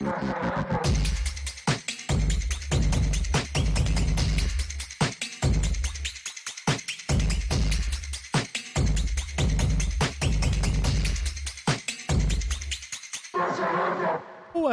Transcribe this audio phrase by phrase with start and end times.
[0.00, 0.08] Boa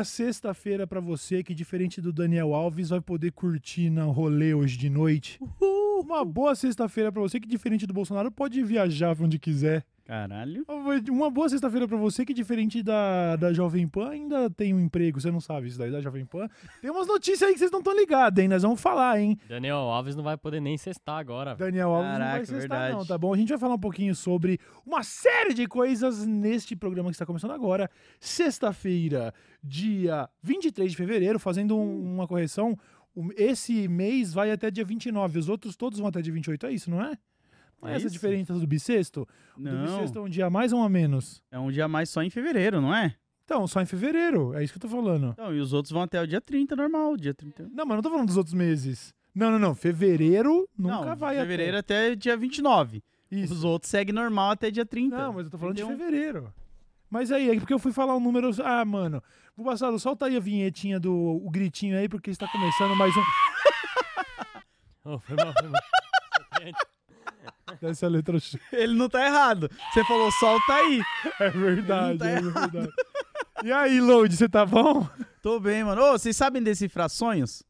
[0.05, 4.89] sexta-feira pra você que, diferente do Daniel Alves, vai poder curtir na rolê hoje de
[4.89, 5.41] noite.
[5.59, 9.83] Uma boa sexta-feira pra você que, diferente do Bolsonaro, pode viajar pra onde quiser.
[10.07, 10.63] Caralho.
[11.09, 15.19] Uma boa sexta-feira pra você que, diferente da, da Jovem Pan, ainda tem um emprego.
[15.19, 16.47] Você não sabe isso daí da Jovem Pan.
[16.81, 18.47] Tem umas notícias aí que vocês não estão ligados, hein?
[18.47, 19.37] Nós vamos falar, hein?
[19.49, 21.55] Daniel Alves não vai poder nem cestar agora.
[21.55, 22.93] Daniel Alves não vai Caraca, sextar, verdade.
[22.95, 23.33] não, tá bom?
[23.33, 27.25] A gente vai falar um pouquinho sobre uma série de coisas neste programa que está
[27.25, 27.89] começando agora.
[28.19, 32.77] Sexta-feira, dia 23 de fevereiro, fazendo um- uma correção.
[33.35, 36.89] Esse mês vai até dia 29, os outros todos vão até dia 28, é isso,
[36.89, 37.17] não é?
[37.81, 38.13] Não é essa isso?
[38.13, 39.27] diferença do bissexto?
[39.55, 41.43] O do Não, bissexto é um dia a mais ou um a menos?
[41.51, 43.15] é um dia a mais só em fevereiro, não é?
[43.45, 45.29] Então, só em fevereiro, é isso que eu tô falando.
[45.31, 47.69] Então, e os outros vão até o dia 30, normal, dia 30.
[47.73, 49.13] Não, mas não tô falando dos outros meses.
[49.33, 49.73] Não, não, não.
[49.75, 52.07] Fevereiro nunca não, vai fevereiro até.
[52.07, 53.01] até dia 29.
[53.31, 53.53] Isso.
[53.53, 55.15] Os outros seguem normal até dia 30.
[55.17, 55.97] Não, mas eu tô falando de 31.
[56.05, 56.53] fevereiro.
[57.09, 58.49] Mas aí, é porque eu fui falar um número.
[58.63, 59.23] Ah, mano.
[59.55, 63.21] Vou passar, solta aí a vinhetinha do o gritinho aí, porque está começando mais um.
[65.09, 65.81] Oh, foi mal, foi mal.
[67.81, 68.57] Essa letra X.
[68.71, 69.69] Ele não tá errado.
[69.93, 71.01] Você falou solta aí.
[71.39, 72.93] É verdade, Ele é tá verdade.
[73.63, 75.07] E aí, Load, você tá bom?
[75.41, 76.01] Tô bem, mano.
[76.01, 77.63] Ô, vocês sabem decifrar sonhos?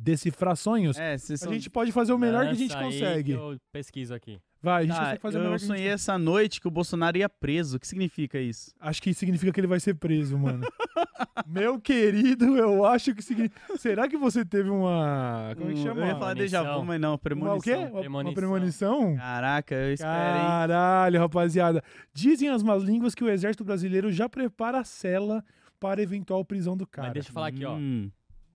[0.00, 0.98] Decifrar sonhos?
[0.98, 1.52] É, vocês A são...
[1.52, 3.32] gente pode fazer o melhor que a gente consegue.
[3.32, 4.38] eu pesquiso aqui.
[4.62, 6.58] Vai, a gente Tá, consegue fazer o melhor eu que a gente sonhei essa noite
[6.60, 7.76] que o Bolsonaro ia preso.
[7.76, 8.72] O que significa isso?
[8.80, 10.66] Acho que significa que ele vai ser preso, mano.
[11.46, 13.60] Meu querido, eu acho que significa.
[13.76, 15.52] Será que você teve uma.
[15.56, 16.00] Como é que Um- chama?
[16.00, 16.84] Eu ia falar déjà vu, Premonição.
[16.86, 17.56] mas não, Uma, premonição.
[17.58, 17.74] o quê?
[17.74, 18.34] Uma- Uma Premonição.
[18.34, 19.16] premonição?
[19.16, 20.44] Caraca, eu espero, hein?
[20.46, 21.82] Caralho, rapaziada.
[22.14, 25.44] Dizem as más línguas que o exército brasileiro já prepara a cela
[25.78, 27.08] para eventual prisão do cara.
[27.08, 27.76] Mas deixa eu falar aqui, ó.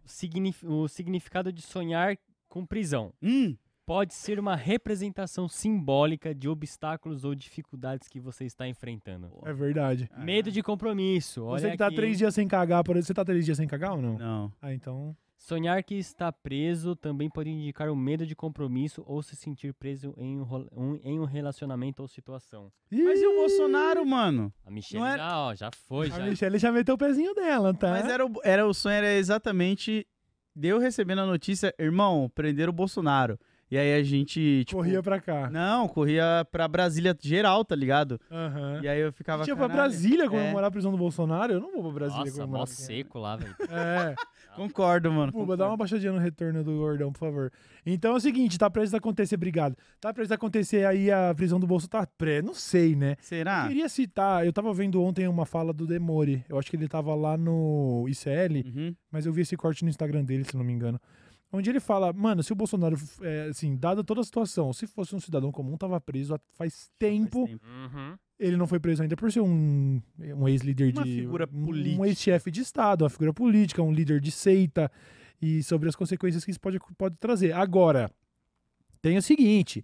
[0.09, 3.13] Signif- o significado de sonhar com prisão.
[3.21, 3.55] Hum.
[3.85, 9.31] Pode ser uma representação simbólica de obstáculos ou dificuldades que você está enfrentando.
[9.43, 10.07] É verdade.
[10.17, 11.43] Medo de compromisso.
[11.43, 11.95] Olha Você que tá aqui.
[11.95, 13.07] três dias sem cagar, por exemplo.
[13.07, 14.17] Você tá três dias sem cagar ou não?
[14.19, 14.53] Não.
[14.61, 15.15] Ah, então.
[15.41, 20.13] Sonhar que está preso também pode indicar o medo de compromisso ou se sentir preso
[20.17, 22.69] em um, um- em um relacionamento ou situação.
[22.91, 24.53] Mas e o Bolsonaro, mano?
[24.65, 26.25] A Michelle Não era- já, ó, já foi, A já.
[26.25, 27.89] Michelle já meteu o pezinho dela, tá?
[27.91, 30.05] Mas era o, era o sonho era exatamente
[30.53, 33.39] deu recebendo a notícia, irmão, prenderam o Bolsonaro.
[33.71, 35.47] E aí a gente, tipo, Corria pra cá.
[35.51, 38.19] Não, corria pra Brasília geral, tá ligado?
[38.31, 38.79] Aham.
[38.81, 39.67] E aí eu ficava Tinha pra.
[39.67, 40.27] Brasília É.
[40.29, 41.53] comemorar a prisão do Bolsonaro?
[41.53, 42.57] Eu não vou pra Brasília Nossa, comemorar.
[42.59, 42.85] mó a prisão.
[42.87, 43.55] seco lá, velho.
[43.69, 44.15] É.
[44.55, 45.31] Concordo, mano.
[45.31, 47.51] Puba, dá uma baixadinha no retorno do gordão, por favor.
[47.85, 49.75] Então é o seguinte, tá prestes a acontecer, obrigado.
[50.01, 51.89] Tá prestes a acontecer aí a prisão do Bolsonaro.
[52.07, 53.15] Tá pré, não sei, né?
[53.21, 53.63] Será?
[53.63, 56.43] Eu queria citar, eu tava vendo ontem uma fala do Demore.
[56.49, 58.95] Eu acho que ele tava lá no ICL, Uhum.
[59.11, 60.99] mas eu vi esse corte no Instagram dele, se não me engano.
[61.51, 65.15] Onde ele fala, mano, se o Bolsonaro, é, assim, dada toda a situação, se fosse
[65.15, 67.47] um cidadão comum, tava preso há- faz tempo.
[67.47, 67.65] Faz tempo.
[67.65, 68.15] Uhum.
[68.39, 71.15] Ele não foi preso ainda por ser um, um ex-líder Uma de.
[71.21, 72.01] figura um- política.
[72.01, 74.91] Um ex-chefe de Estado, uma figura política, um líder de seita.
[75.41, 77.51] E sobre as consequências que isso pode, pode trazer.
[77.53, 78.11] Agora,
[79.01, 79.83] tem o seguinte.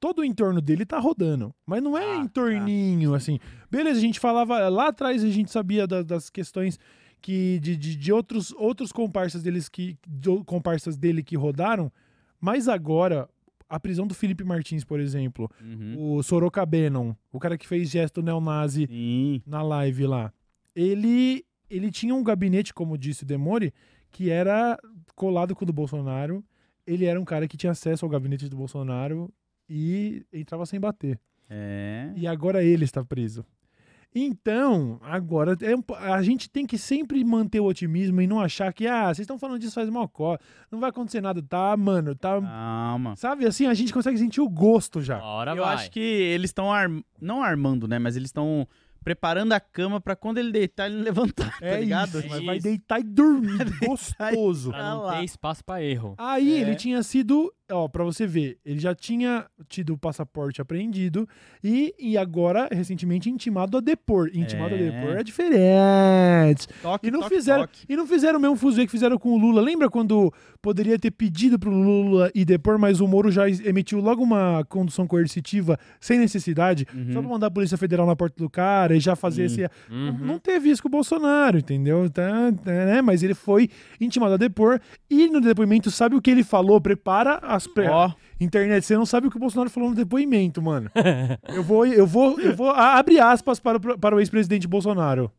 [0.00, 1.54] Todo o entorno dele tá rodando.
[1.66, 3.38] Mas não é Ah, entorninho, assim.
[3.70, 4.68] Beleza, a gente falava.
[4.68, 6.78] Lá atrás a gente sabia da- das questões
[7.22, 9.96] que de, de, de outros, outros comparsas deles que.
[10.06, 11.90] de comparsas dele que rodaram.
[12.40, 13.28] Mas agora,
[13.68, 16.16] a prisão do Felipe Martins, por exemplo Uhum.
[16.16, 19.40] o Soroka Bannon, o cara que fez gesto neonazi Sim.
[19.46, 20.32] na live lá,
[20.74, 23.72] ele, ele tinha um gabinete, como disse o Demore,
[24.10, 24.76] que era
[25.14, 26.44] colado com o do Bolsonaro.
[26.84, 29.32] Ele era um cara que tinha acesso ao gabinete do Bolsonaro
[29.68, 31.18] e entrava sem bater.
[31.48, 32.12] É.
[32.16, 33.44] E agora ele está preso.
[34.14, 38.86] Então, agora é a gente tem que sempre manter o otimismo e não achar que,
[38.86, 40.38] ah, vocês estão falando disso faz mal có,
[40.70, 41.42] não vai acontecer nada.
[41.42, 42.40] Tá, mano, tá.
[42.40, 43.16] Calma.
[43.16, 45.22] Sabe assim, a gente consegue sentir o gosto já.
[45.22, 45.74] Hora Eu vai.
[45.74, 47.00] acho que eles estão arm...
[47.20, 47.98] não armando, né?
[47.98, 48.68] Mas eles estão
[49.04, 52.18] preparando a cama pra quando ele deitar, ele levantar, É tá ligado?
[52.20, 52.64] isso, mas É vai isso.
[52.68, 54.70] deitar e dormir, gostoso.
[54.70, 55.16] Pra não lá.
[55.18, 56.14] ter espaço pra erro.
[56.18, 56.60] Aí É.
[56.60, 61.26] ele tinha sido, ó, pra você ver, ele já tinha tido o passaporte apreendido
[61.64, 64.30] e, e agora, recentemente, intimado a depor.
[64.34, 64.78] Intimado É.
[64.78, 66.68] a depor é diferente.
[66.82, 67.84] Toque, E não, toque, fizeram, toque.
[67.88, 69.60] e não fizeram o mesmo fuzuê que fizeram com o Lula.
[69.60, 74.22] Lembra quando poderia ter pedido pro Lula ir depor, mas o Moro já emitiu logo
[74.22, 77.12] uma condução coercitiva sem necessidade, Uhum.
[77.12, 79.62] só pra mandar a Polícia Federal na porta do cara e já fazer Sim.
[79.62, 80.18] esse, Uhum.
[80.18, 82.08] não- teve isso com o Bolsonaro, entendeu?
[82.10, 83.00] Tá, tá, né?
[83.02, 83.68] Mas ele foi
[84.00, 84.80] intimado a depor
[85.10, 86.80] e no depoimento, sabe o que ele falou?
[86.80, 87.88] Prepara as.
[87.90, 88.84] Ó, internet.
[88.84, 90.90] Você não sabe o que o Bolsonaro falou no depoimento, mano.
[91.54, 95.30] eu vou, eu vou, eu vou a- abre aspas para, o- para o ex-presidente Bolsonaro.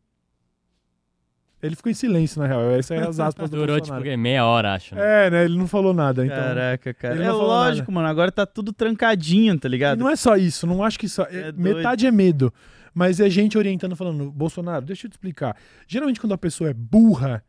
[1.62, 2.60] Ele ficou em silêncio, na real.
[2.72, 4.18] Essa é as aspas do Durou, tipo, Bolsonaro.
[4.20, 4.94] meia hora, acho.
[4.94, 5.26] né?
[5.26, 5.44] É, né?
[5.46, 6.36] Ele não falou nada, então...
[6.36, 7.14] Caraca, cara.
[7.14, 8.06] ele É não falou lógico, mano.
[8.06, 9.98] Agora tá tudo trancadinho, tá E ligado?
[9.98, 11.22] não é só isso, não acho que só.
[11.24, 11.60] é- É doido.
[11.60, 12.52] metade é medo.
[12.92, 15.56] Mas é gente orientando, falando, Bolsonaro, deixa eu te explicar.
[15.88, 17.42] Geralmente, quando a pessoa é burra,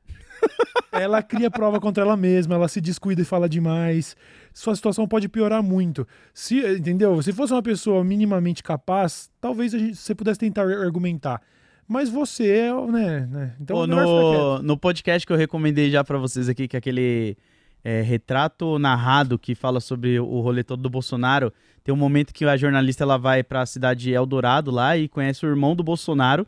[0.91, 4.15] ela cria prova contra ela mesma, ela se descuida e fala demais.
[4.53, 6.07] Sua situação pode piorar muito.
[6.33, 7.21] Se, entendeu?
[7.21, 11.41] Se fosse uma pessoa minimamente capaz, talvez a gente- você pudesse tentar argumentar.
[11.87, 13.27] Mas você é, né?
[13.29, 13.53] né?
[13.59, 17.37] Então, Pô, no, no podcast que eu recomendei já pra vocês aqui, que é aquele
[17.83, 21.53] é, retrato narrado que fala sobre o rolê todo do Bolsonaro,
[21.83, 25.49] tem um momento que a jornalista ela vai pra cidade Eldorado lá e conhece o
[25.49, 26.47] irmão do Bolsonaro,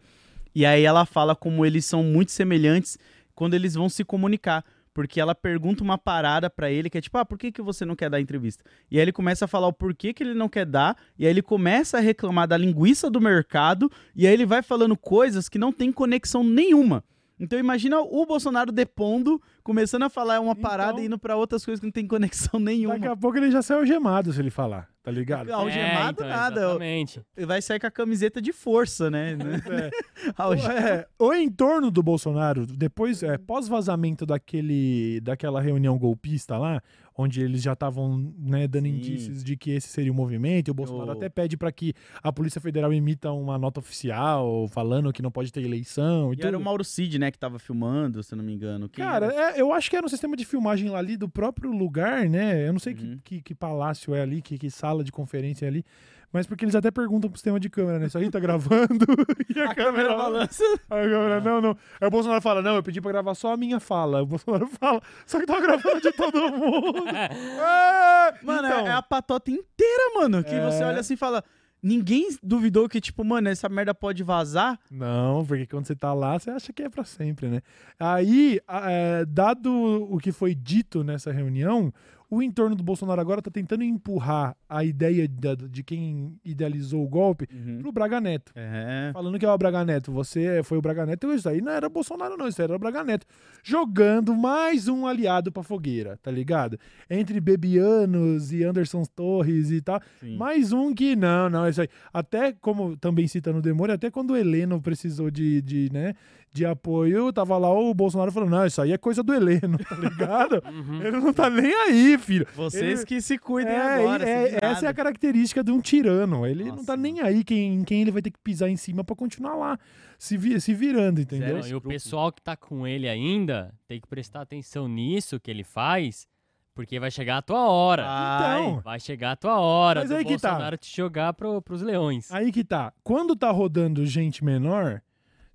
[0.55, 2.97] e aí ela fala como eles são muito semelhantes
[3.37, 4.65] quando eles vão se comunicar.
[4.91, 7.85] Porque ela pergunta uma parada pra ele que é tipo, ah, por que, que você
[7.85, 8.63] não quer dar entrevista?
[8.89, 11.29] E aí ele começa a falar o porquê que ele não quer dar, e aí
[11.29, 15.59] ele começa a reclamar da linguiça do mercado, e aí ele vai falando coisas que
[15.59, 17.03] não tem conexão nenhuma.
[17.39, 21.63] Então imagina o Bolsonaro depondo, começando a falar uma parada Então- e indo pra outras
[21.63, 22.95] coisas que não tem conexão nenhuma.
[22.95, 25.51] Daqui a pouco ele já saiu gemado se ele falar, tá ligado?
[25.51, 26.61] Algemado É, então, nada.
[26.61, 27.21] Exatamente.
[27.35, 29.37] Ele vai sair com a camiseta de força, né?
[29.69, 29.91] É.
[30.35, 36.81] Alge- É, o entorno do Bolsonaro, depois, é, pós-vazamento daquele, daquela reunião golpista lá,
[37.17, 38.95] onde eles já estavam né, dando Sim.
[38.95, 41.93] indícios de que esse seria o movimento, e o Bolsonaro O- até pede para que
[42.21, 46.37] a Polícia Federal emita uma nota oficial falando que não pode ter eleição e, E
[46.37, 46.47] tudo.
[46.47, 48.87] era o Mauro Cid, né, que tava filmando, se eu não me engano.
[48.87, 51.71] Quem Cara, é, eu acho que era um sistema de filmagem lá ali do próprio
[51.71, 52.67] lugar, né?
[52.67, 53.19] Eu não sei que- Uhum.
[53.23, 55.83] que, que palácio é ali, que, que sala de conferência é ali.
[56.31, 58.07] Mas porque eles até perguntam pro sistema de câmera, né?
[58.07, 59.05] Isso aí tá gravando
[59.55, 60.63] e a, câmera balança.
[60.89, 61.77] A câmera, não, não.
[62.01, 64.21] Aí o Bolsonaro fala, não, eu pedi pra gravar só a minha fala.
[64.21, 67.07] O Bolsonaro fala, só que tava gravando de todo mundo.
[67.07, 70.43] É, Mano, então, é a patota inteira, mano.
[70.43, 70.85] Que você É.
[70.87, 71.43] olha assim e fala.
[71.81, 74.79] Ninguém duvidou que, tipo, mano, essa merda pode vazar.
[74.89, 77.61] Não, porque quando você tá lá, você acha que é pra sempre, né?
[77.99, 79.71] Aí, a- é, dado
[80.11, 81.93] o que foi dito nessa reunião,
[82.29, 87.07] o entorno do Bolsonaro agora tá tentando empurrar a ideia da- de quem idealizou o
[87.07, 87.47] golpe
[87.81, 88.51] pro Braga Neto.
[88.55, 89.11] É.
[89.13, 91.87] Falando que é o Braga Neto, você foi o Braga Neto, isso aí não era
[91.87, 93.25] Bolsonaro, não, isso aí era o Braga Neto.
[93.63, 96.77] Jogando mais um aliado pra fogueira, tá ligado?
[97.09, 100.01] Entre Bebianos e Anderson Torres e tal.
[100.19, 100.35] Sim.
[100.37, 101.89] Mais um que não, não, isso aí.
[102.13, 106.13] Até, como também cita no Demônio, até quando o Heleno precisou de, de, né,
[106.51, 109.95] de apoio, tava lá o Bolsonaro falando, não, isso aí é coisa do Heleno, tá
[109.95, 110.63] ligado?
[110.65, 111.01] Uhum.
[111.03, 112.47] Ele não tá nem aí, filho.
[112.55, 114.27] Vocês Ele- que se cuidem É, agora.
[114.27, 116.45] é, essa é a característica de um tirano.
[116.47, 117.03] Ele não Nossa, tá mano.
[117.03, 119.77] nem aí quem, em quem ele vai ter que pisar em cima pra continuar lá,
[120.17, 121.47] se, vi- se virando, entendeu?
[121.47, 125.39] Zero Não, e o pessoal que tá com ele ainda tem que prestar atenção nisso
[125.39, 126.25] que ele faz,
[126.73, 128.03] porque vai chegar a tua hora.
[128.07, 130.49] Ai, Então, Vai chegar a tua hora Mas do aí que tá.
[130.49, 132.31] Bolsonaro te jogar pro, pros leões.
[132.31, 132.91] Aí que tá.
[133.03, 135.01] Quando tá rodando gente menor,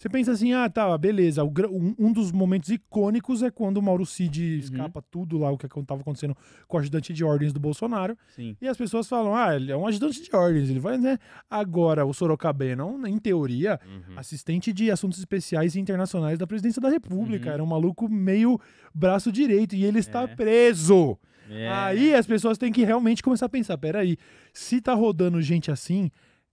[0.02, 1.44] você pensa assim, ah, tá, beleza.
[1.44, 1.52] o
[1.96, 6.00] um, dos momentos icônicos é quando o Mauro Cid escapa tudo lá, o que tava
[6.00, 8.18] acontecendo com o ajudante de ordens do Bolsonaro.
[8.34, 8.56] sim.
[8.60, 11.18] E as pessoas falam, ah, ele é um ajudante de ordens, ele vai, né?
[11.48, 14.18] Agora, o Sorocabano, em teoria, Uhum.
[14.18, 17.46] assistente de assuntos especiais e internacionais da presidência da República.
[17.50, 17.54] Uhum.
[17.54, 18.58] Era um maluco meio
[18.92, 20.26] braço direito e ele está É.
[20.26, 21.16] preso.
[21.48, 21.68] É.
[21.68, 24.16] Aí as pessoas têm que realmente começar a pensar: peraí,
[24.52, 26.10] se tá rodando gente assim,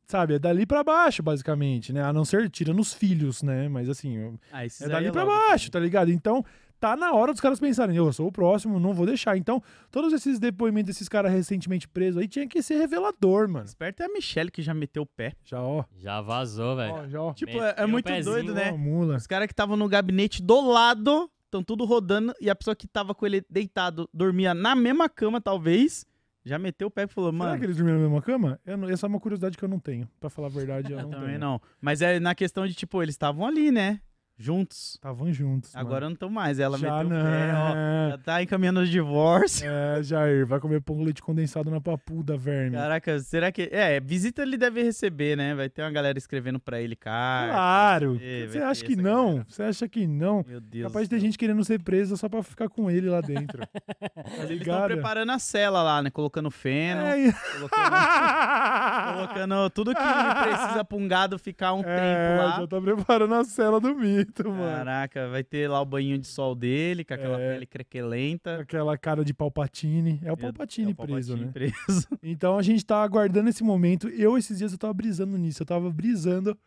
[0.10, 2.04] sabe, é dali pra baixo, basicamente, né?
[2.04, 3.70] A não ser tirando os filhos, né?
[3.70, 5.38] Mas assim, Ah, é dali pra logo.
[5.38, 6.12] baixo, tá ligado?
[6.12, 6.44] Então.
[6.82, 9.36] Tá na hora dos caras pensarem, eu sou o próximo, não vou deixar.
[9.36, 13.66] Então, todos esses depoimentos desses caras recentemente presos aí tinha que ser revelador, mano.
[13.66, 15.34] Esperto é a Michelle que já meteu o pé.
[15.44, 15.84] Já, ó.
[15.98, 16.94] Já vazou, velho.
[16.94, 17.34] ó já, ó.
[17.34, 18.72] Tipo, Meteu é, é o muito pezinho, doido, né?
[18.74, 19.18] Ó, mula.
[19.18, 22.88] Os caras que estavam no gabinete do lado, estão tudo rodando, e a pessoa que
[22.88, 26.06] tava com ele deitado dormia na mesma cama, talvez.
[26.46, 27.60] Já meteu o pé e falou, Será mano.
[27.60, 28.60] que eles dormiram na mesma cama?
[28.66, 30.10] Eu não- essa é uma curiosidade que eu não tenho.
[30.20, 31.40] Pra falar a verdade, eu Eu não também tenho.
[31.40, 31.62] não.
[31.82, 34.00] Mas é na questão de, tipo, eles estavam ali, né?
[34.42, 34.92] Juntos.
[34.96, 35.76] Estavam juntos.
[35.76, 36.60] Agora não estão mais.
[36.60, 37.20] Ela Já meteu não.
[37.20, 38.10] o pé, ó.
[38.12, 39.70] Já tá encaminhando o divórcio.
[39.70, 42.78] É, Jair, vai comer pão com leite condensado na papuda, verme.
[42.78, 43.68] Caraca, será que.
[43.72, 45.54] É, visita ele deve receber, né?
[45.54, 47.52] Vai ter uma galera escrevendo pra ele, cara.
[47.52, 48.20] Claro.
[48.22, 49.26] É, Você acha que não?
[49.28, 49.46] galera.
[49.50, 50.46] Você acha que não?
[50.48, 50.88] Meu Deus.
[50.88, 53.60] Capaz de ter gente querendo ser presa só pra ficar com ele lá dentro.
[54.00, 56.10] tá Eles estão preparando a cela lá, né?
[56.10, 57.92] Colocando feno, É, colocando,
[59.14, 60.02] colocando tudo que
[60.44, 62.60] precisa pra um gado ficar um É, tempo lá.
[62.62, 63.94] já tá preparando a cela do
[64.30, 64.76] mito, mano.
[64.78, 67.54] Caraca, vai ter lá o banho de sol dele, com aquela É.
[67.54, 68.60] pele crequelenta.
[68.60, 70.20] Aquela cara de Palpatine.
[70.24, 71.52] É o Palpatine é o preso, Palpatine né?
[71.52, 72.08] preso.
[72.24, 74.08] Então a gente tá aguardando esse momento.
[74.10, 75.62] Eu, esses dias, eu tava brisando nisso.
[75.62, 76.58] Eu tava brisando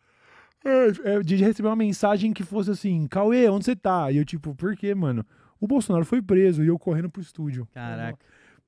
[0.63, 4.11] é, é, de receber uma mensagem que fosse assim: Cauê, onde você tá?
[4.11, 5.25] E eu, tipo, por quê, mano?
[5.59, 7.65] O Bolsonaro foi preso e eu correndo pro estúdio.
[7.73, 8.19] Caraca.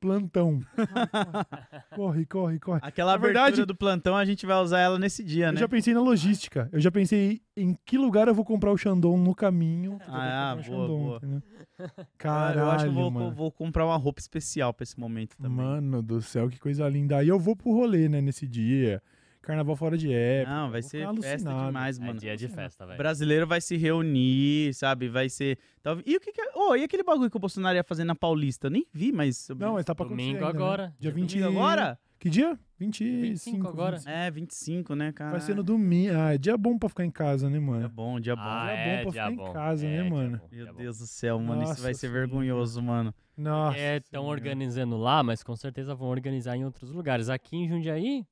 [0.06, 0.60] Plantão.
[1.96, 2.80] corre, corre, corre.
[2.84, 5.60] Aquela Na abertura verdade- do plantão, a gente vai usar ela nesse dia, Eu né?
[5.60, 6.70] já pensei na logística.
[6.72, 9.94] Eu já pensei em que lugar eu vou comprar o Shandong no caminho.
[9.94, 11.18] eu Ah, boa, Shandong, boa.
[11.18, 11.44] entendeu?
[12.18, 15.52] Caralho, eu acho que eu vou, vou comprar uma roupa especial pra esse momento também.
[15.66, 17.18] Mano do céu, que coisa linda.
[17.18, 19.02] Aí eu vou pro rolê, né, nesse dia.
[19.46, 20.54] Carnaval fora de época.
[20.56, 22.20] Não, vai ser festa demais, É mano.
[22.20, 22.98] dia de festa, O velho.
[22.98, 25.08] brasileiro vai se reunir, sabe?
[25.08, 25.58] Vai ser.
[26.06, 26.46] E o que, que é.
[26.56, 28.70] Oh, e aquele bagulho que o Bolsonaro ia fazer na Paulista?
[28.70, 29.48] Nem vi, mas.
[29.58, 30.50] Não, mas tá pra Domingo ainda, né?
[30.50, 30.84] agora.
[31.00, 31.40] Dia Dia 20...
[31.40, 32.00] Domingo agora?
[32.18, 32.58] Que dia?
[32.80, 33.98] 25, 25 agora.
[33.98, 34.10] 25.
[34.18, 35.32] É, 25, né, cara?
[35.32, 36.14] Vai ser no domingo.
[36.18, 37.90] Ah, é dia bom pra ficar em casa, né, Dia mano?
[37.90, 38.42] bom, dia bom.
[38.42, 39.54] Ah, Dia bom é, pra dia ficar em bom.
[39.54, 40.38] casa, né, É, dia mano?
[40.40, 40.74] bom, Meu bom.
[40.74, 41.62] Deus do céu, mano.
[41.64, 42.20] Isso vai Nossa ser Senhora.
[42.20, 43.14] vergonhoso, mano.
[43.38, 43.78] Nossa.
[43.78, 44.28] Estão Senhora.
[44.40, 47.30] organizando lá, mas com certeza vão organizar em outros lugares.
[47.30, 48.26] Aqui em Jundiaí,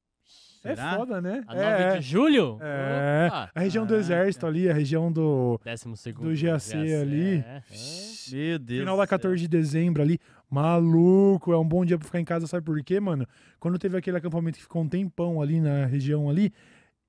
[0.63, 0.95] É Será?
[0.95, 1.43] foda, né?
[1.45, 2.57] a 9 é, de julho?
[2.61, 3.27] É.
[3.27, 3.51] Opa!
[3.53, 6.29] A região do exército ali, a região do Décimo segundo.
[6.29, 7.43] do GAC ali.
[7.45, 7.63] É, é.
[8.31, 8.79] Meu Deus.
[8.79, 9.07] final da céu.
[9.09, 10.19] 14 de dezembro ali.
[10.49, 13.27] Maluco, é um bom dia pra ficar em casa, sabe por quê, mano?
[13.59, 16.53] Quando teve aquele acampamento que ficou um tempão ali na região ali,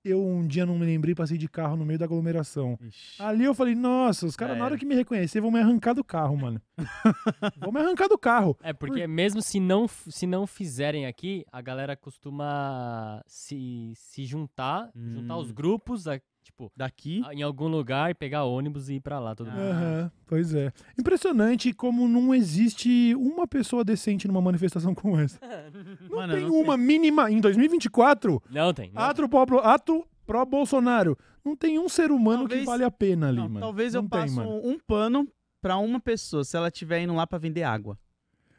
[0.04, 2.78] eu um dia não me lembrei, passei de carro no meio da aglomeração.
[2.80, 3.22] Ixi.
[3.22, 5.94] Ali eu falei, nossa, os caras Já na hora que me reconhecer vão me arrancar
[5.94, 6.60] do carro, mano.
[7.58, 8.56] vão me arrancar do carro.
[8.62, 14.90] É, porque mesmo se não, se não fizerem aqui, a galera costuma se, se juntar,
[14.94, 15.54] juntar os Hum.
[15.54, 17.22] grupos, a- tipo, Daqui.
[17.32, 19.60] em algum lugar e pegar ônibus e ir pra lá todo mundo.
[19.60, 20.70] Aham, pois é.
[20.98, 25.40] Impressionante como não existe uma pessoa decente numa manifestação como essa.
[26.08, 27.30] Não Mano, tem não uma mínima.
[27.30, 28.92] Em 2024, Não tem.
[28.92, 31.18] Não ato, pro, ato pró-Bolsonaro.
[31.44, 33.60] Não tem um ser humano que Talvez- vale a pena ali, Não, mano.
[33.60, 34.60] talvez não eu tem, passe mano.
[34.64, 35.28] um pano
[35.60, 37.98] pra uma pessoa se ela estiver indo lá pra vender água.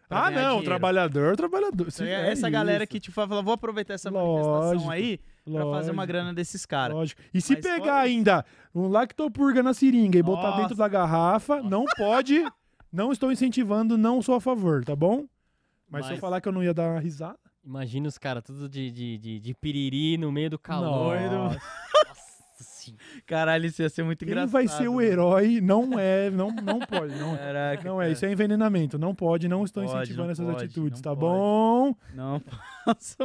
[0.07, 0.65] Pra Ah, não, dinheiro.
[0.65, 1.91] trabalhador, trabalhador.
[1.91, 5.19] Se É é essa galera isso, que te fala, vou aproveitar essa manifestação Lógico, aí
[5.51, 6.95] pra fazer uma grana desses caras.
[6.95, 7.21] Lógico.
[7.33, 10.61] E se Mas pegar fora- ainda um lactopurga na seringa e botar Nossa.
[10.61, 12.43] dentro da garrafa, não pode.
[12.91, 15.25] Não estou incentivando, não sou a favor, tá bom?
[15.89, 17.37] Mas, se eu Mas- falar que eu não ia dar uma risada.
[17.63, 21.19] Imagina os caras tudo de, de, de, de piriri no meio do calor.
[21.19, 21.55] Nossa.
[22.07, 23.03] Nossa senhora.
[23.25, 24.51] Caralho, isso ia ser muito Quem engraçado.
[24.51, 25.01] vai ser o mano.
[25.07, 28.11] herói não é, não, não pode, não, Caraca, não é, cara.
[28.13, 31.19] isso é envenenamento, não pode, não estou Pode, incentivando não essas pode, atitudes, tá pode.
[31.21, 31.95] bom?
[32.13, 32.39] Não
[32.85, 33.17] posso.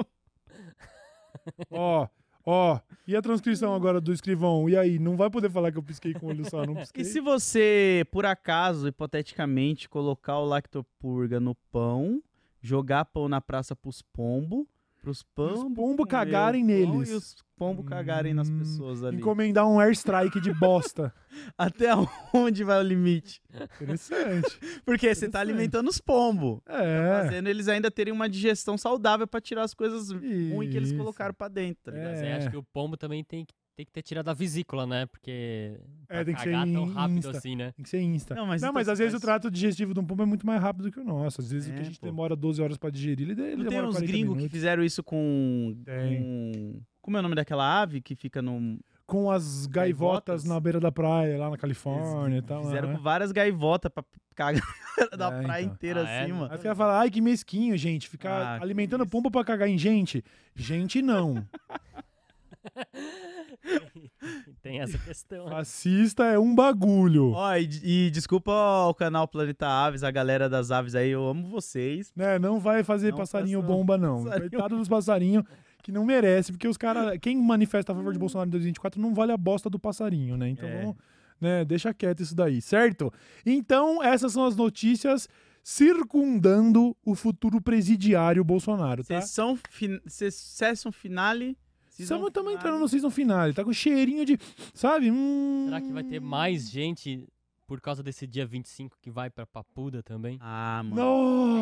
[1.70, 2.08] Ó,
[2.44, 4.68] ó, e a transcrição agora do escrivão?
[4.68, 7.02] E aí, não vai poder falar que eu pisquei com o olho só, não pisquei?
[7.02, 12.22] E se você, por acaso, hipoteticamente, colocar o lactopurga no pão,
[12.60, 14.66] jogar pão na praça pros pombos,
[15.00, 17.10] pros pombos pombos comer cagarem neles.
[17.10, 19.16] E os pombos cagarem nas Hum, pessoas ali.
[19.18, 21.12] Encomendar um airstrike de bosta.
[21.58, 21.88] Até
[22.34, 23.40] onde vai o limite?
[23.52, 24.58] Interessante.
[24.84, 26.60] Porque você tá alimentando os pombos.
[26.66, 27.22] É.
[27.24, 30.98] Fazendo eles ainda terem uma digestão saudável pra tirar as coisas ruins que eles Isso.
[30.98, 32.14] colocaram pra dentro, tá ligado?
[32.14, 32.36] É.
[32.36, 35.06] acho que o pombo também tem, que- tem que ter tirado a vesícula, né?
[35.06, 35.80] Porque.
[36.08, 37.30] É, tem que ser cagar tão rápido Insta.
[37.38, 37.72] assim, né?
[37.72, 38.34] Tem que ser insta.
[38.34, 40.26] Não, mas não, então mas às você vezes o trato digestivo de um pombo é
[40.26, 41.40] muito mais rápido do que o nosso.
[41.40, 42.06] Às vezes o que É, a gente pô.
[42.06, 44.84] demora 12 horas pra digerir, ele, ele Não tem demora uns 40 gringos que fizeram
[44.84, 46.80] isso com, com.
[47.00, 48.78] Como é o nome daquela ave que fica no.
[49.06, 50.44] Com as gaivotas Gaivotas?
[50.44, 52.62] na beira da praia, lá na Califórnia e tal.
[52.64, 52.96] Fizeram né?
[52.96, 54.04] com várias gaivotas pra
[54.36, 54.62] cagar
[55.18, 55.74] da É, praia então.
[55.74, 56.22] inteira Ah, é?
[56.22, 56.52] assim, mano.
[56.52, 58.08] Aí fica falando, ai que mesquinho, gente.
[58.08, 60.22] Ficar Ah, alimentando pombo pra cagar em gente.
[60.54, 61.44] Gente, não.
[64.62, 65.44] tem essa questão.
[65.46, 65.50] né?
[65.50, 67.32] Fascista é um bagulho.
[67.32, 67.68] Ó, e,
[68.06, 72.12] e desculpa ao canal Planeta Aves, a galera das aves aí, eu amo vocês.
[72.14, 72.38] Né?
[72.38, 74.24] Não vai fazer Não passarinho bomba, não.
[74.24, 74.50] passarinho.
[74.50, 75.44] Coitado dos passarinhos
[75.82, 77.18] que não merece, porque os caras.
[77.20, 80.48] Quem manifesta a favor de Bolsonaro em 2024 não vale a bosta do passarinho, né?
[80.50, 80.80] Então É.
[80.82, 80.96] vamos.
[81.40, 83.10] Né, deixa quieto isso daí, certo?
[83.46, 85.26] Então, essas são as notícias
[85.62, 89.20] circundando o futuro presidiário Bolsonaro, tá?
[89.22, 89.98] Sessão, fin...
[90.06, 91.56] Session finale.
[92.02, 92.54] Estamos finale.
[92.56, 94.38] entrando no season finale, tá com cheirinho de.
[94.74, 95.10] Sabe?
[95.10, 95.64] Hum...
[95.66, 97.26] Será que vai ter mais gente
[97.66, 100.38] por causa desse dia 25 que vai pra Papuda também?
[100.40, 100.96] Ah, mano.
[100.96, 101.04] Pegar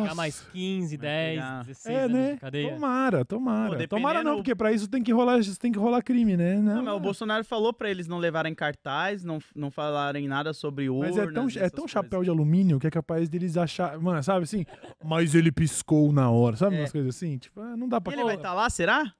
[0.05, 0.15] Nossa!
[0.15, 1.63] mais 15, Vai 10, pegar.
[1.65, 2.33] 16 É, anos né?
[2.33, 2.73] de cadeia?
[2.73, 3.77] Tomara, tomara.
[3.77, 6.55] Pô, tomara não, porque pra isso tem que rolar, tem que rolar crime, né?
[6.57, 10.89] Não, mas o Bolsonaro falou pra eles não levarem cartaz, não, não falarem nada sobre
[10.89, 11.15] urnas.
[11.15, 13.99] Mas é tão, é tão chapéu de alumínio que é capaz deles achar.
[13.99, 14.65] Mano, sabe assim?
[15.05, 16.55] Mas ele piscou na hora.
[16.55, 16.79] Sabe É.
[16.79, 17.37] umas coisas assim?
[17.37, 18.13] Tipo, ah, não dá pra.
[18.13, 19.13] Ele vai estar lá, será?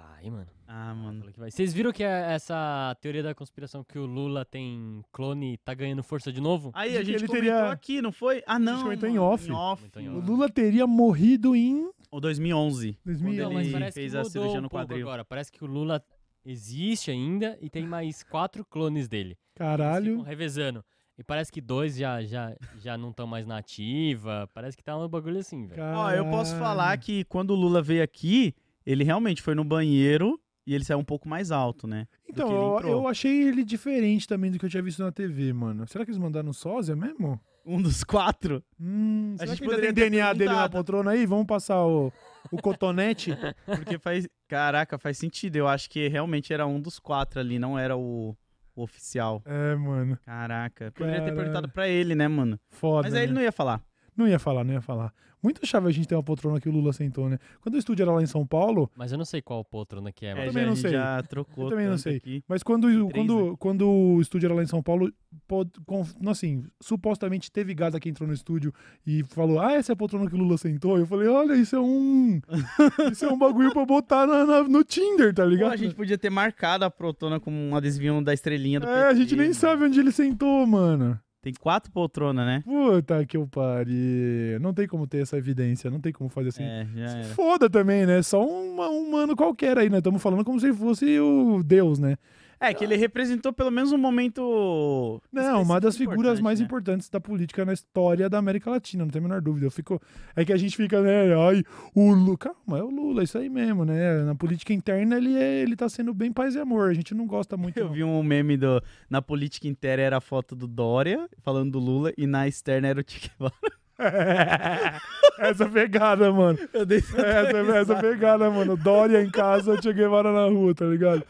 [0.00, 0.46] Vai, mano.
[0.68, 1.18] Ah, mano.
[1.20, 1.50] Falou que vai.
[1.50, 5.72] Vocês viram que é essa teoria da conspiração que o Lula tem clone e tá
[5.72, 6.70] ganhando força de novo?
[6.74, 8.42] Aí a gente ele comentou teria- aqui, não foi?
[8.46, 8.82] Ah, não.
[8.82, 9.48] comentou em off.
[9.48, 9.88] Em O off.
[9.96, 12.98] Lula teria morrido em Ou 2011.
[13.04, 13.42] 2000.
[13.44, 15.06] Não, ele mas parece fez a cirurgia um no quadril.
[15.06, 15.24] agora.
[15.24, 16.02] Parece que o Lula
[16.44, 19.30] existe ainda e tem mais quatro clones dele.
[19.30, 20.10] Eles Caralho.
[20.12, 20.84] ficam revezando.
[21.18, 24.46] E parece que dois já, já, já não estão mais na ativa.
[24.52, 25.82] Parece que tá um bagulho assim, velho.
[25.82, 28.54] Ó, eu posso falar que quando o Lula veio aqui,
[28.86, 32.06] ele realmente foi no banheiro e ele saiu um pouco mais alto, né?
[32.28, 35.52] Então, ele eu, eu achei ele diferente também do que eu tinha visto na TV,
[35.52, 35.86] mano.
[35.86, 37.40] Será que eles mandaram sósia mesmo?
[37.64, 38.62] Um dos quatro?
[38.80, 41.26] Hum, A gente poderia tem ter DNA dele na poltrona aí?
[41.26, 42.12] Vamos passar o,
[42.52, 43.32] o cotonete.
[43.66, 44.28] Porque faz.
[44.46, 45.56] Caraca, faz sentido.
[45.56, 48.36] Eu acho que realmente era um dos quatro ali, não era o,
[48.76, 49.42] oficial.
[49.44, 50.18] é, mano.
[50.24, 50.92] Caraca.
[50.92, 52.58] Poderia ter perguntado pra ele, né, mano?
[52.70, 53.08] Foda.
[53.08, 53.38] Mas aí ele né?
[53.38, 53.82] não ia falar.
[54.16, 55.12] Não ia falar, não ia falar.
[55.42, 57.38] Muito chave a gente ter uma poltrona que o Lula sentou, né?
[57.60, 60.24] Quando o estúdio era lá em São Paulo, Mas eu não sei qual poltrona que
[60.26, 60.46] é, É, mano.
[60.48, 60.90] também já, não a gente sei.
[60.92, 61.64] já trocou.
[61.64, 62.16] Eu também não sei.
[62.16, 62.42] aqui.
[62.48, 65.12] Mas quando, Três, quando, quando o estúdio era lá em São Paulo,
[65.46, 68.72] pod- com- assim, supostamente teve gada que entrou no estúdio
[69.06, 70.98] e falou: Ah, essa é a poltrona que o Lula sentou.
[70.98, 72.40] Eu falei: Olha, isso é um.
[73.12, 75.72] isso é um bagulho pra botar na- na- no Tinder, tá Pô, ligado?
[75.72, 79.08] a gente podia ter marcado a Protona com um adesivinho da estrelinha do é, a
[79.08, 79.54] PT, gente nem mano.
[79.54, 81.20] sabe onde ele sentou, mano.
[81.46, 82.60] Tem quatro poltronas, né?
[82.64, 84.58] Puta que eu pariu.
[84.60, 86.64] Não tem como ter essa evidência, não tem como fazer assim.
[86.64, 87.24] É, já era.
[87.28, 88.20] Foda também, né?
[88.20, 89.98] Só uma- um mano qualquer aí, né?
[89.98, 92.16] Estamos falando como se fosse o Deus, né?
[92.58, 95.20] É, que ele representou pelo menos um momento.
[95.30, 96.64] Não, uma das figuras mais né?
[96.64, 99.66] importantes da política na história da América Latina, não tem a menor dúvida.
[99.66, 100.00] Eu fico.
[100.34, 101.34] É que a gente fica, né?
[101.34, 101.62] Ai,
[101.94, 102.36] o Lula.
[102.38, 104.22] Calma, é o Lula, isso aí mesmo, né?
[104.22, 106.90] Na política interna ele, é, ele tá sendo bem paz e amor.
[106.90, 107.78] A gente não gosta muito.
[107.78, 107.92] Eu não.
[107.92, 108.82] vi um meme do.
[109.08, 113.00] Na política inteira era a foto do Dória, falando do Lula, e na externa era
[113.00, 113.85] o Che Guevara.
[115.38, 116.58] essa pegada, mano.
[116.72, 117.16] Eu dei Essa,
[117.78, 118.76] essa pegada, mano.
[118.76, 121.22] Dória em casa, Che Guevara na rua, tá ligado?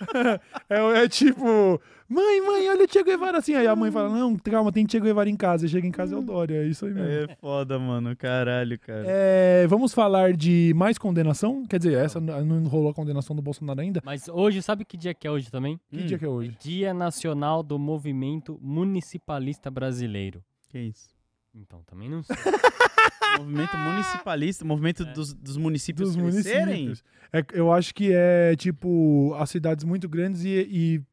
[0.70, 3.54] É, é tipo, mãe, mãe, olha o Che Guevara assim.
[3.54, 5.66] Aí a mãe fala, não, calma, tem Che Guevara em casa.
[5.66, 7.32] Chega em casa é o Dória, é isso aí mesmo.
[7.32, 8.14] É foda, mano.
[8.16, 9.04] Caralho, cara.
[9.06, 11.64] É, vamos falar de mais condenação?
[11.66, 14.00] Quer dizer, essa não rolou a condenação do Bolsonaro ainda.
[14.04, 15.80] Mas hoje, sabe que dia que é hoje também?
[15.90, 16.06] Que Hum.
[16.06, 16.56] dia que é hoje?
[16.60, 20.42] Dia Nacional do Movimento Municipalista Brasileiro.
[20.70, 21.17] Que isso?
[21.54, 22.36] Então, também não sei.
[23.38, 25.12] movimento municipalista, movimento É.
[25.12, 26.84] dos, dos municípios Dos crescerem?
[26.84, 27.04] municípios.
[27.32, 30.48] É, eu acho que é tipo as cidades muito grandes e,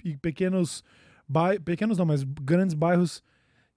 [0.04, 0.84] e- e pequenos
[1.28, 3.22] bai- pequenos não, mas grandes bairros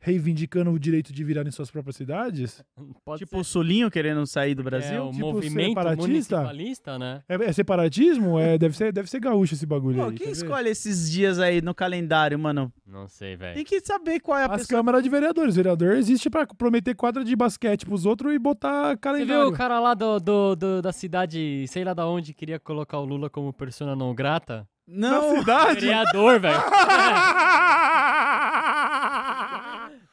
[0.01, 2.63] reivindicando o direito de virarem suas próprias cidades.
[3.05, 3.51] Pode Tipo o ser.
[3.51, 5.09] Sulinho querendo sair do É Brasil?
[5.09, 6.07] o tipo movimento separatista?
[6.09, 7.23] municipalista, né?
[7.29, 8.39] É, é separatismo?
[8.39, 10.09] É, deve, ser, deve ser gaúcho esse bagulho Pô, aí.
[10.11, 10.31] quem quer ver?
[10.33, 12.73] escolhe esses dias aí no calendário, mano?
[12.87, 13.65] Não sei, Tem velho.
[13.65, 14.79] que saber qual é a As pessoa.
[14.79, 15.57] câmaras de vereadores.
[15.57, 19.43] Vereador existe pra prometer quadra de basquete pros outros e botar Você calendário.
[19.47, 22.99] viu o cara lá do, do- do- da cidade, sei lá da onde, queria colocar
[22.99, 24.67] o Lula como persona não grata?
[24.87, 25.81] Na Não, cidade?
[25.81, 26.59] Vereador, velho.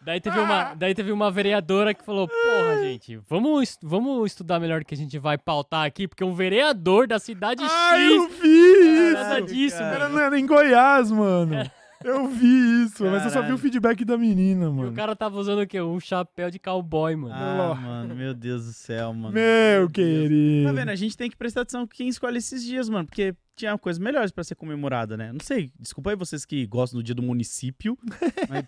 [0.05, 4.81] Daí teve, uma, daí teve uma vereadora que falou: Porra, gente, vamos, vamos estudar melhor
[4.81, 8.39] o que a gente vai pautar aqui, porque um vereador da cidade Ai, eu X.
[8.41, 9.47] vi Nada isso!
[9.47, 9.95] disso, cara.
[9.95, 11.55] Era, não era em Goiás, mano.
[12.03, 13.55] Eu vi isso, mas eu só vi Caralho.
[13.55, 14.93] o feedback da menina, E o mano.
[14.93, 15.81] cara tava usando o quê?
[15.81, 17.33] Um chapéu de cowboy, mano.
[17.33, 19.33] Ah, mano, meu Deus do céu, mano.
[19.33, 19.91] Meu Deus.
[19.91, 20.67] querido.
[20.67, 20.89] Tá vendo?
[20.89, 24.29] A gente tem que prestar atenção quem escolhe esses dias, mano, porque tinha coisas melhores
[24.31, 25.31] pra ser comemorada, né?
[25.31, 27.97] Não sei, desculpa aí vocês que gostam do dia do município,
[28.49, 28.65] mas,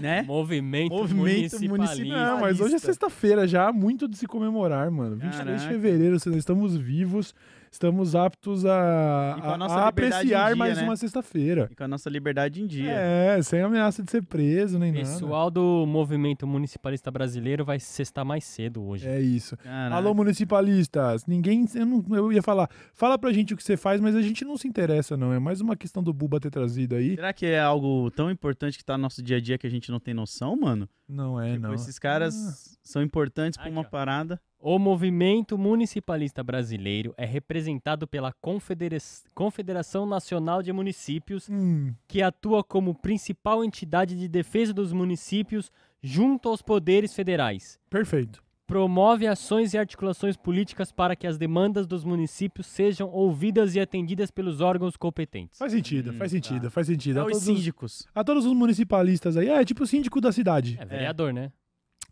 [0.00, 0.22] né?
[0.22, 2.04] Movimento, Movimento municipalista.
[2.04, 5.16] Não, mas hoje é sexta-feira, já há muito de se comemorar, mano.
[5.16, 5.68] 23 de Caraca.
[5.68, 7.34] fevereiro, nós estamos vivos,
[7.70, 10.84] estamos aptos a, a a- apreciar dia, mais né?
[10.84, 11.68] uma sexta-feira.
[11.70, 12.90] E com a nossa liberdade em dia.
[12.92, 18.44] É, sem ameaça de ser preso nem Pessoal do movimento municipalista brasileiro vai sextar mais
[18.44, 19.06] cedo hoje.
[19.06, 19.18] nada.
[19.18, 19.56] É isso.
[19.56, 19.94] Caraca.
[19.94, 21.26] Alô, municipalistas.
[21.26, 21.64] Ninguém.
[21.74, 22.68] Eu, não- eu ia falar.
[22.92, 25.32] Fala pra gente o que você faz, mas a gente não se interessa, não.
[25.32, 27.14] É mais uma questão do Buba ter trazido aí.
[27.14, 29.70] Será que é algo tão importante que tá no nosso dia a dia que a
[29.70, 30.88] gente não tem noção, mano?
[31.08, 31.74] Não é, Tipo, não.
[31.74, 34.40] esses caras são importantes pra uma parada.
[34.62, 38.98] O movimento municipalista brasileiro é representado pela Confedera-
[39.34, 46.48] Confederação Nacional de Municípios, Hum, que atua como principal entidade de defesa dos municípios junto
[46.50, 47.78] aos poderes federais.
[47.88, 48.42] perfeito.
[48.66, 54.30] Promove ações e articulações políticas para que as demandas dos municípios sejam ouvidas e atendidas
[54.30, 55.58] pelos órgãos competentes.
[55.58, 56.70] Faz sentido, Hum, faz sentido, tá.
[56.70, 57.18] faz sentido.
[57.18, 58.06] É A os todos, os, síndicos.
[58.14, 59.48] a todos os municipalistas aí.
[59.48, 60.76] É, tipo o síndico da cidade.
[60.80, 61.50] É vereador, né?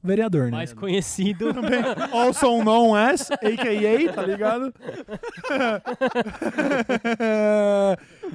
[0.03, 0.51] Vereador, né?
[0.53, 1.53] Mais conhecido.
[1.55, 1.81] Também.
[2.13, 4.73] Also known as, a.k.a., tá ligado?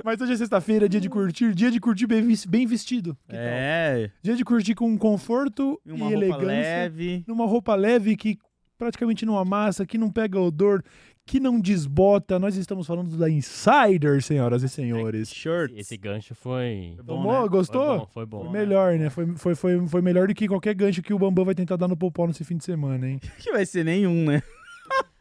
[0.03, 3.15] Mas hoje é sexta-feira, dia de curtir, dia de curtir bem, vestido.
[3.27, 3.41] Que tal?
[3.41, 6.45] É, Dia de curtir com conforto e e, uma roupa elegância.
[6.47, 7.23] leve.
[7.27, 8.37] Numa roupa leve que
[8.77, 10.83] praticamente não amassa, que não pega odor,
[11.25, 12.37] que não desbota.
[12.39, 15.29] Nós estamos falando da Insider, senhoras e senhores.
[15.29, 15.77] Shirts.
[15.77, 16.93] Esse gancho foi.
[16.95, 17.43] Foi bom, Tomou?
[17.43, 17.47] né?
[17.47, 17.85] Gostou?
[17.85, 18.43] Foi bom, foi bom.
[18.43, 19.09] Foi melhor, né?
[19.09, 21.87] Foi, foi, foi, foi melhor do que qualquer gancho que o Bambam vai tentar dar
[21.87, 23.19] no Popó nesse fim de semana, hein?
[23.39, 24.41] Que vai ser nenhum, né?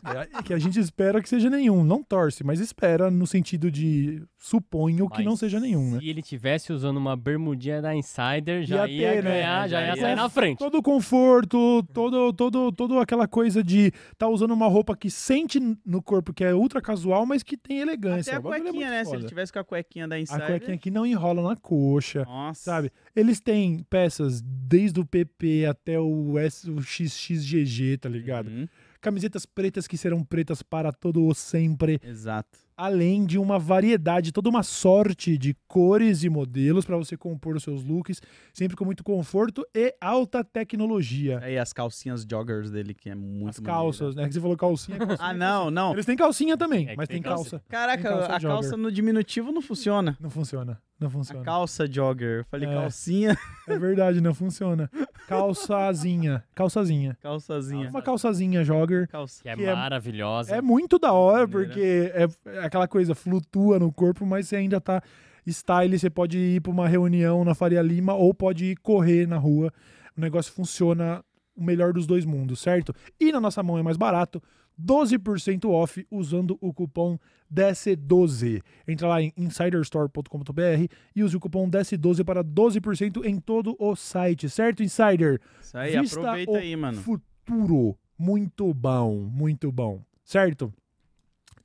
[0.05, 1.85] É, que a gente espera que seja nenhum.
[1.85, 6.01] Não torce, mas espera no sentido de suponho que Mas não seja nenhum, né?
[6.01, 9.31] Se ele tivesse usando uma bermudinha da Insider, já Ia ia, ter, né?
[9.31, 10.01] ganhar, já, Já ia ia.
[10.01, 10.59] sair na frente.
[10.59, 15.61] Todo o conforto, todo, todo, todo aquela coisa de tá usando uma roupa que sente
[15.87, 18.37] no corpo que é ultra casual, mas que tem elegância.
[18.37, 19.05] Até a é cuequinha, muito né?
[19.05, 19.29] Se ele foda.
[19.29, 20.47] tivesse com a cuequinha da A Insider...
[20.47, 22.25] cuequinha que não enrola na coxa.
[22.25, 22.61] Nossa.
[22.61, 22.91] Sabe?
[23.15, 28.49] Eles têm peças desde o PP até o, S, o XXGG, tá ligado?
[28.49, 28.67] Uhum,
[29.03, 31.99] Camisetas pretas que serão pretas para todo o sempre.
[32.05, 32.57] Exato.
[32.85, 37.63] Além de uma variedade, toda uma sorte de cores e modelos para você compor os
[37.63, 38.21] seus looks,
[38.53, 41.39] sempre com muito conforto e alta tecnologia.
[41.43, 44.27] Aí as calcinhas joggers dele, que é muito As calças, né?
[44.27, 44.99] Que você falou calcinha.
[44.99, 45.93] calcinha Ah, não, não.
[45.93, 47.63] Eles têm calcinha também, É mas tem tem calça.
[47.69, 48.57] Caraca, Tem calça a jogger.
[48.61, 50.17] calça no diminutivo não funciona.
[50.21, 50.81] Não funciona.
[50.99, 51.45] Não A funciona.
[51.45, 52.39] calça jogger.
[52.41, 52.73] Eu falei É.
[52.75, 53.37] calcinha,
[53.69, 54.89] É verdade, não funciona.
[55.27, 56.45] Calçazinha.
[56.55, 57.17] Calçazinha.
[57.21, 57.89] calçazinha.
[57.91, 59.09] Uma calçazinha jogger.
[59.09, 59.43] Calça.
[59.43, 60.55] Que é que é- maravilhosa.
[60.55, 61.67] É muito da hora, Maneira.
[61.69, 62.29] porque é
[62.65, 65.03] é aquela coisa, flutua no corpo, mas você ainda tá
[65.47, 69.37] style, você pode ir pra uma reunião na Faria Lima ou pode ir correr na
[69.37, 69.71] rua.
[70.17, 71.23] O negócio funciona
[71.55, 72.95] o melhor dos dois mundos, certo?
[73.21, 74.43] E na nossa mão é mais barato,
[74.81, 77.19] 12% off usando o cupom
[77.53, 78.63] DC12.
[78.89, 84.49] Entra lá em insiderstore.com.br e use o cupom DC12 para 12% em todo o site,
[84.49, 85.39] certo, Insider?
[85.61, 86.99] Isso aí, Vista aproveita o aí, mano.
[87.03, 87.99] Futuro.
[88.19, 90.01] Muito bom, muito bom.
[90.25, 90.73] Certo?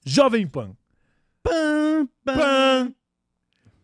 [0.04, 0.76] Jovem Pan.
[1.50, 2.36] Pam, pam.
[2.36, 2.94] Pan.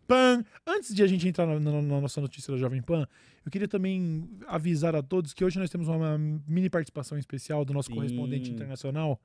[0.06, 0.44] Pan.
[0.66, 3.06] Antes de a gente entrar na, na- na nossa notícia da Jovem Pan,
[3.44, 7.72] eu queria também avisar a todos que hoje nós temos uma mini participação especial do
[7.72, 7.94] nosso Sim.
[7.94, 9.18] correspondente internacional.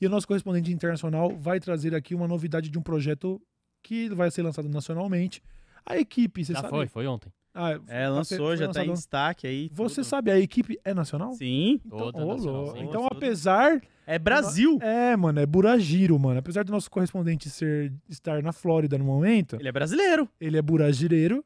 [0.00, 3.40] E o nosso correspondente internacional vai trazer aqui uma novidade de um projeto
[3.82, 5.42] que vai ser lançado nacionalmente.
[5.86, 6.70] A equipe, você Já sabe?
[6.70, 7.32] foi, foi ontem.
[7.54, 9.70] Ah, É, tá- lançou, foi já tá em destaque aí.
[9.72, 10.04] Você tudo.
[10.04, 11.32] sabe, a equipe é nacional?
[11.34, 11.80] Sim.
[11.84, 12.82] Então, Toda ô, nacional, sim.
[12.82, 14.78] então apesar É Brasil.
[14.82, 16.38] É, mano, é Buragiro, mano.
[16.38, 20.28] Apesar do nosso correspondente ser estar na Flórida no momento, Ele é brasileiro.
[20.40, 21.44] ele é buragireiro.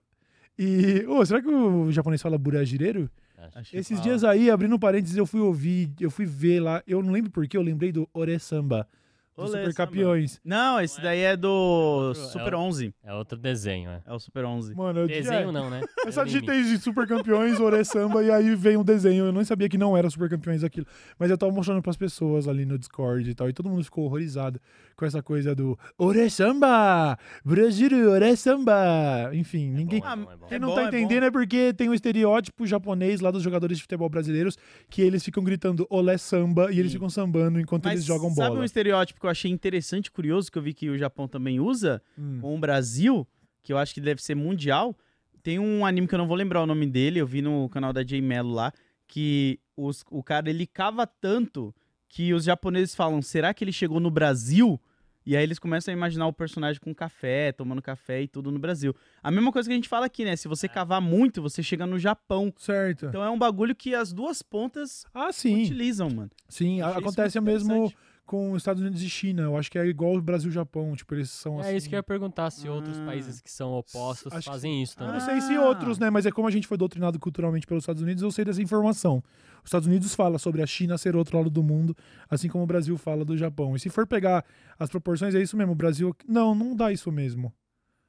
[0.58, 1.04] E.
[1.06, 3.10] Ô, será que o japonês fala buragireiro?
[3.54, 6.82] Acho Esses dias aí, abrindo parênteses, eu fui ouvir, eu fui ver lá.
[6.86, 8.88] Eu não lembro porque eu lembrei do Ore Samba,
[9.36, 9.74] Olê, Super samba.
[9.74, 10.40] Campeões.
[10.44, 12.94] Não, esse daí é do outro- é Super o- 11.
[13.04, 14.00] É outro desenho, é.
[14.06, 14.74] É o Super 11.
[14.74, 15.82] Mano, eu Desenho é, não, né?
[16.06, 19.26] Eu só digitei de Super Campeões, Ore Samba, e aí vem um desenho.
[19.26, 20.86] Eu não sabia que não era Super Campeões aquilo.
[21.18, 23.48] Mas eu tava mostrando pras pessoas ali no Discord e tal.
[23.48, 24.60] E todo mundo ficou horrorizado
[24.96, 27.18] com essa coisa do Ore Samba!
[27.44, 29.30] Brasil, Ore Samba!
[29.34, 30.00] Enfim, ninguém.
[30.00, 30.46] bom, é bom, é bom.
[30.46, 30.88] Quem É não bom, tá é bom.
[30.96, 34.56] entendendo é porque tem um estereótipo japonês lá dos jogadores de futebol brasileiros
[34.88, 38.48] que eles ficam gritando olé samba e eles ficam sambando enquanto Mas eles jogam sabe
[38.48, 38.60] bola.
[38.60, 42.00] um estereótipo que eu achei interessante curioso, que eu vi que o Japão também usa,
[42.18, 42.38] Hum.
[42.40, 43.26] com o Brasil,
[43.62, 44.96] que eu acho que deve ser mundial?
[45.42, 47.92] Tem um anime que eu não vou lembrar o nome dele, eu vi no canal
[47.92, 48.72] da J Mello lá,
[49.06, 51.74] que os- o cara ele cava tanto
[52.08, 54.80] que os japoneses falam, será que ele chegou no Brasil?
[55.26, 58.60] E aí eles começam a imaginar o personagem com café, tomando café e tudo no
[58.60, 58.94] Brasil.
[59.20, 60.36] A mesma coisa que a gente fala aqui, né?
[60.36, 62.54] Se você cavar muito, você chega no Japão.
[62.56, 63.06] Certo.
[63.06, 65.64] Então é um bagulho que as duas pontas ah, sim.
[65.64, 66.30] utilizam, mano.
[66.48, 67.92] Sim, acontece muito mesmo.
[68.26, 69.42] Com os Estados Unidos e China.
[69.42, 70.94] Eu acho que é igual o Brasil e o Japão.
[70.96, 71.70] Tipo, eles são assim.
[71.70, 73.06] É isso que eu ia perguntar, se outros Ah.
[73.06, 75.12] países que são opostos Acho que fazem isso Eu também.
[75.14, 75.62] não sei se Ah.
[75.64, 76.10] outros, né?
[76.10, 79.22] Mas é como a gente foi doutrinado culturalmente pelos Estados Unidos, eu sei dessa informação.
[79.62, 81.96] Os Estados Unidos fala sobre a China ser outro lado do mundo,
[82.28, 83.74] assim como o Brasil fala do Japão.
[83.74, 84.44] E se for pegar
[84.78, 85.72] as proporções, é isso mesmo.
[85.72, 86.14] O Brasil.
[86.28, 87.52] Não, não dá isso mesmo.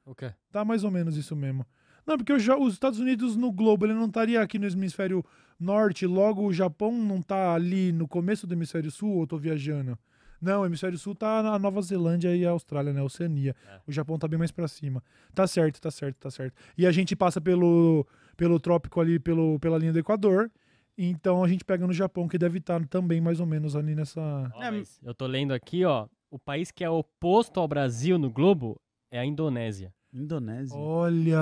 [0.04, 0.32] O quê?
[0.50, 1.64] Dá mais ou menos isso mesmo.
[2.06, 5.22] Não, porque os Estados Unidos no globo, ele não estaria aqui no hemisfério
[5.60, 9.36] norte, logo o Japão não tá ali no começo do hemisfério sul, ou eu tô
[9.36, 9.98] viajando?
[10.40, 13.02] Não, o hemisfério sul tá na Nova Zelândia e a Austrália, né?
[13.02, 13.54] Oceania.
[13.66, 13.80] É.
[13.86, 15.02] O Japão tá bem mais pra cima.
[15.34, 16.54] Tá certo, tá certo, tá certo.
[16.76, 20.50] E a gente passa pelo, pelo trópico ali, pelo, pela linha do Equador.
[20.96, 24.20] Então a gente pega no Japão, que deve estar também mais ou menos ali nessa.
[24.60, 26.08] É, mas eu tô lendo aqui, ó.
[26.30, 29.92] O país que é oposto ao Brasil no globo é a Indonésia.
[30.12, 30.76] Indonésia.
[30.76, 31.36] Olha!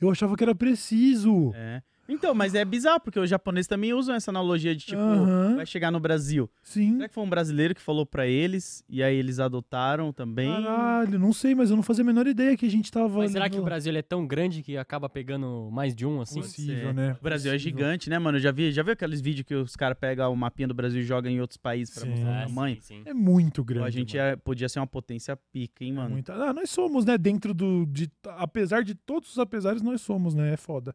[0.00, 1.52] Eu achava que era preciso.
[1.54, 1.82] É.
[2.08, 5.56] Então, mas é bizarro, porque os japoneses também usam essa analogia de tipo, Aham.
[5.56, 6.48] vai chegar no Brasil.
[6.62, 6.94] Sim.
[6.96, 10.50] Será que foi um brasileiro que falou pra eles e aí eles adotaram também?
[10.50, 13.18] Caralho, não sei, mas eu não fazia a menor ideia que a gente tava.
[13.18, 16.40] Mas será que o Brasil é tão grande que acaba pegando mais de um assim?
[16.40, 16.92] Possível, É.
[16.94, 17.16] né?
[17.20, 17.78] O Brasil é Possível.
[17.78, 18.38] gigante, né, mano?
[18.38, 21.00] Eu já vi, já viu aqueles vídeos que os caras pegam o mapinha do Brasil
[21.00, 22.10] e jogam em outros países pra Sim.
[22.10, 22.76] mostrar É, o tamanho?
[22.78, 23.02] um sim, sim.
[23.04, 23.86] É muito grande.
[23.86, 26.10] A gente é- podia ser uma potência pica, hein, É mano?
[26.10, 27.18] muita- Ah, nós somos, né?
[27.18, 27.84] Dentro do.
[27.86, 28.08] De...
[28.38, 30.54] Apesar de todos os apesares, nós somos, né?
[30.54, 30.94] É foda.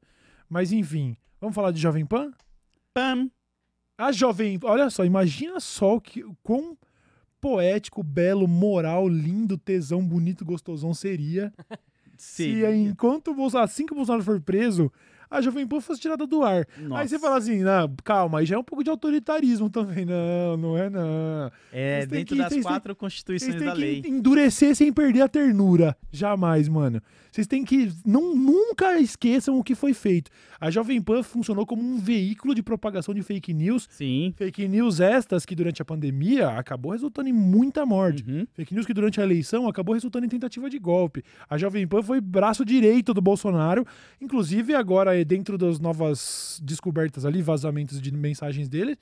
[0.53, 2.31] Mas enfim, vamos falar de Jovem Pan?
[2.93, 3.27] Pam!
[3.97, 4.59] A Jovem.
[4.61, 6.77] Olha só, imagina só o que, o quão
[7.41, 11.51] poético, belo, moral, lindo, tesão, bonito, gostosão seria
[12.15, 14.91] se enquanto o Bolsonaro, assim que o Bolsonaro for preso,
[15.37, 16.65] a Jovem Pan fosse tirada do ar.
[16.77, 17.01] Nossa.
[17.01, 17.59] Aí você fala assim,
[18.03, 20.05] calma, aí já é um pouco de autoritarismo também.
[20.05, 21.51] Não, não é não.
[21.71, 24.01] É, dentro que- das quatro Vocês constituições têm da que lei.
[24.05, 25.97] endurecer sem perder a ternura.
[26.11, 27.01] Jamais, mano.
[27.31, 27.91] Vocês têm que.
[28.05, 30.29] Não, nunca esqueçam o que foi feito.
[30.61, 33.87] A Jovem Pan funcionou como um veículo de propagação de fake news.
[33.89, 34.33] Sim.
[34.37, 38.23] Fake news estas que durante a pandemia acabou resultando em muita morte.
[38.27, 38.45] Uhum.
[38.53, 41.23] Fake news que durante a eleição acabou resultando em tentativa de golpe.
[41.49, 43.83] A Jovem Pan foi braço direito do Bolsonaro,
[44.21, 48.97] inclusive agora dentro das novas descobertas ali, vazamentos de mensagens dele,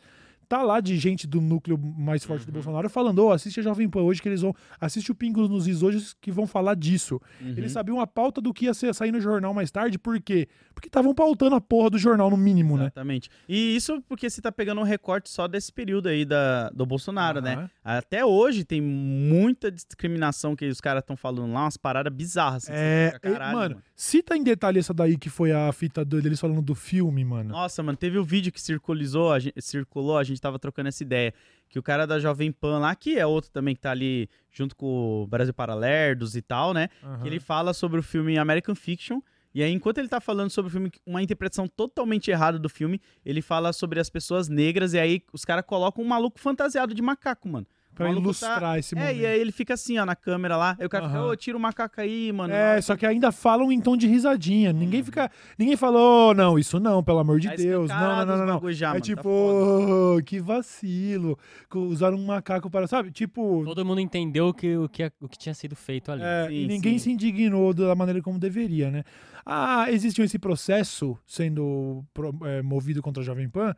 [0.52, 2.46] tá lá de gente do núcleo mais forte Uhum.
[2.48, 5.50] do Bolsonaro falando, ô, assiste a Jovem Pan hoje que eles vão, assiste o Pingos
[5.50, 7.22] nos Is hoje que vão falar disso.
[7.40, 7.54] Uhum.
[7.56, 10.50] Eles sabiam a pauta do que ia ser, sair no jornal mais tarde, por quê?
[10.76, 12.84] Porque estavam pautando a porra do jornal no mínimo, né?
[12.86, 13.30] Exatamente.
[13.48, 17.40] E isso porque você tá pegando um recorte só desse período aí da, do Bolsonaro,
[17.40, 17.54] né?
[17.54, 17.70] Aham.
[17.84, 22.64] Até hoje tem muita discriminação que os caras estão falando lá, umas paradas bizarras.
[22.64, 26.62] Assim, É, caralho, mano, cita em detalhe essa daí que foi a fita deles falando
[26.62, 27.50] do filme, mano.
[27.52, 31.04] Nossa, mano, teve o vídeo que circulizou, a gente, circulou, a gente tava trocando essa
[31.04, 31.34] ideia.
[31.70, 34.76] Que o cara da Jovem Pan lá, que é outro também que tá ali junto
[34.76, 36.90] com o Brasil Paralerdos e tal, né?
[37.04, 37.22] Aham.
[37.22, 39.22] Que ele fala sobre o filme American Fiction.
[39.54, 43.02] E aí, enquanto ele tá falando sobre o filme, uma interpretação totalmente errada do filme,
[43.26, 44.94] ele fala sobre as pessoas negras.
[44.94, 47.68] E aí, os caras colocam um maluco fantasiado de macaco, mano.
[47.94, 49.18] Pra maluco ilustrar esse É, momento.
[49.20, 50.76] e aí ele fica assim, ó, na câmera lá.
[50.80, 51.28] Aí o cara fica, Aham.
[51.32, 52.54] ô, tira o macaco aí, mano.
[52.54, 54.72] É, só que ainda falam em tom de risadinha.
[54.72, 55.30] Ninguém fica.
[55.58, 57.90] Ninguém falou, não, isso não, pelo amor de Tá Deus.
[57.90, 58.72] Não, não, não, não.
[58.72, 59.30] já, é mano, tá tipo.
[59.30, 61.38] "Oh, que vacilo.
[61.74, 63.12] Usaram um macaco para, sabe?
[63.12, 63.64] Tipo.
[63.66, 66.22] Todo mundo entendeu o que, o que, o que tinha sido feito ali.
[66.24, 67.04] é, Sim, e ninguém sim.
[67.06, 69.04] se indignou da maneira como deveria, né?
[69.46, 73.76] Ah, existiu esse processo sendo pro- é, movido contra a Jovem Pan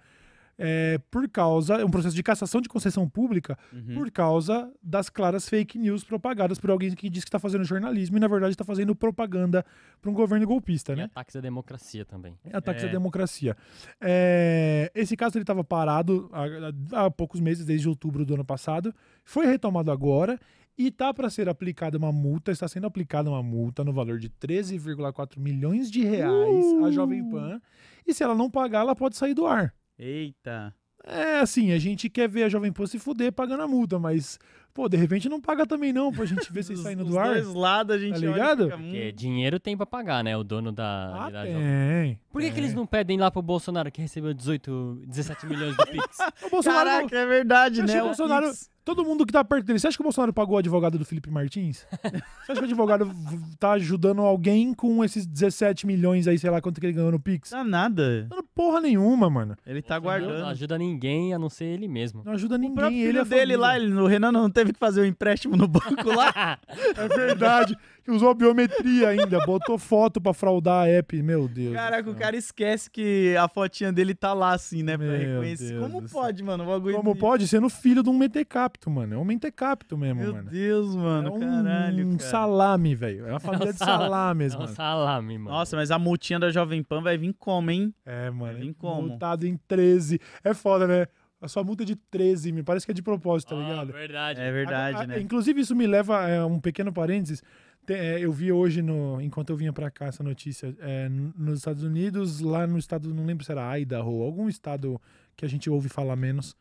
[0.58, 1.84] é, por causa.
[1.86, 3.96] um processo de cassação de concessão pública Uhum.
[3.96, 8.18] por causa das claras fake news propagadas por alguém que diz que está fazendo jornalismo
[8.18, 9.66] e, na verdade, está fazendo propaganda
[10.02, 11.04] para um governo golpista, E né?
[11.06, 12.38] ataques à democracia também.
[12.52, 12.88] Ataques É.
[12.88, 13.56] à democracia.
[14.00, 18.94] É, esse caso ele estava parado há, há poucos meses, desde outubro do ano passado.
[19.24, 20.39] Foi retomado agora
[20.78, 24.30] e tá para ser aplicada uma multa, está sendo aplicada uma multa no valor de
[24.30, 27.62] 13,4 milhões de reais à Jovem Pan.
[28.06, 29.74] E se ela não pagar, ela pode sair do ar.
[30.04, 30.74] Eita.
[31.06, 34.39] É assim, a gente quer ver a Jovem Pan se fuder pagando a multa, mas,
[34.74, 37.20] pô, de repente não paga também não, pra gente ver se Os- saindo os do
[37.20, 37.28] ar.
[37.34, 38.63] dois lados a gente Tá olha ligado?
[38.66, 40.38] fica, Porque dinheiro tem pra pagar, né?
[40.38, 41.26] O dono da.
[41.26, 41.62] Ah, da Jovem.
[41.62, 42.20] tem.
[42.32, 42.63] Por que, que tem.
[42.63, 46.18] eles não pedem lá pro Bolsonaro que recebeu 18, 17 milhões do Pix?
[46.42, 47.94] O Bolsonaro não- Caraca, é verdade, né?
[47.94, 48.70] que o Bolsonaro- Pix.
[48.86, 49.80] Todo mundo que tá perto dele.
[49.80, 51.86] Você acha que o Bolsonaro pagou o advogado do Felipe Martins?
[52.43, 53.10] Você acha que o advogado
[53.58, 57.19] tá ajudando alguém com esses 17 milhões aí, sei lá quanto que ele ganhou no
[57.19, 57.52] Pix?
[57.52, 58.28] Dá nada.
[58.30, 59.56] Não, porra nenhuma, mano.
[59.65, 60.46] Ele tá Não guardando.
[60.48, 62.24] ajuda ninguém a não ser ele mesmo.
[62.26, 62.76] Não ajuda O ninguém.
[62.76, 63.88] próprio ele filho é dele lá, família.
[63.93, 66.58] ele, o Renan não teve que fazer o empréstimo no banco lá.
[66.98, 67.78] É verdade.
[68.04, 69.39] Que usou biometria ainda.
[69.46, 71.24] Botou foto pra fraudar a app.
[71.24, 71.74] Meu Deus.
[71.74, 74.98] Caraca, o cara esquece que a fotinha dele tá lá assim, né?
[74.98, 75.70] Pra Meu reconhecer.
[75.70, 76.22] Deus Como do céu.
[76.22, 76.63] pode, mano?
[76.63, 77.48] O bagulho Como de- pode?
[77.48, 79.13] Sendo filho de um mentecapto, mano.
[79.13, 80.50] É um mentecapto mesmo, Meu mano.
[80.50, 81.28] Deus, mano.
[81.30, 82.30] é um caralho, cara.
[82.30, 83.26] salame, velho.
[83.26, 84.76] É uma família de sala- salames, É um mano.
[84.76, 85.58] salame, mano.
[85.58, 87.94] Nossa, mas a multinha da Jovem Pan vai vir como, hein?
[88.06, 88.60] É, mano.
[88.60, 89.02] Vem como?
[89.10, 90.20] Multado em 13.
[90.44, 91.08] É foda, né?
[91.42, 93.92] A sua multa é de 13, me parece que é de propósito, tá Ah, ligado?
[93.92, 94.39] verdade.
[94.42, 95.20] É verdade, A- a- né?
[95.20, 97.42] Inclusive, isso me leva a um pequeno parênteses.
[97.88, 100.76] É, eu vi hoje, no, enquanto eu vinha pra cá, essa notícia.
[100.80, 105.00] é, nos Estados Unidos, lá no estado, não lembro se era Idaho, algum estado
[105.36, 106.56] que a gente ouve falar menos,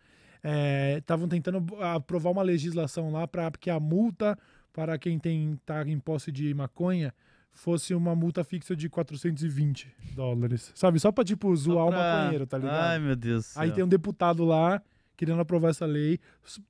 [0.99, 4.37] estavam tentando aprovar uma legislação lá para que a multa
[4.73, 7.15] para quem tem tá em posse de maconha
[7.53, 10.73] fosse uma multa fixa de 420 dólares.
[10.75, 10.99] Sabe?
[10.99, 12.81] Só pra, tipo, zoar Só o pra- maconheiro, tá ligado?
[12.83, 13.55] Ai, meu Deus.
[13.57, 14.81] Aí tem um deputado lá
[15.25, 16.19] querendo aprovar essa lei.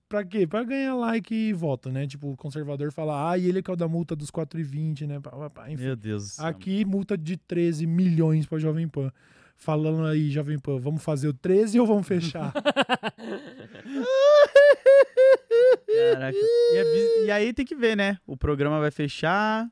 [0.09, 0.47] Pra quê?
[0.47, 2.07] Pra ganhar like e voto, né?
[2.07, 5.19] Tipo, o conservador fala, ah, e ele que é o da multa dos 4,20, né?
[5.69, 6.39] Enfim, Meu Deus.
[6.39, 9.11] aqui multa de 13 milhões pra Jovem Pan.
[9.57, 12.53] Falando aí, Jovem Pan, vamos fazer o 13 ou vamos fechar?
[16.13, 16.37] Caraca.
[16.37, 18.19] E, é e aí tem que ver, né?
[18.27, 19.69] O programa vai fechar.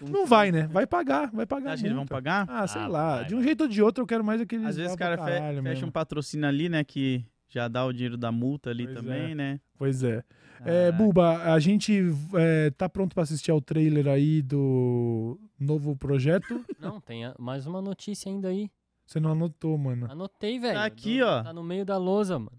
[0.00, 0.66] Não vai, né?
[0.66, 1.62] Vai pagar, vai pagar.
[1.64, 2.44] Você a acha que eles vão pagar?
[2.48, 3.16] Ah, sei Ah, lá.
[3.16, 4.66] vai, de um jeito ou de outro, eu quero mais aqueles.
[4.66, 6.84] Às vezes o cara fe- fecha um patrocínio ali, né?
[6.84, 9.34] Que já dá o dinheiro da multa ali Pois também, é.
[9.34, 9.60] né?
[9.78, 10.22] Pois é.
[10.64, 10.92] É, Caraca.
[10.92, 12.02] Buba, a gente
[12.34, 16.64] é, tá pronto pra assistir ao trailer aí do novo projeto?
[16.80, 18.70] Não, tem a- mais uma notícia ainda aí.
[19.06, 20.10] Você não anotou, mano.
[20.10, 20.74] Anotei, velho.
[20.74, 21.42] Tá aqui, Do- ó.
[21.44, 22.58] Tá no meio da lousa, mano.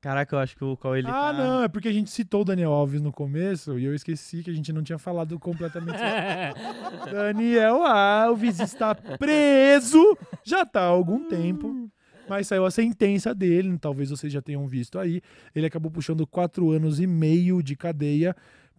[0.00, 1.32] Caraca, eu acho que o qual ele ah, tá...
[1.32, 4.50] não, é porque a gente citou o Daniel Alves no começo e eu esqueci que
[4.50, 5.98] a gente não tinha falado completamente.
[7.10, 11.90] Daniel Alves está preso, já tá há algum tempo,
[12.28, 15.20] mas saiu a sentença dele, talvez vocês já tenham visto aí.
[15.54, 18.34] Ele acabou puxando quatro anos e meio de cadeia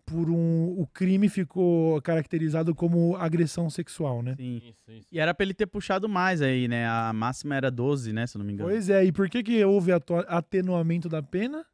[0.06, 0.74] por um.
[0.80, 4.36] O crime ficou caracterizado como agressão sexual, né?
[4.38, 4.58] Sim.
[4.58, 5.08] Isso, isso.
[5.12, 6.88] E era pra ele ter puxado mais aí, né?
[6.88, 8.26] A máxima era 12, né?
[8.26, 8.70] Se eu não me engano.
[8.70, 9.92] Pois é, e por que, que houve
[10.28, 11.66] atenuamento da pena?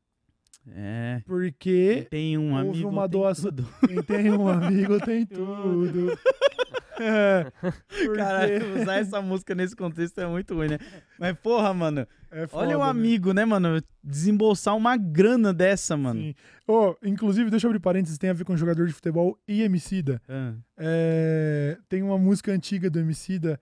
[0.76, 1.22] É.
[1.26, 2.90] Porque Tem um houve amigo.
[2.90, 3.68] uma tem doação- tudo.
[3.86, 6.18] quem tem um amigo tem tudo.
[7.00, 10.80] É, porque Caralho, usar essa música nesse contexto é muito ruim, né?
[11.20, 12.08] Mas, porra, mano.
[12.32, 12.90] é foda, olha o né?
[12.90, 13.82] amigo, né, mano?
[14.04, 16.20] Desembolsar uma grana dessa, mano.
[16.20, 16.36] Sim.
[16.68, 20.22] Ô, inclusive, deixa eu abrir parênteses, tem a ver com jogador de futebol e Emicida.
[20.28, 20.54] Ah.
[20.78, 23.60] É, tem uma música antiga do Emicida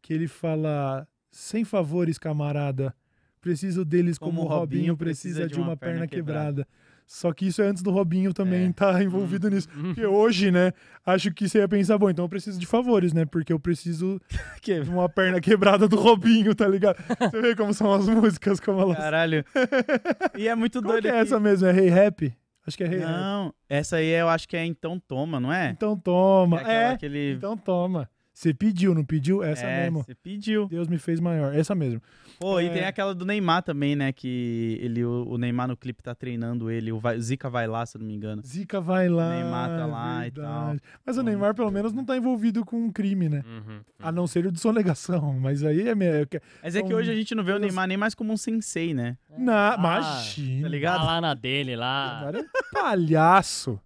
[0.00, 2.94] que ele fala: Sem favores, camarada.
[3.40, 6.66] Preciso deles como, Como o Robinho precisa de uma, perna, quebrada.
[7.06, 8.72] Só que isso é antes do Robinho também É.
[8.72, 9.68] tá envolvido nisso.
[9.68, 10.72] Porque hoje, né,
[11.04, 13.24] acho que você ia pensar, bom, então eu preciso de favores, né?
[13.26, 14.20] Porque eu preciso
[14.62, 16.96] Que- uma perna quebrada do Robinho, tá ligado?
[17.30, 18.96] Você vê como são as músicas, como elas.
[18.96, 19.44] Caralho.
[20.38, 21.66] E é muito doido que é que- essa mesmo?
[21.68, 22.32] É Rei Rap?
[22.66, 23.08] Acho que é Rei Rap.
[23.10, 25.70] Não, essa aí eu acho que é Então Toma, não é?
[25.70, 26.58] Então toma.
[26.60, 27.32] aquela- É, aquele...
[27.32, 28.08] então toma.
[28.42, 29.40] Você pediu, não pediu?
[29.40, 30.02] Essa é, mesmo.
[30.02, 30.66] Você pediu.
[30.66, 31.54] Deus me fez maior.
[31.54, 32.02] Essa mesmo.
[32.40, 32.64] Pô, É.
[32.64, 34.10] e tem aquela do Neymar também, né?
[34.12, 36.90] Que ele, o, o Neymar no clipe tá treinando ele.
[36.90, 38.42] O Zica vai lá, se eu não me engano.
[38.44, 39.30] Zica vai lá.
[39.30, 40.80] Neymar tá lá e verdade.
[40.80, 40.90] tal.
[41.06, 43.44] Mas o Neymar, pelo menos, não tá envolvido com um crime, né?
[43.46, 43.78] Uhum.
[44.00, 45.34] A não ser o de sonegação.
[45.38, 46.26] Mas aí é meio.
[46.60, 48.92] Mas é que hoje a gente não vê o Neymar nem mais como um sensei,
[48.92, 49.16] né?
[49.38, 50.62] Na, Ah, imagina.
[50.62, 50.98] tá ligado?
[50.98, 52.22] Tá lá na dele, lá.
[52.32, 53.78] Neymar é um palhaço.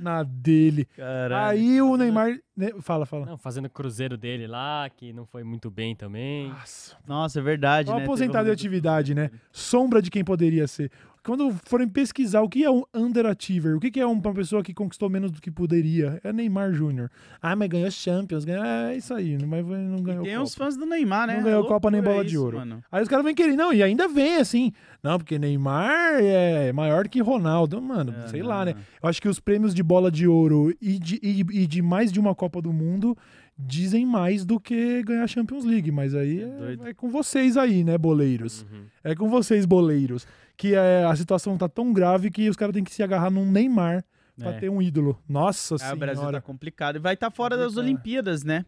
[0.00, 0.84] Na dele.
[0.96, 1.50] Caralho.
[1.58, 2.38] Aí o Neymar.
[2.56, 3.26] né, Fala, fala.
[3.26, 6.48] Não, fazendo o cruzeiro dele lá, que não foi muito bem também.
[6.48, 6.96] Nossa.
[7.06, 8.02] Nossa, é verdade, Um né?
[8.02, 9.30] aposentado de atividade, né?
[9.52, 10.90] Sombra de quem poderia ser.
[11.22, 15.10] Quando forem pesquisar o que é um underachiever, o que é uma pessoa que conquistou
[15.10, 17.10] menos do que poderia, é Neymar Júnior.
[17.42, 18.64] Ah, mas ganhou Champions, ganhou...
[18.64, 20.44] é isso aí, mas não ganhou E tem Copa.
[20.46, 21.36] os fãs do Neymar, né?
[21.36, 22.56] Não ganhou É Copa nem bola de isso, ouro.
[22.56, 22.82] Mano.
[22.90, 27.08] Aí os caras vêm querer, não, e ainda vem assim, não, porque Neymar é maior
[27.08, 28.74] que Ronaldo, mano, É, sei não, lá, né?
[28.74, 28.80] não.
[29.02, 32.12] Eu acho que os prêmios de bola de ouro e de, e, e de mais
[32.12, 33.16] de uma Copa do Mundo
[33.58, 37.56] dizem mais do que ganhar a Champions League, mas aí É é, é com vocês
[37.56, 38.62] aí, né, boleiros?
[38.70, 38.84] Uhum.
[39.04, 40.26] É com vocês, boleiros.
[40.56, 43.50] Que é, a situação tá tão grave que os caras têm que se agarrar num
[43.50, 44.04] Neymar
[44.38, 44.58] pra É.
[44.60, 45.18] ter um ídolo.
[45.28, 45.96] Nossa Ah, senhora.
[45.96, 46.96] o Brasil tá complicado.
[46.96, 47.84] E vai estar fora das Complicado.
[47.86, 48.64] Olimpíadas, né?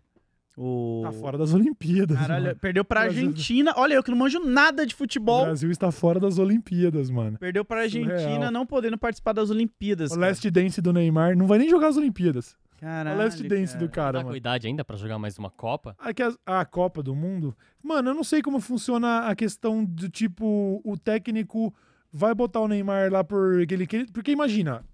[0.56, 1.00] O...
[1.04, 2.18] Tá fora das Olimpíadas.
[2.18, 2.56] Caralho, mano.
[2.56, 3.72] perdeu pra Brasil- Argentina.
[3.76, 5.44] Olha, eu que não manjo nada de O futebol.
[5.44, 7.38] Brasil está fora das Olimpíadas, mano.
[7.38, 8.10] Perdeu pra Surreal.
[8.12, 10.10] Argentina não podendo participar das Olimpíadas.
[10.10, 10.26] O cara.
[10.28, 12.54] Last Dance do Neymar não vai nem jogar as Olimpíadas.
[12.78, 13.86] Caralho, o Last Dance cara.
[13.86, 14.36] do cara, tá com mano.
[14.36, 15.94] idade ainda pra jogar mais uma Copa?
[15.98, 17.56] Ah, que a, a Copa do Mundo.
[17.80, 21.72] Mano, eu não sei como funciona a questão do tipo, o técnico
[22.12, 23.84] vai botar o Neymar lá por aquele.
[23.84, 24.84] aquele- Porque imagina,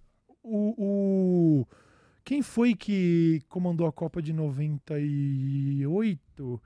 [0.43, 0.75] o,
[1.63, 1.67] o-
[2.29, 6.61] Quem foi que comandou a Copa de 98?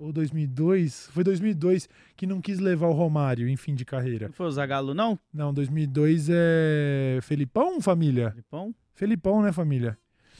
[0.00, 1.10] Ou 2002?
[1.12, 4.26] Foi 2002 que não quis levar o Romário em fim de carreira.
[4.26, 5.16] Não foi o Zagallo, não?
[5.32, 7.20] Não, 2002 é.
[7.22, 8.30] Felipão, família?
[8.30, 8.74] Filipão?
[8.96, 9.96] Felipão, né, família?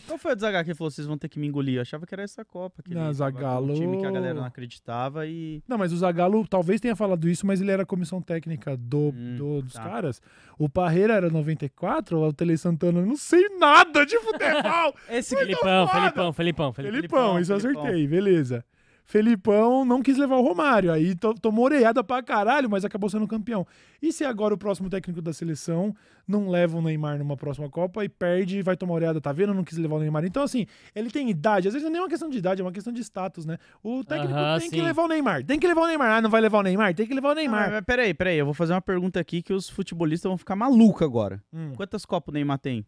[0.06, 1.76] Qual foi o Zagallo que falou, vocês vão ter que me engolir?
[1.76, 2.82] Eu achava que era essa Copa.
[2.82, 5.62] Que ele Não, Zagallo- Um time que a galera não acreditava e...
[5.68, 9.12] Não, mas o Zagallo talvez tenha falado isso, mas ele era a comissão técnica do,
[9.14, 9.82] Hum, do- dos tá.
[9.82, 10.22] caras.
[10.58, 14.94] O Parreira era 94, o Tele Santana, não sei nada de futebol.
[15.10, 15.88] Esse Felipão.
[15.88, 16.72] Felipão, Felipão, Felipão.
[16.72, 18.64] Felipão, isso eu acertei, beleza.
[19.08, 23.26] Felipão não quis levar o Romário, aí to- tomou oreada pra caralho, mas acabou sendo
[23.26, 23.64] campeão.
[24.02, 25.94] E se agora o próximo técnico da seleção
[26.26, 29.54] não leva o Neymar numa próxima Copa e perde e vai tomar oreada, tá vendo?
[29.54, 30.24] Não quis levar o Neymar.
[30.24, 32.72] Então, assim, ele tem idade, às vezes não é uma questão de idade, é uma
[32.72, 33.58] questão de status, né?
[33.80, 34.82] O técnico Aham, tem que sim.
[34.82, 36.10] levar o Neymar, tem que levar o Neymar.
[36.10, 36.92] Ah, não vai levar o Neymar?
[36.92, 37.70] Tem que levar o Não, Neymar.
[37.70, 41.02] mas peraí, peraí, eu vou fazer uma pergunta aqui que os futebolistas vão ficar malucos
[41.02, 41.40] agora.
[41.52, 41.72] Hum.
[41.76, 42.84] Quantas Copas o Neymar tem?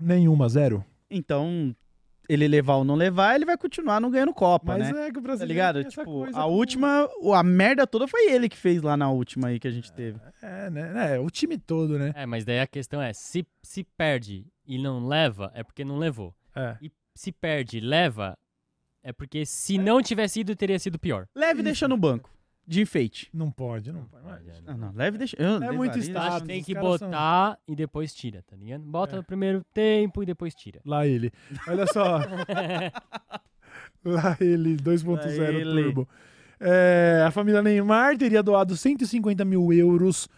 [0.00, 0.82] Nenhuma, zero.
[1.10, 1.76] Então,
[2.32, 5.06] ele levar ou não levar, ele vai continuar não ganhando Copa, Mas né?
[5.08, 5.84] é que o Tá brasileiro ligado?
[5.84, 9.48] Tipo, coisa a com- última, a merda toda foi ele que fez lá na última
[9.48, 10.18] aí que a gente teve.
[10.40, 11.14] É, né?
[11.14, 12.12] É, o time todo, né?
[12.14, 15.98] É, mas daí a questão é, se, se perde e não leva, é porque não
[15.98, 16.32] levou.
[16.54, 16.76] É.
[16.80, 18.38] E se perde e leva,
[19.02, 21.26] é porque se não tivesse ido, teria sido pior.
[21.34, 21.64] Leve e Isso.
[21.64, 22.30] deixa no banco,
[22.70, 23.28] de enfeite.
[23.34, 24.24] Não pode, não pode.
[24.66, 25.36] Não, não, leve e deixa...
[25.38, 26.42] Eu, É muito status.
[26.46, 28.82] Tem que caras são- botar e depois tira, tá ligado?
[28.84, 29.18] Bota É.
[29.18, 30.80] no primeiro tempo e depois tira.
[30.86, 31.32] Lá ele.
[31.66, 32.20] Olha só.
[34.04, 35.82] Lá ele, 2.0 Lá ele.
[35.82, 36.08] Turbo.
[36.62, 40.28] É, a família Neymar teria doado 150 mil euros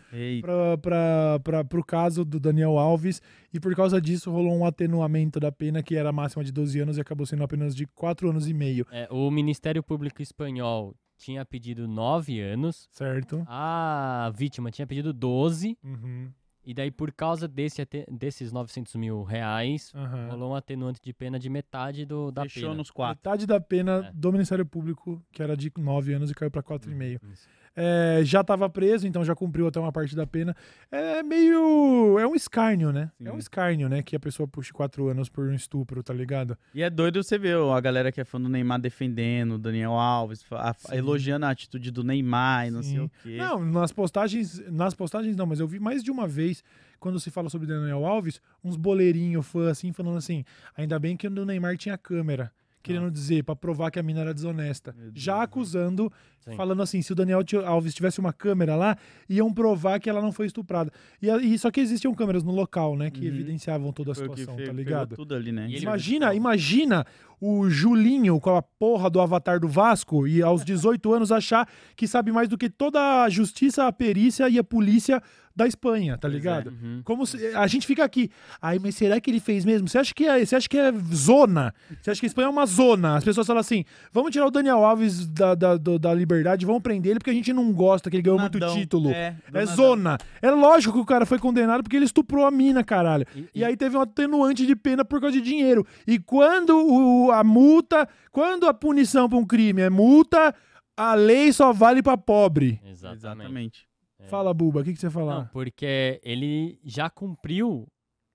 [0.81, 3.21] para o caso do Daniel Alves
[3.53, 6.97] e por causa disso rolou um atenuamento da pena que era máxima de 12 anos
[6.97, 11.44] e acabou sendo apenas de 4 anos e meio, É, o Ministério Público Espanhol tinha
[11.44, 13.44] pedido 9 anos, certo?
[13.46, 16.30] a vítima tinha pedido 12, Uhum,
[16.64, 20.28] e daí por causa desse, desses 900 mil reais, aham.
[20.30, 22.74] rolou um atenuante de pena de metade do, da Fechou pena.
[22.74, 23.18] nos quatro.
[23.18, 24.12] Metade da pena É.
[24.14, 27.20] do Ministério Público, que era de 9 anos e caiu para 4,5.
[27.32, 27.48] Isso.
[27.74, 30.54] É, já estava preso, então já cumpriu até uma parte da pena.
[30.90, 32.18] É meio.
[32.18, 33.11] É um escárnio, né?
[33.18, 33.28] Sim.
[33.28, 34.02] É um escárnio, né?
[34.02, 36.57] Que a pessoa puxe quatro anos por um estupro, tá ligado?
[36.74, 39.92] E é doido você ver a galera que é fã do Neymar defendendo o Daniel
[39.92, 43.36] Alves, a- elogiando a atitude do Neymar e não sei o quê.
[43.38, 44.59] Não, nas postagens.
[44.70, 46.62] Nas postagens não, mas eu vi mais de uma vez,
[47.01, 50.44] quando se fala sobre Daniel Alves, uns boleirinhos fã assim, falando assim:
[50.76, 52.53] ainda bem que o Neymar tinha câmera.
[52.83, 54.95] Querendo dizer, pra provar que a mina era desonesta.
[55.14, 56.11] Já acusando,
[56.41, 56.57] Sim.
[56.57, 58.97] falando assim: se o Daniel Tio- Alves tivesse uma câmera lá,
[59.28, 60.91] iam provar que ela não foi estuprada.
[61.20, 63.11] E, e só que existiam câmeras no local, né?
[63.11, 63.26] Que Uhum.
[63.35, 65.14] evidenciavam toda a Foi situação, fe- tá ligado?
[65.14, 65.68] tudo ali, né?
[65.70, 67.07] Imagina, imagina
[67.41, 72.07] o Julinho com a porra do avatar do Vasco e aos 18 anos achar que
[72.09, 75.22] sabe mais do que toda a justiça, a perícia e a polícia
[75.55, 76.30] da Espanha, tá é.
[76.30, 76.68] ligado?
[76.70, 77.03] Uhum.
[77.05, 78.30] Como se- a gente fica aqui,
[78.61, 79.88] ai, mas será que ele fez mesmo?
[79.88, 81.74] Você acha que é, você acha que é zona?
[82.00, 83.16] Você acha que a Espanha é uma zona?
[83.16, 86.82] As pessoas falam assim: vamos tirar o Daniel Alves da, da, do- da liberdade, vamos
[86.82, 89.11] prender ele porque a gente não gosta que ele ganhou muito título.
[89.11, 90.18] É, É zona.
[90.40, 93.26] É lógico que o cara foi condenado porque ele estuprou a mina, caralho.
[93.36, 95.86] E- E aí teve um atenuante de pena por causa de dinheiro.
[96.07, 100.55] E quando o- a multa, quando a punição pra um crime é multa,
[100.96, 102.80] a lei só vale pra pobre.
[102.84, 103.16] Exatamente.
[103.18, 103.91] Exatamente.
[104.23, 104.29] É.
[104.29, 105.51] Fala, Buba, o que, que você Não, fala?
[105.53, 107.87] porque ele já cumpriu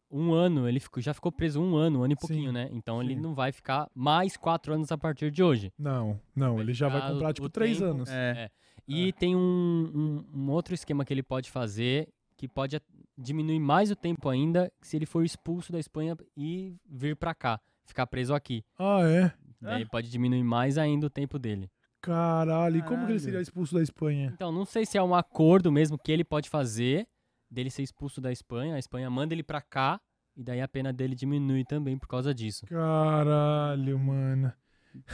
[0.09, 2.69] um ano, ele ficou- já ficou preso um ano, um ano e pouquinho, Sim, né?
[2.71, 3.19] Então ele sim.
[3.21, 5.71] não vai ficar mais quatro anos a partir de hoje.
[5.77, 8.09] Não, não, ele já vai comprar tipo três tempo- anos.
[8.09, 8.49] É.
[8.87, 12.07] E tem um, um- um outro esquema que ele pode fazer
[12.37, 12.79] que pode
[13.17, 17.59] diminuir mais o tempo ainda se ele for expulso da Espanha e vir pra cá,
[17.85, 18.63] ficar preso aqui.
[18.79, 19.33] Ah, é?
[19.59, 21.69] Daí pode diminuir mais ainda o tempo dele.
[22.07, 24.31] Caralho, e como que ele seria expulso da Espanha?
[24.33, 27.05] Então, não sei se é um acordo mesmo que ele pode fazer
[27.51, 29.99] dele ser expulso da Espanha, a Espanha manda ele pra cá
[30.33, 32.65] e daí a pena dele diminui também por causa disso.
[32.65, 34.53] Caralho, mano.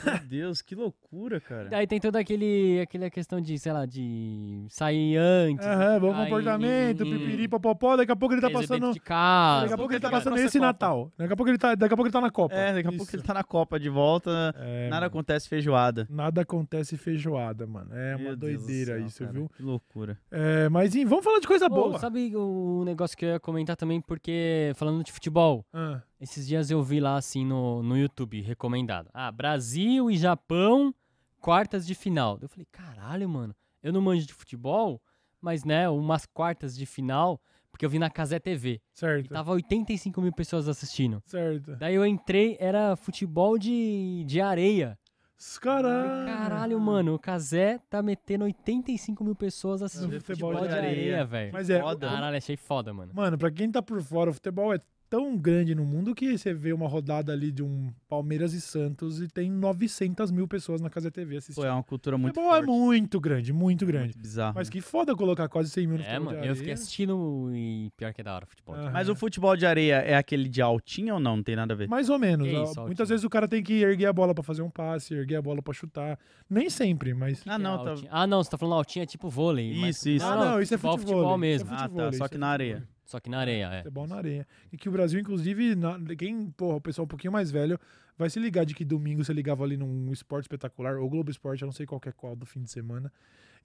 [0.06, 1.70] Meu Deus, que loucura, cara.
[1.70, 5.66] Daí tem toda aquele, aquela questão de, sei lá, de sair antes.
[5.66, 8.94] Aham, bom comportamento, pipiri, popopó, daqui a pouco ele tá passando.
[8.94, 9.62] de casa.
[9.62, 10.66] Daqui a pouco ele tá passando esse Copa.
[10.66, 11.12] Natal.
[11.18, 12.56] Daqui a pouco ele tá, daqui a pouco ele tá na Copa.
[12.56, 13.16] É, daqui a pouco Isso.
[13.16, 15.06] ele tá na Copa de volta, É, nada mano.
[15.08, 16.08] acontece feijoada.
[16.10, 17.90] Nada acontece feijoada, mano.
[17.94, 19.50] É uma Deus doideira céu, isso, cara, viu?
[19.56, 20.18] Que loucura.
[20.32, 22.00] É, mas vamos falar de coisa Pô, boa.
[22.00, 26.72] sabe o negócio que eu ia comentar também, porque falando de futebol, Ah, esses dias
[26.72, 29.10] eu vi lá assim no, no YouTube, recomendado.
[29.14, 30.96] Ah, Brasil e Japão,
[31.42, 32.40] quartas de final.
[32.42, 33.54] Eu falei, caralho, mano,
[33.84, 35.02] eu não manjo de futebol,
[35.42, 38.76] mas né, umas quartas de final, porque eu vi na Casé TV.
[38.76, 39.34] E certo.
[39.34, 41.22] tava 85 mil pessoas assistindo.
[41.26, 41.76] Certo.
[41.76, 44.98] Daí eu entrei, era futebol de, de areia.
[45.60, 46.26] Caralho.
[46.26, 51.26] Caralho, mano, o Casé tá metendo 85 mil pessoas assistindo futebol, futebol de areia.
[51.26, 51.52] velho.
[51.52, 52.08] Mas é, Foda.
[52.08, 53.12] Caralho, achei foda, mano.
[53.14, 54.80] Mano, pra quem tá por fora, o futebol é
[55.14, 59.22] tão grande no mundo que você vê uma rodada ali de um Palmeiras e Santos
[59.22, 61.62] e tem 900 mil pessoas na Casa TV assistindo.
[61.64, 62.64] Pô, é uma cultura muito futebol forte.
[62.64, 64.06] é muito grande, muito grande.
[64.06, 64.56] muito bizarro.
[64.56, 67.52] Mas que foda colocar quase 100 mil no É, futebol mano, de eu fiquei assistindo
[67.54, 68.74] e pior que é da hora futebol.
[68.74, 68.90] Aham.
[68.92, 71.36] Mas o futebol de areia é aquele de altinha ou não?
[71.36, 71.88] Não tem nada a ver.
[71.88, 72.52] Mais ou menos.
[72.52, 72.64] Ó.
[72.64, 75.36] isso, Muitas vezes o cara tem que erguer a bola pra fazer um passe, erguer
[75.36, 76.18] a bola pra chutar.
[76.50, 77.44] Nem sempre, mas.
[77.46, 78.02] Ah, não, é tá...
[78.10, 79.76] Ah, não, você tá falando altinha é tipo vôlei.
[79.80, 80.26] mas- Isso, isso.
[80.26, 80.98] ah, não, isso é futebol.
[80.98, 81.68] futebol mesmo.
[81.72, 82.88] Isso é Ah, tá, só isso que é na areia.
[83.14, 83.78] Só que na areia, é.
[83.84, 84.48] Futebol na areia.
[84.72, 87.80] E que o Brasil, inclusive, na- quem, porra, o pessoal um pouquinho mais velho
[88.18, 91.62] vai se ligar de que domingo você ligava ali num esporte espetacular, ou Globo Esporte,
[91.62, 93.12] eu não sei qual que é qual do fim de semana.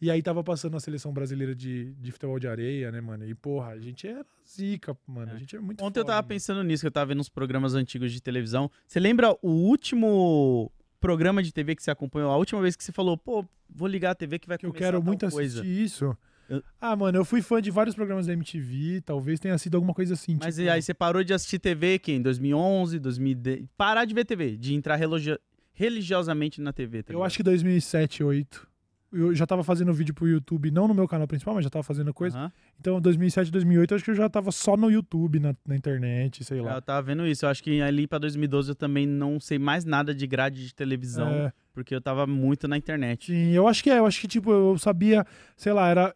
[0.01, 3.27] E aí tava passando a seleção brasileira de, de futebol de areia, né, mano?
[3.27, 5.33] E, porra, a gente era zica, mano.
[5.33, 5.35] É.
[5.35, 6.29] A gente é muito Ontem eu foda, tava mano.
[6.29, 8.71] pensando nisso, que eu tava vendo uns programas antigos de televisão.
[8.87, 10.71] Você lembra o último
[11.01, 12.31] programa de TV que você acompanhou?
[12.31, 14.71] A última vez que você falou, pô, vou ligar a TV que vai Que eu
[14.71, 15.67] começar quero tal muito assistir coisa.
[15.67, 16.17] isso.
[16.49, 19.93] Eu- Ah, mano, eu fui fã de vários programas da MTV, talvez tenha sido alguma
[19.93, 20.39] coisa assim.
[20.41, 23.65] Mas tipo, aí você parou de assistir TV que em 2011, 2010...
[23.77, 25.39] Parar de ver TV, de entrar religi-
[25.73, 28.69] religiosamente na TV, tá Eu acho que 2007, 2008.
[29.11, 31.83] Eu já tava fazendo vídeo pro YouTube, não no meu canal principal, mas já tava
[31.83, 32.39] fazendo coisa.
[32.39, 32.53] Aham.
[32.79, 36.45] Então, 2007, 2008, eu acho que eu já tava só no YouTube, na, na internet,
[36.45, 36.75] sei lá.
[36.75, 37.47] Eu tava vendo isso.
[37.47, 40.75] Eu acho que ali pra 2012 eu também não sei mais nada de grade de
[40.75, 43.27] televisão, É, porque eu tava muito na internet.
[43.27, 44.01] sim, eu acho que é.
[44.01, 45.25] Eu acho que, tipo, eu sabia,
[45.57, 46.15] sei lá, era.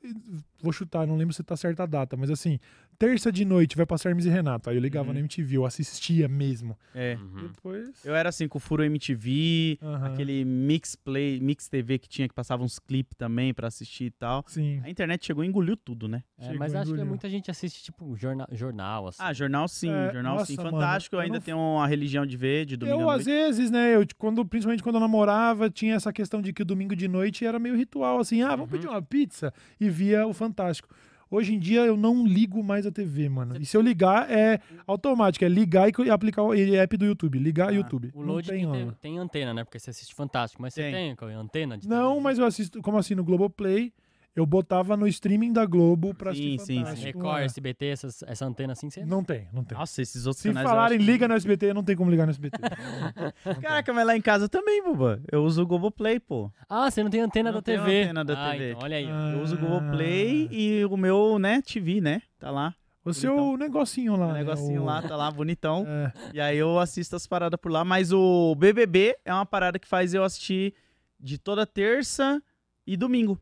[0.60, 2.58] Vou chutar, não lembro se tá certa a data, mas assim,
[3.02, 4.70] terça de noite vai passar Hermes e Renato.
[4.70, 5.14] Aí eu ligava Uhum.
[5.14, 6.78] na MTV, eu assistia mesmo.
[6.94, 7.18] É.
[7.20, 7.48] Uhum.
[7.48, 8.04] Depois.
[8.04, 10.06] Eu era assim, com o Furo MTV, Aham.
[10.06, 14.10] aquele Mix Play, Mix TV que tinha, que passava uns clipes também pra assistir e
[14.12, 14.44] tal.
[14.46, 14.80] Sim.
[14.84, 16.22] A internet chegou e engoliu tudo, né?
[16.38, 19.18] É, Chegou, mas acho que muita gente assiste, tipo, jornal, jornal assim.
[19.20, 20.56] Ah, jornal sim, É, jornal nossa, sim.
[20.56, 23.24] mano, Fantástico, eu eu ainda não- tenho uma religião de ver, de domingo Eu, às
[23.24, 26.94] vezes, né, eu, quando, principalmente quando eu namorava, tinha essa questão de que o domingo
[26.94, 28.68] de noite era meio ritual, assim, ah, vamos Uhum.
[28.78, 30.88] pedir uma pizza e via o Fantástico.
[31.32, 33.56] Hoje em dia eu não ligo mais a TV, mano.
[33.58, 37.38] E se eu ligar, é automático, é ligar e aplicar o app do YouTube.
[37.38, 38.10] Ligar Ah, YouTube.
[38.14, 39.64] O Load tem, tem, tem antena, né?
[39.64, 40.60] Porque você assiste Fantástico.
[40.60, 40.92] Mas você Tem.
[40.92, 41.34] tem, qual é?
[41.34, 41.78] antena?
[41.78, 42.20] De Não, televisão?
[42.20, 43.92] mas eu assisto, como assim, no Globoplay.
[44.34, 47.04] Eu botava no streaming da Globo pra Sim, assistir sim, sim.
[47.04, 47.44] Record, é.
[47.44, 49.04] SBT, essas- essa antena assim, você...
[49.04, 49.76] Não tem, não tem.
[49.76, 50.64] Nossa, esses outros Se canais.
[50.64, 52.58] eu falarem liga no SBT, não tem como ligar no SBT.
[53.44, 53.54] Não.
[53.60, 55.20] Caraca, mas lá em casa também, Buba.
[55.30, 56.50] Eu uso o Globoplay, pô.
[56.68, 58.02] Ah, você não tem antena Não da TV.
[58.04, 58.70] antena da ah, TV.
[58.70, 59.06] então, olha aí.
[59.10, 59.32] Ah.
[59.34, 62.22] Eu uso o Globoplay e o meu, né, TV, né?
[62.38, 62.74] Tá lá.
[63.04, 64.26] O seu negocinho lá.
[64.28, 64.38] O né?
[64.38, 65.84] negocinho O- lá, tá lá, bonitão.
[65.88, 66.12] É.
[66.32, 67.84] E aí eu assisto as paradas por lá.
[67.84, 70.72] Mas o BBB é uma parada que faz eu assistir
[71.20, 72.40] de toda terça
[72.86, 73.38] e domingo.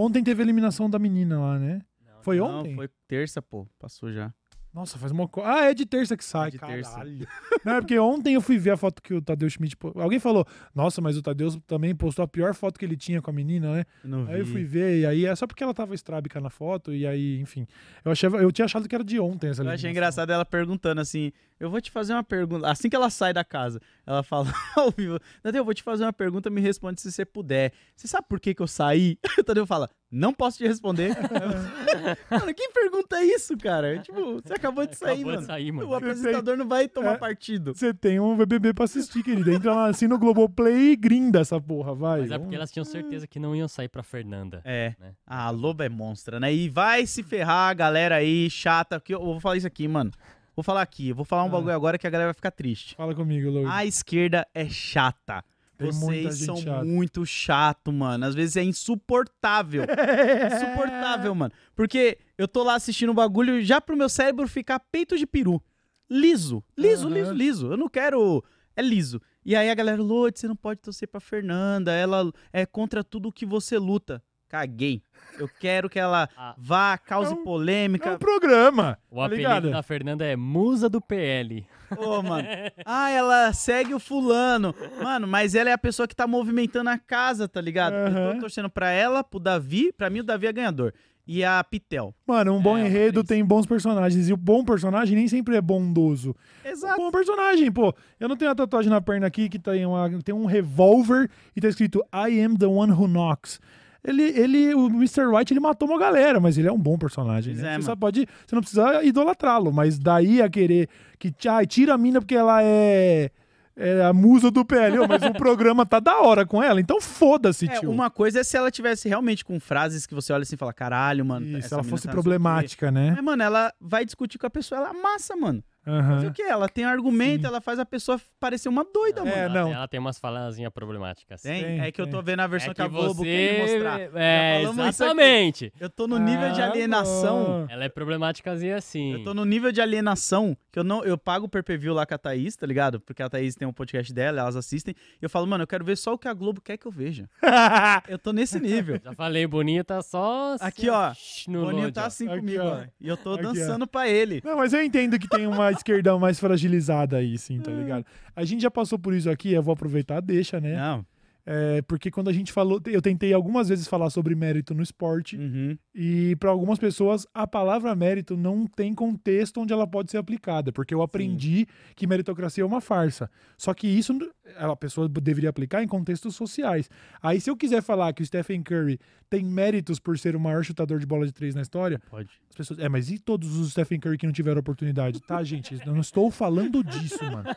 [0.00, 1.82] Ontem teve a eliminação da menina lá, né?
[2.22, 2.76] Foi Não, ontem?
[2.76, 3.66] foi terça, pô.
[3.80, 4.32] Passou já.
[4.72, 5.42] Nossa, faz uma co...
[5.42, 6.90] Ah, é de terça que sai, É de terça.
[6.92, 7.26] caralho.
[7.64, 9.76] Não, é porque ontem eu fui ver a foto que o Tadeu Schmidt...
[9.96, 13.30] Alguém falou, nossa, mas o Tadeu também postou a pior foto que ele tinha com
[13.30, 13.84] a menina, né?
[14.04, 14.32] Não vi.
[14.32, 17.06] Aí eu fui ver, e aí é só porque ela tava estrábica na foto, e
[17.06, 17.66] aí, enfim.
[18.04, 21.00] Eu, achava, eu tinha achado que era de ontem essa Eu achei engraçado ela perguntando
[21.00, 22.70] assim: Eu vou te fazer uma pergunta.
[22.70, 24.46] Assim que ela sai da casa, ela fala
[24.76, 27.72] ao vivo: Tadeu, eu vou te fazer uma pergunta, me responde se você puder.
[27.96, 29.18] Você sabe por que, que eu saí?
[29.38, 31.10] O Tadeu fala: Não posso te responder.
[32.30, 33.98] mano, quem pergunta isso, cara?
[33.98, 35.46] Tipo, você acabou de sair, Acabou de mano.
[35.46, 35.88] sair, mano.
[35.90, 37.18] O apresentador não vai tomar É.
[37.18, 37.74] partido.
[37.74, 39.52] Você tem um BBB pra assistir, querido.
[39.52, 42.20] Entra lá assim no Globoplay e grinda essa porra, vai.
[42.22, 44.62] Mas é porque elas tinham certeza que não iam sair pra Fernanda.
[44.64, 44.94] É.
[44.98, 45.12] Né?
[45.26, 46.52] A Loba é monstra, né?
[46.54, 48.98] E vai se ferrar a galera aí, chata.
[49.00, 50.10] Que eu vou falar isso aqui, mano.
[50.56, 51.10] Vou falar aqui.
[51.10, 51.50] Eu vou falar um Ah.
[51.50, 52.94] bagulho agora que a galera vai ficar triste.
[52.96, 53.68] Fala comigo, Louis.
[53.70, 55.44] A esquerda é chata.
[55.78, 56.84] Tem Vocês são chata.
[56.84, 58.26] muito chato, mano.
[58.26, 59.84] Às vezes é insuportável.
[60.52, 61.52] insuportável, mano.
[61.74, 65.62] Porque eu tô lá assistindo o bagulho já pro meu cérebro ficar peito de peru.
[66.10, 66.64] Liso.
[66.76, 67.14] Liso, Aham.
[67.14, 67.66] liso, liso.
[67.72, 68.42] Eu não quero.
[68.74, 69.20] É liso.
[69.44, 71.92] E aí a galera, Lodi, você não pode torcer pra Fernanda.
[71.92, 74.22] Ela é contra tudo que você luta.
[74.48, 75.02] Caguei.
[75.38, 76.54] Eu quero que ela Ah.
[76.56, 78.12] vá, cause É um- É polêmica.
[78.14, 78.98] um programa.
[79.10, 79.70] O tá apelido ligado?
[79.70, 81.66] da Fernanda é Musa do PL.
[81.96, 82.46] Ô, mano.
[82.84, 84.74] Ah, ela segue o fulano.
[85.02, 87.94] Mano, mas ela é a pessoa que tá movimentando a casa, tá ligado?
[87.94, 88.34] Eu Aham.
[88.34, 89.92] tô torcendo pra ela, pro Davi.
[89.92, 90.92] Pra mim, o Davi é ganhador.
[91.30, 92.14] E a Pitel.
[92.26, 94.30] Mano, um bom É, enredo tem bons personagens.
[94.30, 96.34] E o bom personagem nem sempre é bondoso.
[96.64, 96.96] Um Exato.
[96.96, 97.94] bom personagem, pô.
[98.18, 101.60] Eu não tenho a tatuagem na perna aqui que tem, uma, tem um revólver e
[101.60, 103.60] tá escrito I am the one who knocks.
[104.04, 105.26] Ele, ele, o Mr.
[105.26, 107.54] White, ele matou uma galera, mas ele é um bom personagem.
[107.54, 107.74] Né?
[107.74, 108.26] é, você pode.
[108.46, 110.88] Você não precisa idolatrá-lo, mas daí a querer
[111.18, 113.30] que ai, tira a mina porque ela é,
[113.76, 114.98] é a musa do PL.
[115.08, 117.90] Mas o programa tá da hora com ela, então foda-se, É, tio.
[117.90, 120.72] uma coisa é se ela tivesse realmente com frases que você olha assim e fala,
[120.72, 121.44] caralho, mano.
[121.58, 123.12] E se ela fosse tá não sei o quê." problemática, né?
[123.16, 125.62] Mas, mano, ela vai discutir com a pessoa, ela amassa, mano.
[125.88, 126.28] Fazer Aham.
[126.28, 126.42] o quê?
[126.42, 127.46] Ela tem argumento, Sim.
[127.48, 129.34] ela faz a pessoa parecer uma doida, mano.
[129.36, 129.72] É, ela, não.
[129.72, 131.42] ela tem umas falazinhas problemáticas.
[131.42, 131.62] Tem?
[131.62, 132.12] Tem, é que eu tem.
[132.14, 133.24] tô vendo a versão É que a que Globo você...
[133.24, 134.00] quer me mostrar.
[134.20, 134.80] É, aqui.
[134.80, 135.72] exatamente.
[135.80, 137.44] Eu tô no nível de Ah, alienação.
[137.44, 137.66] bom.
[137.70, 139.12] Ela é problemáticazinha assim.
[139.12, 142.14] Eu tô no nível de alienação que eu não eu pago o per-per-view lá com
[142.14, 143.00] a Thaís, tá ligado?
[143.00, 144.94] Porque a Thaís tem um podcast dela, elas assistem.
[145.20, 146.92] E eu falo, mano, eu quero ver só o que a Globo quer que eu
[146.92, 147.28] veja.
[148.08, 149.00] Eu tô nesse nível.
[149.02, 150.54] Já falei, o Boninho tá só...
[150.54, 151.12] assim, Aqui, ó.
[151.48, 152.06] No Boninho load, tá ó.
[152.06, 152.78] assim Aqui, comigo, ó.
[152.80, 152.84] ó.
[153.00, 153.52] E eu tô Aqui, ó.
[153.52, 154.40] dançando pra ele.
[154.44, 158.04] Não, mas eu entendo que tem uma esquerda mais fragilizada aí, sim, tá ligado?
[158.36, 160.76] A gente já passou por isso aqui, eu vou aproveitar, deixa, né?
[160.76, 161.04] Não.
[161.50, 165.34] É, porque quando a gente falou, eu tentei algumas vezes falar sobre mérito no esporte,
[165.38, 165.78] Uhum.
[165.94, 170.70] e para algumas pessoas a palavra mérito não tem contexto onde ela pode ser aplicada,
[170.72, 171.66] porque eu aprendi
[171.96, 173.30] que meritocracia é uma farsa.
[173.56, 174.12] Só que isso
[174.56, 176.88] a pessoa deveria aplicar em contextos sociais.
[177.22, 180.64] Aí se eu quiser falar que o Stephen Curry tem méritos por ser o maior
[180.64, 182.28] chutador de bola de três na história, Pode.
[182.50, 185.20] as pessoas, é, mas e todos os Stephen Curry que não tiveram oportunidade?
[185.20, 187.48] Tá, gente, eu não estou falando disso, mano.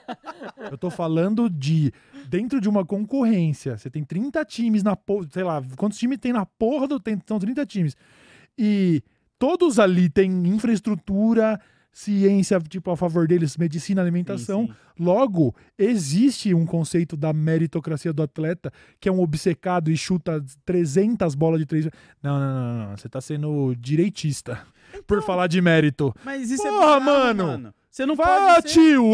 [0.69, 1.91] Eu tô falando de
[2.27, 6.33] dentro de uma concorrência, você tem 30 times na porra, sei lá, quantos times tem
[6.33, 7.95] na porra do tem, são 30 times.
[8.57, 9.03] E
[9.37, 11.59] todos ali têm infraestrutura,
[11.91, 14.61] ciência, tipo, a favor deles, medicina, alimentação.
[14.61, 14.73] Sim, sim.
[14.99, 21.35] Logo, existe um conceito da meritocracia do atleta, que é um obcecado e chuta 300
[21.35, 21.85] bolas de três.
[22.21, 22.97] Não, não, não, não.
[22.97, 24.61] Você tá sendo direitista
[25.07, 26.13] por falar de mérito.
[26.23, 27.73] Mas isso Porra, é bizarro, mano.
[27.89, 28.25] Você não Vá,
[28.55, 28.79] pode ser...
[28.79, 29.13] tio!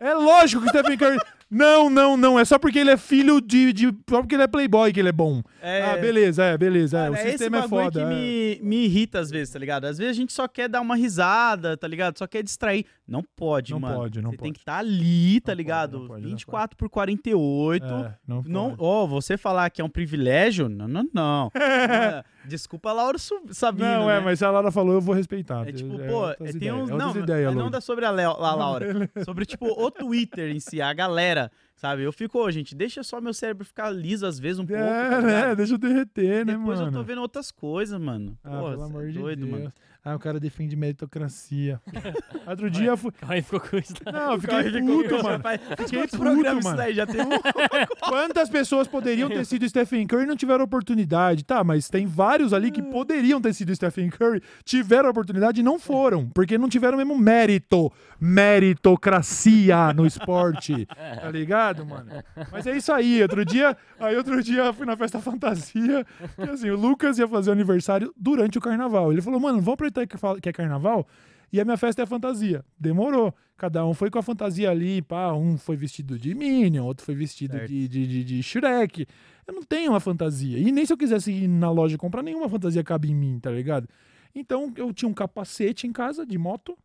[0.00, 1.18] É lógico que o Stephen Curry.
[1.50, 2.38] Não, não, não.
[2.38, 3.72] É só porque ele é filho de.
[3.74, 5.42] de só porque ele é playboy que ele é bom.
[5.60, 6.98] É, Ah, beleza, é, beleza.
[6.98, 8.00] É, Cara, o é esse sistema é bagulho foda.
[8.00, 8.08] que é.
[8.08, 9.84] me, me irrita às vezes, tá ligado?
[9.84, 12.18] Às vezes a gente só quer dar uma risada, tá ligado?
[12.18, 12.86] Só quer distrair.
[13.06, 13.96] Não pode, Não mano.
[13.96, 14.52] pode, não Você tem pode.
[14.54, 16.06] que estar ali, tá Não pode, ligado?
[16.08, 17.84] pode, não 24 por 48.
[17.84, 18.76] É, não, Não, pode.
[18.80, 20.68] ó, você falar que é um privilégio?
[20.70, 21.50] Não, não, não.
[21.62, 23.86] É, Desculpa, Laura Su- Sabino.
[23.88, 24.20] Não, é, né?
[24.24, 25.68] mas se a Laura falou, eu vou respeitar.
[25.68, 26.90] É tipo, É pô, é, tem ideias, uns.
[26.90, 29.10] é não, mas não dá sobre a, Leo, a Laura.
[29.24, 32.02] Sobre, tipo, o Twitter em si, a galera, sabe?
[32.02, 34.82] Eu fico, ô, gente, deixa só meu cérebro ficar liso às vezes um pouco.
[34.82, 35.54] tá É, né?
[35.56, 36.90] Deixa eu derreter, né, Depois mano?
[36.90, 38.38] eu tô vendo outras coisas, mano.
[38.42, 39.50] Ah, Porra, pelo é amor de doido, Deus.
[39.50, 39.72] mano.
[40.04, 41.80] Ah, o cara defende meritocracia.
[42.44, 43.12] Outro dia eu fui.
[43.22, 43.94] Aí ficou com isso.
[44.04, 45.44] Não, eu fiquei puto, mano.
[45.78, 46.76] Fiquei puto, programas isso mano.
[46.76, 46.94] daí?
[46.94, 47.28] Já tem um...
[48.08, 51.44] Quantas pessoas poderiam ter sido Stephen Curry e não tiveram oportunidade?
[51.44, 55.78] Tá, mas tem vários ali que poderiam ter sido Stephen Curry, tiveram oportunidade e não
[55.78, 57.92] foram, porque não tiveram mesmo mérito.
[58.18, 60.86] Meritocracia no esporte.
[61.22, 62.10] Tá ligado, mano?
[62.50, 63.22] Mas é isso aí.
[63.22, 67.28] Outro dia, aí outro dia eu fui na festa fantasia, que assim, o Lucas ia
[67.28, 69.12] fazer aniversário durante o carnaval.
[69.12, 71.06] Ele falou, mano, vamos aproveitar que fala- que é carnaval
[71.52, 72.64] e a minha festa é fantasia.
[72.78, 73.34] Demorou.
[73.56, 75.32] Cada um foi com a fantasia ali, pá.
[75.34, 79.06] Um foi vestido de Minion, outro foi vestido de, de, de, de Shrek.
[79.46, 80.58] Eu não tenho uma fantasia.
[80.58, 83.50] E nem se eu quisesse ir na loja comprar, nenhuma fantasia cabe em mim, tá
[83.50, 83.88] ligado?
[84.34, 86.76] Então eu tinha um capacete em casa de moto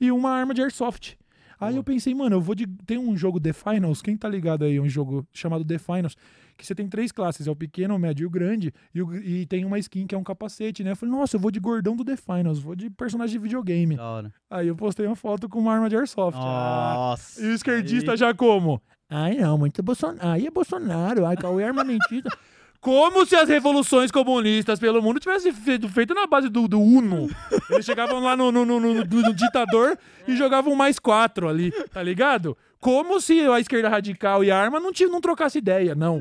[0.00, 1.16] e uma arma de airsoft.
[1.60, 2.66] Aí eu pensei, mano, eu vou de.
[2.66, 4.80] Tem um jogo The Finals, quem tá ligado aí?
[4.80, 6.16] Um jogo chamado The Finals,
[6.62, 9.14] que você tem três classes: é o pequeno, o médio e o grande, e, o-
[9.14, 10.92] e tem uma skin que é um capacete, né?
[10.92, 13.98] Eu falei, nossa, eu vou de gordão do The Finals, vou de personagem de videogame.
[13.98, 14.32] Hora.
[14.50, 16.38] Aí eu postei uma foto com uma arma de airsoft.
[16.40, 17.42] Ah, Nossa.
[17.42, 18.80] e o esquerdista aí- já como?
[19.10, 20.26] Ai, não, muito Bolsonaro.
[20.26, 21.26] Aí é Bolsonaro.
[21.26, 22.30] Ai, Cauê é armamentista.
[22.80, 27.28] Como se as revoluções comunistas pelo mundo tivessem feito, feito na base do, do Uno.
[27.70, 29.96] Eles chegavam lá no- no- no- no ditador
[30.26, 32.56] e jogavam mais quatro ali, tá ligado?
[32.82, 35.94] Como se a esquerda radical e a arma não, não trocasse ideia.
[35.94, 36.20] Não.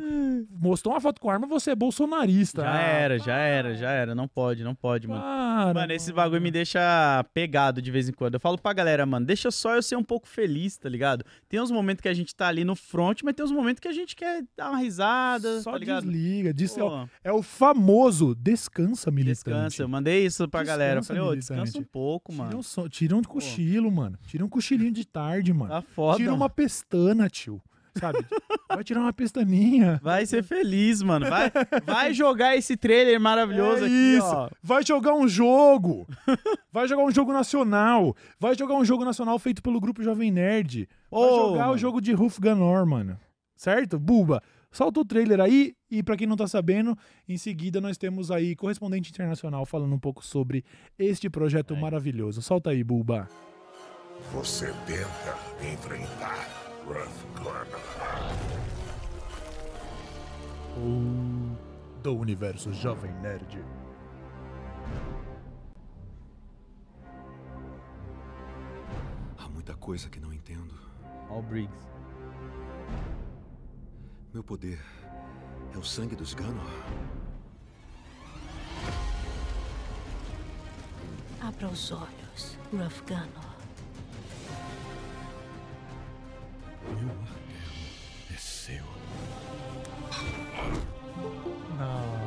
[0.60, 2.62] Mostrou uma foto com arma, você é bolsonarista.
[2.62, 4.14] Já era, já era, já era.
[4.14, 5.22] Não pode, não pode, mano.
[5.22, 8.36] Para, Mano, esse bagulho me deixa pegado de vez em quando.
[8.36, 11.26] Eu falo pra galera, mano, deixa só eu ser um pouco feliz, tá ligado?
[11.50, 13.88] Tem uns momentos que a gente tá ali no front, mas tem uns momentos que
[13.88, 16.04] a gente quer dar uma risada, Só tá ligado?
[16.04, 16.54] desliga.
[16.54, 19.32] Diz, é, o, Pô, é o famoso descansa, militante.
[19.46, 19.84] descansa.
[19.84, 20.98] Eu mandei isso pra galera.
[20.98, 21.60] Eu Descansa, falei, ô, militante.
[21.64, 22.64] descansa um pouco, Tira um, mano.
[22.64, 24.18] so- tira um cochilo, mano.
[24.28, 25.72] Tira um cochilinho de tarde, mano.
[25.72, 26.18] Tá foda.
[26.18, 26.51] Tira uma mano.
[26.52, 27.62] Pestana, tio.
[28.00, 28.26] Sabe?
[28.70, 30.00] Vai tirar uma pestaninha.
[30.02, 31.28] Vai ser feliz, mano.
[31.30, 31.52] Vai,
[31.84, 34.26] vai jogar esse trailer maravilhoso É aqui, isso.
[34.28, 34.50] ó.
[34.64, 36.08] Vai jogar um jogo.
[36.72, 38.16] Vai jogar um jogo nacional.
[38.40, 40.88] Vai jogar um jogo nacional feito pelo grupo Jovem Nerd.
[41.12, 41.78] Vai Ô, jogar o mano.
[41.78, 43.20] jogo de Ruf Ganor, mano.
[43.58, 44.00] Certo?
[44.00, 44.42] Buba.
[44.72, 46.98] Solta o trailer aí e pra quem não tá sabendo,
[47.28, 50.64] em seguida nós temos aí correspondente internacional falando um pouco sobre
[50.98, 52.42] este projeto maravilhoso.
[52.42, 53.28] Solta aí, Buba.
[54.32, 56.48] Você tenta enfrentar
[56.86, 58.62] Ruth Gunner.
[62.02, 63.64] do universo Jovem Nerd.
[69.38, 70.74] Há muita coisa que não entendo.
[71.30, 71.92] Ó o Briggs.
[74.34, 74.80] Meu poder
[75.74, 76.66] é o sangue dos Ganor.
[81.40, 83.51] Abra os olhos, Ruff Gunner.
[86.86, 87.20] Meu martelo
[88.34, 88.84] é seu.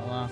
[0.09, 0.31] Lá.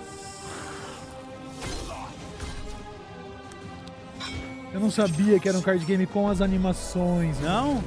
[4.73, 7.39] Eu não sabia que era um card game com as animações.
[7.39, 7.83] Não?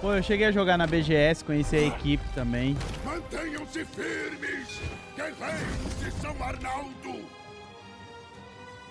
[0.00, 2.76] Pô, eu cheguei a jogar na BGS, conheci a equipe também.
[3.04, 4.80] Mantenham-se firmes,
[5.16, 7.24] guerreiros de São Arnaldo.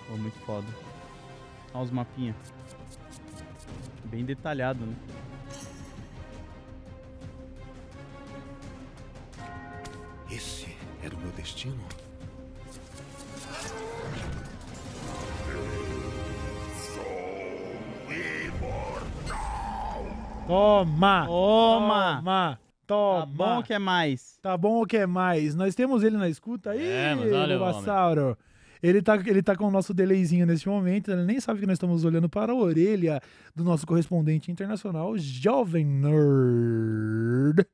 [0.08, 0.66] Pô, muito foda.
[1.72, 2.36] Olha os mapinhas.
[4.04, 4.94] Bem detalhado, né?
[10.34, 10.66] Esse
[11.00, 11.78] era o meu destino?
[20.48, 21.26] Toma!
[21.26, 22.16] Toma!
[22.16, 22.60] Toma!
[22.86, 23.26] Tá Toma!
[23.26, 24.38] bom que é mais?
[24.42, 25.54] Tá bom o que é mais?
[25.54, 28.36] Nós temos ele na escuta aí, É, o Bulbasauro.
[28.82, 31.76] Ele tá, ele tá com o nosso delayzinho nesse momento, ele nem sabe que nós
[31.76, 33.22] estamos olhando para a orelha
[33.54, 37.64] do nosso correspondente internacional, Jovem Nerd.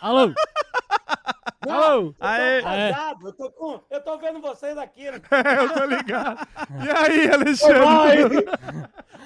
[0.00, 0.32] Alô?
[1.68, 2.14] Alô!
[2.20, 2.58] Aê!
[2.58, 5.10] Atrasado, eu tô, com, eu tô vendo vocês aqui.
[5.10, 5.20] né?
[5.32, 6.46] É, eu tô ligado.
[6.84, 8.44] E aí, Alexandre?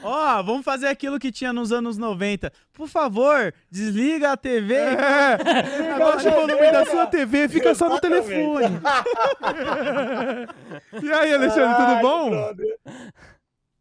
[0.03, 2.53] Ó, vamos fazer aquilo que tinha nos anos 90.
[2.73, 4.75] Por favor, desliga a TV.
[4.75, 8.27] É, abaixa o volume da sua TV, fica só no Exatamente.
[8.27, 8.81] telefone.
[11.03, 12.31] E aí, Alexandre, tudo Ai, bom?
[12.31, 12.79] brother.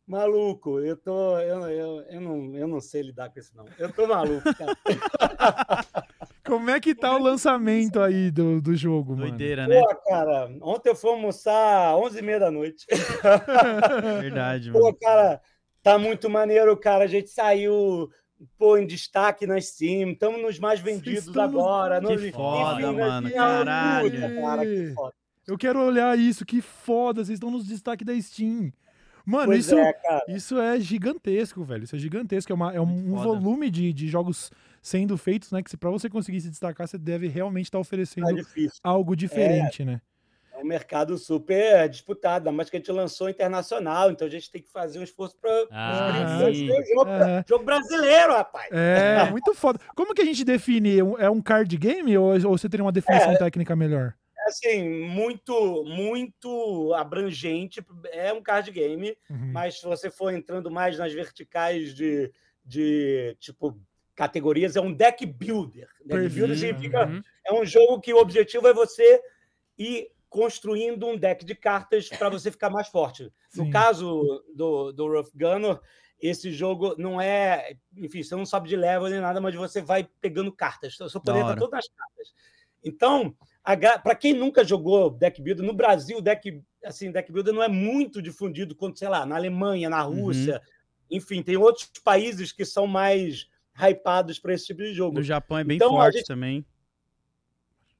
[0.07, 1.39] Maluco, eu tô.
[1.39, 3.65] Eu, eu, eu, não, eu não sei lidar com isso, não.
[3.79, 4.75] Eu tô maluco, cara.
[6.45, 9.29] Como é que tá o lançamento aí do, do jogo, mano?
[9.29, 9.79] Doideira, né?
[9.81, 12.85] Pô, cara, ontem eu fui almoçar às 11h30 da noite.
[14.21, 14.97] Verdade, Pô, mano.
[15.01, 15.41] cara,
[15.81, 17.03] tá muito maneiro, cara.
[17.05, 18.09] A gente saiu
[18.57, 20.11] pô, em destaque na Steam.
[20.11, 21.99] Estamos nos mais vendidos estão nos- agora.
[22.01, 24.35] Que no- foda, né, mano, caralho.
[24.41, 25.13] cara, que foda.
[25.47, 28.71] Eu quero olhar isso, que foda, vocês estão nos destaques da Steam.
[29.25, 30.23] Mano, Pois isso é, cara.
[30.27, 31.83] Isso é gigantesco, velho.
[31.83, 32.51] Isso é gigantesco.
[32.51, 33.39] É, uma- é um, um foda.
[33.39, 34.51] volume de, de jogos
[34.85, 35.63] sendo feitos, né?
[35.63, 38.79] Que se, pra você conseguir se destacar, você deve realmente estar Tá oferecendo difícil.
[38.83, 39.99] algo diferente, né?
[40.53, 44.61] É um mercado super disputado, mas que a gente lançou internacional, então a gente tem
[44.61, 46.67] que fazer um esforço para Ah, o sim.
[46.69, 47.43] jogo, Aham.
[47.49, 48.69] jogo brasileiro, rapaz.
[48.71, 49.79] É, muito foda.
[49.95, 50.99] Como que a gente define?
[51.19, 53.37] É um card game ou, ou você teria uma definição É.
[53.37, 54.15] técnica melhor?
[54.47, 57.83] Assim, muito, muito abrangente.
[58.11, 59.51] É um card game, Uhum.
[59.51, 62.31] mas se você for entrando mais nas verticais de,
[62.63, 63.75] de tipo
[64.15, 65.87] categorias, é um deck builder.
[65.99, 66.33] Deck Perfeito.
[66.35, 67.21] builder significa Uhum.
[67.45, 69.21] é um jogo que o objetivo é você
[69.77, 73.31] ir construindo um deck de cartas para você ficar mais forte.
[73.49, 73.65] Sim.
[73.65, 75.79] No caso do, do Rough Gunner,
[76.19, 77.75] esse jogo não é.
[77.97, 80.99] Enfim, você não sobe de level nem nada, mas você vai pegando cartas.
[80.99, 81.59] O seu poder está hora.
[81.59, 82.33] todo nas cartas.
[82.83, 83.35] Então,
[84.03, 88.21] para quem nunca jogou deck builder, no Brasil, deck, assim, deck builder não é muito
[88.21, 90.61] difundido quanto, sei lá, na Alemanha, na Rússia.
[91.09, 93.47] Enfim, tem outros países que são mais
[93.77, 95.15] hypados para esse tipo de jogo.
[95.17, 96.65] No Japão é bem Então, forte gente- também.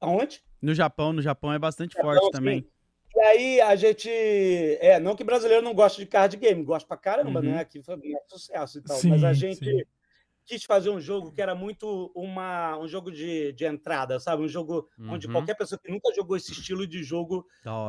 [0.00, 0.42] Aonde?
[0.60, 2.66] No Japão, no Japão é bastante forte também.
[3.14, 4.10] E aí a gente.
[4.10, 7.46] É, não que brasileiro não gosta de card game, gosta pra caramba, Uhum.
[7.46, 7.60] né?
[7.60, 8.96] Aqui foi um sucesso e tal.
[8.96, 9.82] Sim, mas a gente sim.
[10.44, 14.42] quis fazer um jogo que era muito uma, um jogo de, de entrada, sabe?
[14.42, 15.32] Um jogo onde Uhum.
[15.32, 17.46] qualquer pessoa que nunca jogou esse estilo de jogo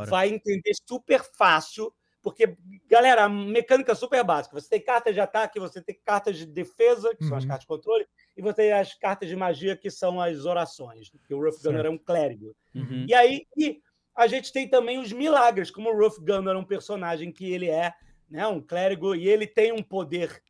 [0.08, 1.94] vai entender super fácil.
[2.30, 2.58] Porque,
[2.90, 4.60] galera, a mecânica é super básica.
[4.60, 7.50] Você tem cartas de ataque, você tem cartas de defesa, que são as Uhum.
[7.50, 8.06] cartas de controle,
[8.36, 11.10] e você tem as cartas de magia, que são as orações.
[11.10, 12.56] Porque o Rough Gunner é um clérigo.
[12.76, 13.06] Uhum.
[13.08, 13.82] E aí e
[14.14, 17.70] a gente tem também os milagres, como o Ruff Gunner é um personagem que ele
[17.70, 17.94] é
[18.30, 20.42] né, um clérigo e ele tem um poder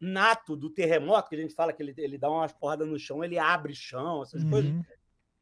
[0.00, 3.24] nato do terremoto, que a gente fala que ele, ele dá umas porradas no chão,
[3.24, 4.70] ele abre chão, essas coisas.
[4.70, 4.84] Uhum.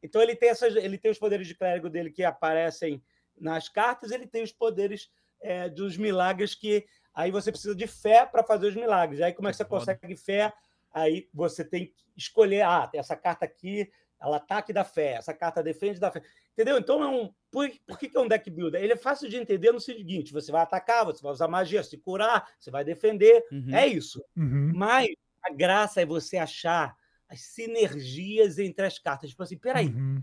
[0.02, 3.02] Então ele tem, essas, ele tem os poderes de clérigo dele que aparecem
[3.38, 5.10] nas cartas, ele tem os poderes
[5.44, 6.84] é, dos milagres que
[7.14, 9.20] aí você precisa de fé para fazer os milagres.
[9.20, 9.94] Aí como é que você Foda.
[9.94, 10.52] consegue fé?
[10.92, 13.90] Aí você tem que escolher, ah, essa carta aqui,
[14.20, 16.22] ela ataque da fé, essa carta defende da fé.
[16.52, 16.78] Entendeu?
[16.78, 17.32] Então é um.
[17.50, 18.82] Por, por que, que é um deck builder?
[18.82, 21.98] Ele é fácil de entender no seguinte: você vai atacar, você vai usar magia, se
[21.98, 23.44] curar, você vai defender.
[23.52, 23.74] Uhum.
[23.74, 24.24] É isso.
[24.36, 24.72] Uhum.
[24.74, 25.08] Mas
[25.42, 26.96] a graça é você achar
[27.28, 29.30] as sinergias entre as cartas.
[29.30, 30.22] Tipo assim, peraí, Uhum.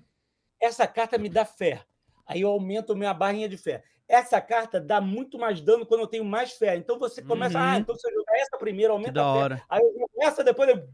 [0.60, 1.84] essa carta me dá fé.
[2.26, 3.84] Aí eu aumento a minha barrinha de fé.
[4.12, 6.76] Essa carta dá muito mais dano quando eu tenho mais fé.
[6.76, 7.64] Então você começa, Uhum.
[7.66, 9.40] ah, então eu jogar essa primeiro, aumenta da a fé.
[9.40, 9.64] hora.
[9.70, 10.86] Aí eu jogo essa, depois eu.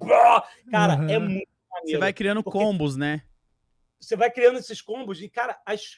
[0.70, 1.30] Cara, é Uhum.
[1.30, 2.00] muito Você maneiro.
[2.00, 3.24] vai criando combos, né?
[4.00, 5.98] Você vai criando esses combos e, cara, as,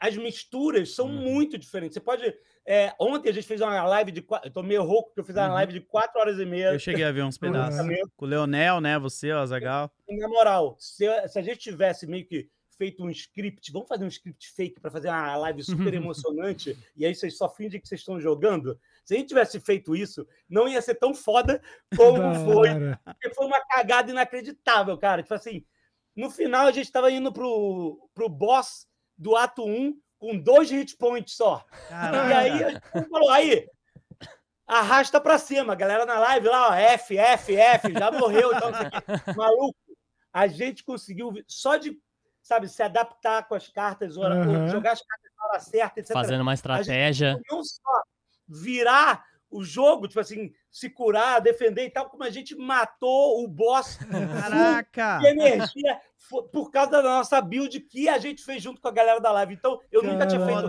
[0.00, 1.12] as misturas são Uhum.
[1.22, 1.94] muito diferentes.
[1.94, 2.34] Você pode.
[2.66, 4.26] é, ontem a gente fez uma live de.
[4.44, 5.52] Eu tô meio rouco, porque eu fiz uma Uhum.
[5.54, 6.72] live de quatro horas e meia.
[6.72, 7.38] Eu cheguei a ver uns
[7.78, 7.86] pedaços.
[8.16, 8.98] Com o Leonel, né?
[8.98, 9.90] Você, o Azagal.
[10.08, 12.50] Na moral, se, se a gente tivesse meio que
[12.80, 17.04] feito um script, vamos fazer um script fake para fazer uma live super emocionante, e
[17.04, 18.80] aí vocês só fingem que vocês estão jogando.
[19.04, 21.60] Se a gente tivesse feito isso, não ia ser tão foda
[21.94, 22.70] como foi.
[23.04, 25.22] Porque foi uma cagada inacreditável, cara.
[25.22, 25.62] Tipo assim,
[26.16, 28.86] no final a gente estava indo pro, pro boss
[29.18, 31.62] do ato 1 com dois hit points só.
[31.90, 33.68] E aí a gente falou, aí,
[34.66, 35.74] arrasta pra cima.
[35.74, 38.52] A galera na live lá, ó, F, F, F, já morreu.
[38.54, 38.70] Então.
[39.36, 39.76] Maluco,
[40.32, 41.98] a gente conseguiu, só de,
[42.50, 44.66] sabe, se adaptar com as cartas, Aham.
[44.66, 46.12] jogar as cartas na hora certa, etc.
[46.12, 47.40] Fazendo uma estratégia.
[47.48, 48.02] Não só
[48.48, 53.48] virar o jogo, tipo assim, se curar, defender e tal, como a gente matou o
[53.48, 53.98] boss
[54.50, 55.18] Caraca!
[55.18, 56.00] de energia
[56.52, 59.54] por causa da nossa build que a gente fez junto com a galera da live.
[59.54, 60.68] Então, eu nunca tinha feito.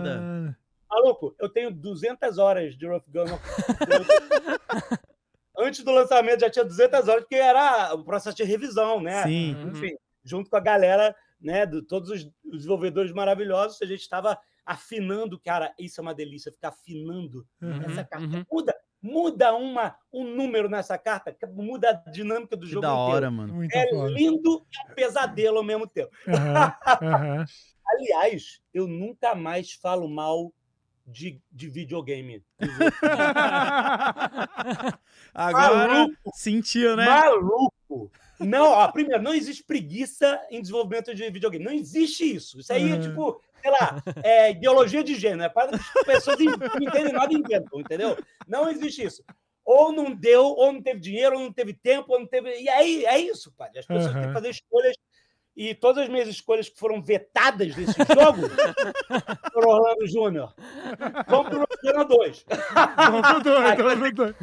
[0.88, 3.38] Maluco, eu tenho 200 horas de Rough Gunner.
[5.58, 9.22] Antes do lançamento já tinha 200 horas, porque era o processo de revisão, né?
[9.24, 9.54] Sim.
[9.54, 9.70] Uhum.
[9.70, 15.38] Enfim, junto com a galera, né, de todos os desenvolvedores maravilhosos, a gente estava afinando,
[15.40, 17.82] cara, isso é uma delícia, ficar afinando Uhum.
[17.82, 18.24] essa carta.
[18.26, 18.44] uhum.
[18.50, 23.10] Muda, muda uma, um número nessa carta, muda a dinâmica do Que jogo da inteiro.
[23.12, 23.54] hora, mano.
[23.54, 24.10] Muito É foda.
[24.10, 26.12] lindo e um pesadelo ao mesmo tempo.
[26.28, 26.28] Aham.
[27.84, 30.52] Aliás, eu nunca mais falo mal
[31.04, 32.44] de, de videogame.
[35.34, 37.06] Agora Maluco, sentiu, né?
[37.06, 37.71] maluco.
[38.40, 41.64] Não, ó, primeiro, não existe preguiça em desenvolvimento de videogame.
[41.64, 42.58] Não existe isso.
[42.60, 43.00] Isso aí é Uhum.
[43.00, 45.42] tipo, sei lá, é ideologia de gênero.
[45.44, 48.18] É para que as pessoas não entendem nada e inventam, entendeu?
[48.48, 49.22] Não existe isso.
[49.64, 52.60] Ou não deu, ou não teve dinheiro, ou não teve tempo, ou não teve.
[52.60, 53.70] E aí é isso, pai.
[53.76, 54.28] As pessoas têm Uhum.
[54.28, 54.96] que fazer escolhas.
[55.54, 58.48] E todas as minhas escolhas que foram vetadas desse jogo
[59.52, 60.54] foram Orlando Júnior.
[61.28, 62.44] Vamos pro Orlando 2.
[62.96, 64.34] Vamos pro dois, vamos pro dois.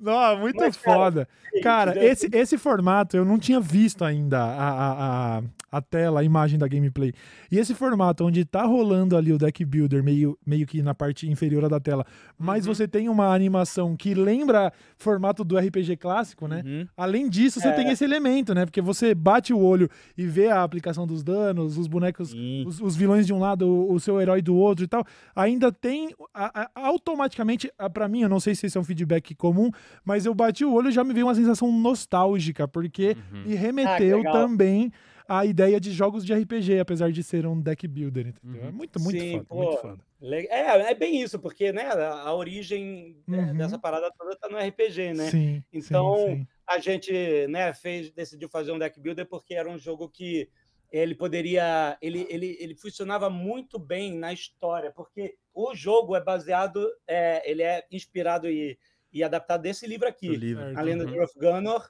[0.00, 1.28] Não, muito Mas, cara, foda.
[1.62, 2.12] Cara, entendeu?
[2.12, 5.42] esse, esse formato eu não tinha visto ainda a, a,
[5.72, 7.12] a, tela, a imagem da gameplay.
[7.50, 11.28] E esse formato onde tá rolando ali o deck builder meio, meio que na parte
[11.28, 12.04] inferior da tela,
[12.38, 12.74] mas Uhum.
[12.74, 16.62] você tem uma animação que lembra formato do RPG clássico, né?
[16.64, 16.86] Uhum.
[16.96, 17.72] Além disso, você É.
[17.72, 18.64] tem esse elemento, né?
[18.66, 22.32] Porque você bate o olho e vê a aplicação dos danos, os bonecos,
[22.66, 25.04] os, os vilões de um lado, o, o seu herói do outro e tal.
[25.34, 28.84] Ainda tem, a- a- automaticamente, a- pra mim, eu não sei se esse é um
[28.84, 29.70] feedback comum,
[30.04, 33.42] mas eu bati o olho e já me veio uma sensação nostálgica, porque Uhum.
[33.44, 34.32] me remeteu legal.
[34.32, 34.92] também
[35.28, 38.62] à ideia de jogos de RPG, apesar de ser um deck builder, entendeu?
[38.62, 38.68] Uhum.
[38.68, 39.54] É muito, muito Sim, foda, pô.
[39.56, 39.98] muito foda.
[40.22, 43.54] É, é bem isso, porque né, a origem Uhum.
[43.56, 45.30] dessa parada toda tá no RPG, né?
[45.30, 46.46] Sim, Então, sim, sim.
[46.66, 50.48] a gente né, fez, decidiu fazer um deck builder porque era um jogo que
[50.90, 51.98] ele poderia.
[52.00, 57.62] Ele, ele, ele funcionava muito bem na história, porque o jogo é baseado, é, ele
[57.62, 58.78] é inspirado e,
[59.12, 60.28] e adaptado desse livro aqui.
[60.36, 60.78] livro.
[60.78, 61.10] A Lenda Uhum.
[61.12, 61.80] de Ruff Gunner,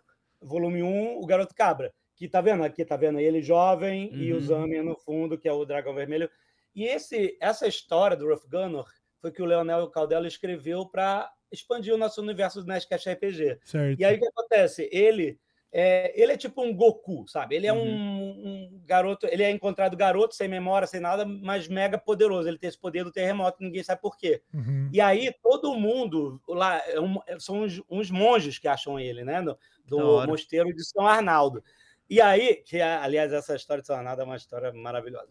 [0.41, 1.93] volume 1, O Garoto Cabra.
[2.16, 2.64] Que tá vendo?
[2.64, 4.41] Aqui tá vendo ele jovem e o Uhum.
[4.43, 6.29] Zamian no fundo, que é o Dragão Vermelho.
[6.75, 8.85] E esse, essa história do Ruff Gunner
[9.21, 13.59] foi que o Leonel Caldela escreveu para expandir o nosso universo do Nerdcast RPG.
[13.64, 13.99] Certo.
[14.01, 14.89] E aí o que acontece?
[14.93, 15.39] Ele
[15.73, 17.55] é, ele é tipo um Goku, sabe?
[17.57, 17.81] Ele é Uhum.
[17.83, 22.49] um, um garoto, ele é encontrado garoto, sem memória, sem nada, mas mega poderoso.
[22.49, 24.43] Ele tem esse poder do terremoto, ninguém sabe por quê.
[24.55, 24.89] Uhum.
[24.93, 29.43] E aí todo mundo lá é um- são uns, uns monges que acham ele, né?
[29.43, 31.62] Do, do mosteiro de São Arnaldo.
[32.11, 35.27] E aí, que aliás, essa história de São Arnaldo é uma história maravilhosa,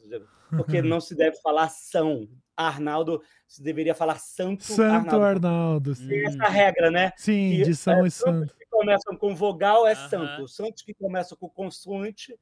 [0.51, 5.25] porque não se deve falar São Arnaldo, se deveria falar Santo, Santo Arnaldo.
[5.25, 5.95] Arnaldo.
[5.95, 6.07] sim.
[6.07, 7.11] Tem essa regra, né?
[7.17, 8.53] Sim, que de São é, e Santo.
[8.77, 10.09] Santos que começam com vogal é Aham.
[10.09, 10.43] santo.
[10.43, 12.37] Os santos que começam com consoante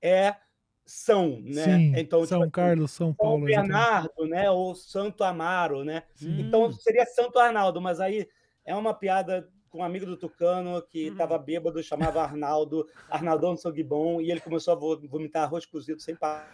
[0.00, 0.36] é
[0.84, 1.76] são, né?
[1.78, 3.48] Sim, então, São tipo, Carlos, São São Paulo.
[3.48, 3.68] exatamente.
[3.68, 4.50] Bernardo, né?
[4.50, 6.02] Ou Santo Amaro, né?
[6.22, 6.40] Hum.
[6.40, 8.28] Então seria Santo Arnaldo, mas aí
[8.64, 11.12] é uma piada com um amigo do Tucano que Uhum.
[11.12, 15.98] estava bêbado, chamava Arnaldo, Arnaldão Sangue Bom, e ele começou a vo- vomitar arroz cozido
[15.98, 16.52] sem parar.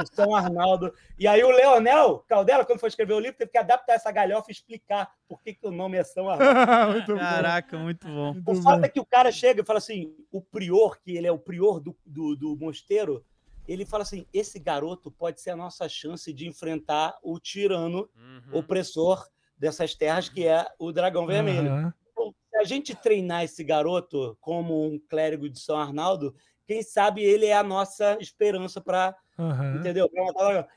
[0.00, 0.92] o São Arnaldo.
[1.18, 4.50] E aí o Leonel Caldela, quando foi escrever o livro, teve que adaptar essa galhofa
[4.50, 6.46] e explicar por que, que o nome é São Arnaldo.
[6.92, 7.18] muito bom.
[7.18, 8.32] Caraca, muito bom.
[8.34, 8.62] muito O bom.
[8.62, 11.38] fato é que o cara chega e fala assim: o prior, que ele é o
[11.38, 13.24] prior do, do, do mosteiro,
[13.66, 18.58] ele fala assim: esse garoto pode ser a nossa chance de enfrentar o tirano Uhum.
[18.60, 19.26] opressor
[19.56, 21.70] dessas terras, que é o dragão vermelho.
[21.70, 21.94] Aham.
[22.14, 26.34] Bom, Se a gente treinar esse garoto como um clérigo de São Arnaldo,
[26.66, 29.76] quem sabe ele é a nossa esperança para Aham.
[29.76, 30.10] entendeu?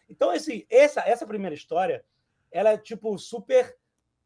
[0.09, 2.03] Então, esse, essa, essa primeira história,
[2.51, 3.75] ela é tipo super.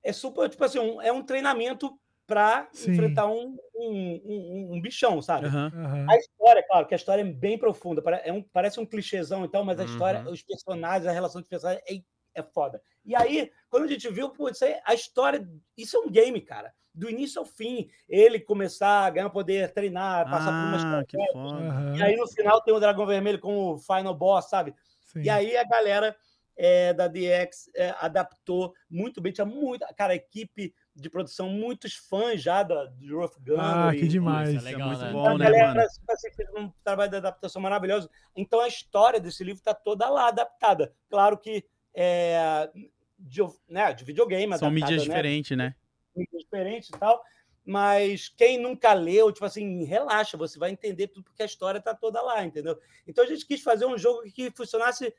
[0.02, 1.98] É super, tipo assim, um- é um treinamento
[2.28, 5.48] para enfrentar um, um, um, um bichão, sabe?
[5.48, 5.72] Aham.
[5.76, 6.06] Aham.
[6.10, 8.02] A história, claro, que a história é bem profunda.
[8.24, 10.32] É um, parece um clichêzão, então, mas a história, Uhum.
[10.32, 12.02] os personagens, a relação dos personagens é,
[12.34, 12.82] é foda.
[13.06, 15.48] E aí, quando a gente viu, putz, a história.
[15.78, 16.74] Isso é um game, cara.
[16.94, 17.90] Do início ao fim.
[18.08, 21.06] Ele começar a ganhar poder, treinar, passar por Ah, história.
[21.06, 21.58] que foda.
[21.58, 21.98] Aham.
[21.98, 24.74] E aí, no final, tem o Dragão Vermelho como final boss, sabe?
[25.06, 25.22] Sim.
[25.24, 26.16] E aí a galera
[26.56, 29.32] é, da DX é, adaptou muito bem.
[29.32, 33.60] Tinha muita, cara, equipe de produção, muitos fãs já da, do Rough Gun.
[33.60, 34.50] Ah, que demais.
[34.50, 35.12] Isso é legal, muito né?
[35.12, 35.28] bom.
[35.28, 35.82] A né, galera mano?
[36.10, 38.10] assim, fez um trabalho de adaptação maravilhoso.
[38.36, 40.94] Então a história desse livro está toda lá adaptada.
[41.10, 42.70] Claro que é
[43.20, 45.14] de, né, de videogame, São adaptada, mídias né?
[45.16, 45.76] diferentes, né?
[46.16, 47.24] mídias diferentes e tal.
[47.66, 51.96] Mas quem nunca leu, tipo assim, relaxa, você vai entender tudo porque a história está
[51.96, 52.78] toda lá, entendeu?
[53.08, 55.14] Então a gente quis fazer um jogo que funcionasse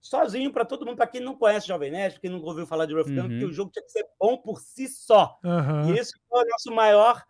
[0.00, 2.92] sozinho para todo mundo, para quem não conhece Jovem Nerd, quem nunca ouviu falar de
[2.94, 3.28] Rough Gun, Uhum.
[3.28, 5.38] porque o jogo tinha que ser bom por si só.
[5.44, 5.94] Aham.
[5.94, 7.24] E esse foi o nosso maior,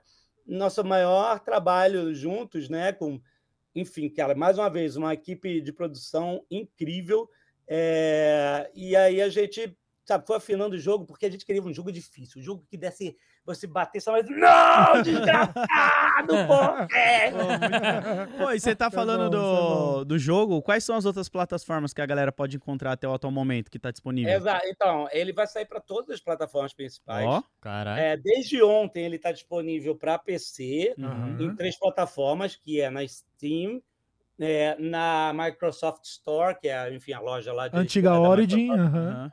[0.47, 2.93] nosso maior trabalho juntos, né?
[2.93, 3.21] Com,
[3.75, 7.29] enfim, cara, mais uma vez, uma equipe de produção incrível.
[7.69, 11.73] É, E aí a gente sabe, foi afinando o jogo, porque a gente queria um
[11.73, 14.27] jogo difícil, um jogo que desse você bater só mais.
[14.29, 16.95] Não, desgraçado, pô!
[16.95, 17.31] É.
[18.39, 19.99] Pô, e você tá é falando é bom.
[19.99, 23.13] do, do jogo, quais são as outras plataformas que a galera pode encontrar até o
[23.13, 24.33] atual momento que tá disponível?
[24.33, 24.67] Exato.
[24.67, 27.27] Então, ele vai sair para todas as plataformas principais.
[27.27, 28.01] Ó, Caralho.
[28.01, 31.37] É, desde ontem ele está disponível para PC, Aham.
[31.41, 33.83] em três plataformas, que é na Steam,
[34.41, 38.71] é, na Microsoft Store, que é, enfim, a loja lá de Antiga Origin.
[38.71, 39.31] Aham.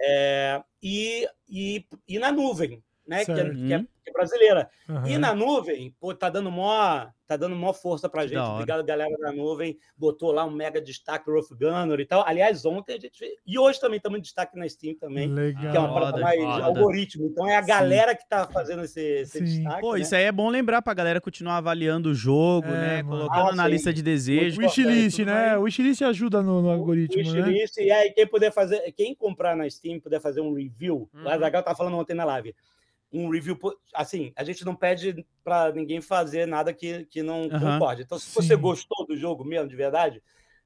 [0.00, 3.24] é, e, e, e na nuvem, né?
[3.24, 4.70] Que é, que é- que é brasileira.
[4.88, 5.08] aham.
[5.08, 8.38] E na nuvem, pô, tá dando mó, tá dando mó força pra gente.
[8.38, 9.78] Obrigado, galera da nuvem.
[9.96, 12.24] Botou lá um mega destaque Rough Gunner e tal.
[12.26, 13.22] Aliás, ontem a gente.
[13.46, 15.28] E hoje também estamos em destaque na Steam também.
[15.28, 15.70] Legal.
[15.70, 16.64] Que é uma parada mais foda.
[16.64, 17.26] algoritmo.
[17.26, 17.68] Então é a Sim.
[17.68, 19.44] galera que tá fazendo esse, esse Sim.
[19.44, 19.80] destaque.
[19.82, 20.00] Pô, né?
[20.00, 23.02] isso aí é bom lembrar pra galera continuar avaliando o jogo, É, né?
[23.02, 23.26] mano.
[23.28, 23.70] Colocando Ah, na sim.
[23.70, 24.58] lista de desejos.
[24.58, 25.56] Wishlist, né?
[25.58, 27.40] O wishlist ajuda no, no algoritmo, né?
[27.42, 31.24] Wishlist, e aí quem puder fazer, quem comprar na Steam puder fazer um review, Uhum.
[31.24, 32.54] o Azagal tá falando ontem na live.
[33.12, 33.58] Um review.
[33.94, 38.02] Assim, a gente não pede para ninguém fazer nada que, que não concorde.
[38.02, 38.60] Então, se você Sim.
[38.60, 40.22] gostou do jogo mesmo, de verdade,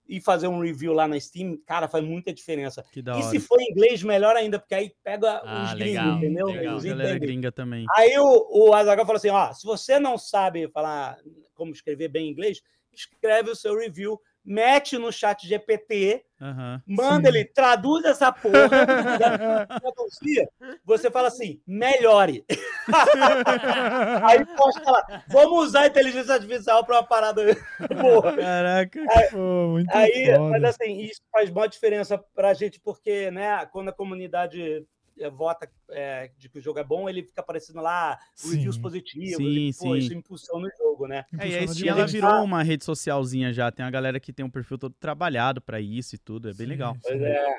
[0.09, 2.84] e fazer um review lá na Steam, cara, faz muita diferença.
[2.93, 3.30] Que da E hora.
[3.30, 6.47] se for em inglês, melhor ainda, porque aí pega Ah, os legal, gringos, entendeu?
[6.49, 6.78] legal.
[6.78, 7.86] Eles Galera gringa também.
[7.97, 11.18] Aí o, o Azaghal falou assim: ó, se você não sabe falar
[11.55, 12.61] como escrever bem inglês,
[12.93, 16.82] escreve o seu review, mete no chat GPT, Aham.
[16.86, 17.36] manda Sim.
[17.36, 20.49] ele, traduz essa porra, traduzir,
[20.84, 22.45] você fala assim, melhore.
[24.24, 27.43] Aí posta lá, vamos usar a inteligência artificial para uma parada
[28.01, 28.36] boa.
[28.36, 29.01] Caraca.
[29.30, 30.51] Pô, muito Aí, foda.
[30.51, 34.84] mas assim, isso faz uma diferença pra gente, porque, né, quando a comunidade
[35.32, 38.82] vota eh, de que o jogo é bom, ele fica aparecendo lá reviews Sim.
[38.82, 39.98] positivos, Sim, e, pô, sim.
[39.98, 41.24] isso impulsiona o jogo, né?
[41.38, 43.70] É, e a Steam ela virou uma rede socialzinha já.
[43.70, 46.48] Tem uma galera que tem um perfil todo trabalhado pra isso e tudo.
[46.48, 46.94] É bem Sim, legal.
[46.94, 47.00] sim.
[47.02, 47.54] Pois é.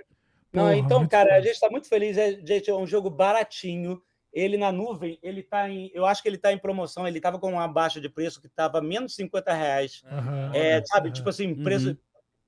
[0.51, 1.47] Não, Porra, então, cara, a foda.
[1.47, 2.17] gente tá muito feliz.
[2.17, 4.01] É, gente, é um jogo baratinho.
[4.31, 5.91] Ele na nuvem, ele tá em.
[5.93, 7.07] Eu acho que ele tá em promoção.
[7.07, 10.01] Ele tava com uma baixa de preço que tava menos de 50 reais.
[10.05, 10.51] Aham.
[10.55, 11.13] É, sabe, Aham.
[11.13, 11.89] tipo assim, preço.
[11.89, 11.97] Uhum.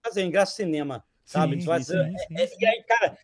[0.03, 1.03] Assim, ingresso cinema.
[1.25, 1.59] sabe?
[1.59, 2.55] Sim, Vai sim, ser- sim, sim, É, sim.
[2.59, 3.17] e aí, cara,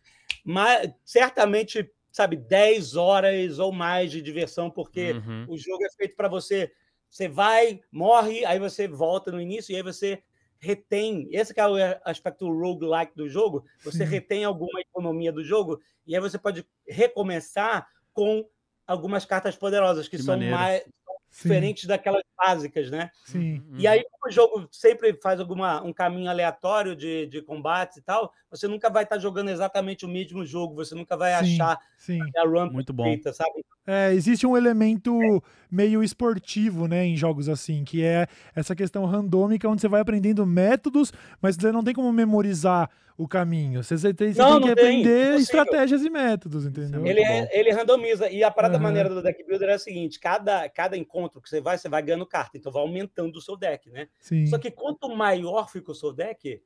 [0.44, 5.46] ma- certamente, sabe, 10 horas ou mais de diversão, porque Uhum.
[5.48, 6.72] o jogo é feito para você.
[7.08, 10.22] Você vai, morre, aí você volta no início e aí você
[10.58, 11.28] retém.
[11.32, 11.74] Esse que é o
[12.04, 13.64] aspecto roguelike do jogo.
[13.84, 18.48] Você retém alguma economia do jogo e aí você pode recomeçar com
[18.86, 20.54] algumas cartas poderosas que, Que são maneiro.
[20.56, 20.82] mais
[21.30, 23.10] Sim, diferentes daquelas básicas, né?
[23.24, 23.62] Sim.
[23.78, 28.32] E aí, o jogo sempre faz alguma, um caminho aleatório de, de combates e tal,
[28.50, 31.44] você nunca vai estar jogando exatamente o mesmo jogo, você nunca vai Sim.
[31.56, 32.30] achar Sim.
[32.36, 33.04] a run Muito bom.
[33.04, 33.64] perfeita, sabe?
[33.86, 39.68] É, existe um elemento meio esportivo, né, em jogos assim, que é essa questão randômica,
[39.68, 43.82] onde você vai aprendendo métodos, mas você não tem como memorizar o caminho.
[43.82, 47.02] Você, você tem, você Não, tem que não tem, aprender estratégias e métodos, entendeu?
[47.06, 47.46] Ele, bom.
[47.50, 48.30] é, ele randomiza.
[48.30, 48.82] E a parada Aham.
[48.84, 52.02] maneira do deck builder é a seguinte: cada, cada encontro que você vai, você vai
[52.02, 54.08] ganhando carta, então vai aumentando o seu deck, né?
[54.18, 54.46] Sim.
[54.46, 56.62] Só que quanto maior fica o seu deck,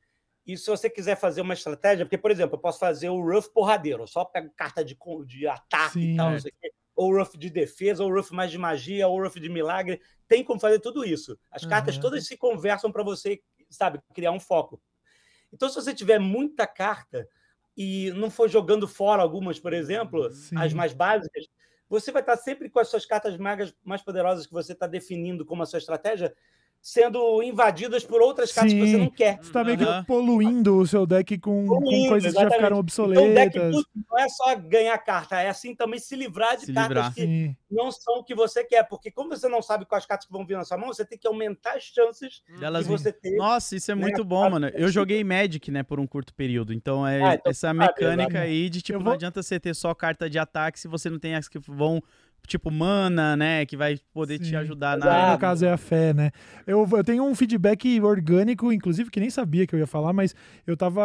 [0.47, 3.49] e se você quiser fazer uma estratégia, porque, por exemplo, eu posso fazer o Rough
[3.53, 6.33] porradeiro, eu só pego carta de, de ataque Sim, e tal, é.
[6.33, 9.35] não sei o quê, ou Rough de defesa, ou Rough mais de magia, ou Rough
[9.35, 10.01] de milagre.
[10.29, 11.39] Tem como fazer tudo isso.
[11.51, 12.03] As cartas Aham.
[12.03, 14.81] todas se conversam para você, sabe, criar um foco.
[15.53, 17.29] Então, se você tiver muita carta
[17.77, 20.57] e não for jogando fora algumas, por exemplo, Sim.
[20.57, 21.47] as mais básicas,
[21.89, 25.45] você vai estar sempre com as suas cartas magas mais poderosas que você está definindo
[25.45, 26.35] como a sua estratégia,
[26.81, 28.99] sendo invadidas por outras cartas que você Sim.
[28.99, 29.39] não quer.
[29.43, 30.05] Você tá meio que Aham.
[30.05, 32.55] poluindo o seu deck com, com coisas que já exatamente.
[32.55, 33.85] ficaram Então, o deck obsoletas.
[34.09, 37.15] não é só ganhar carta, é assim também se livrar de Se cartas livrar.
[37.15, 37.57] que Sim.
[37.69, 38.85] não são o que você quer.
[38.85, 41.19] Porque como você não sabe quais cartas que vão vir na sua mão, você tem
[41.19, 43.35] que aumentar as chances Delas de você ter.
[43.37, 44.69] Nossa, isso é né, muito bom, mano.
[44.69, 46.73] Eu joguei Magic, né, por um curto período.
[46.73, 48.45] Então é Ah, então essa sabe, mecânica exato.
[48.45, 51.11] aí de tipo, Eu não vou- adianta você ter só carta de ataque se você
[51.11, 52.01] não tem as que vão,
[52.47, 54.57] tipo, mana, né, que vai poder te Sim.
[54.57, 55.13] ajudar Exato.
[55.13, 55.33] na.
[55.33, 56.31] No caso é a fé, né?
[56.67, 60.35] Eu, eu tenho um feedback orgânico, inclusive, que nem sabia que eu ia falar, mas
[60.67, 61.03] eu tava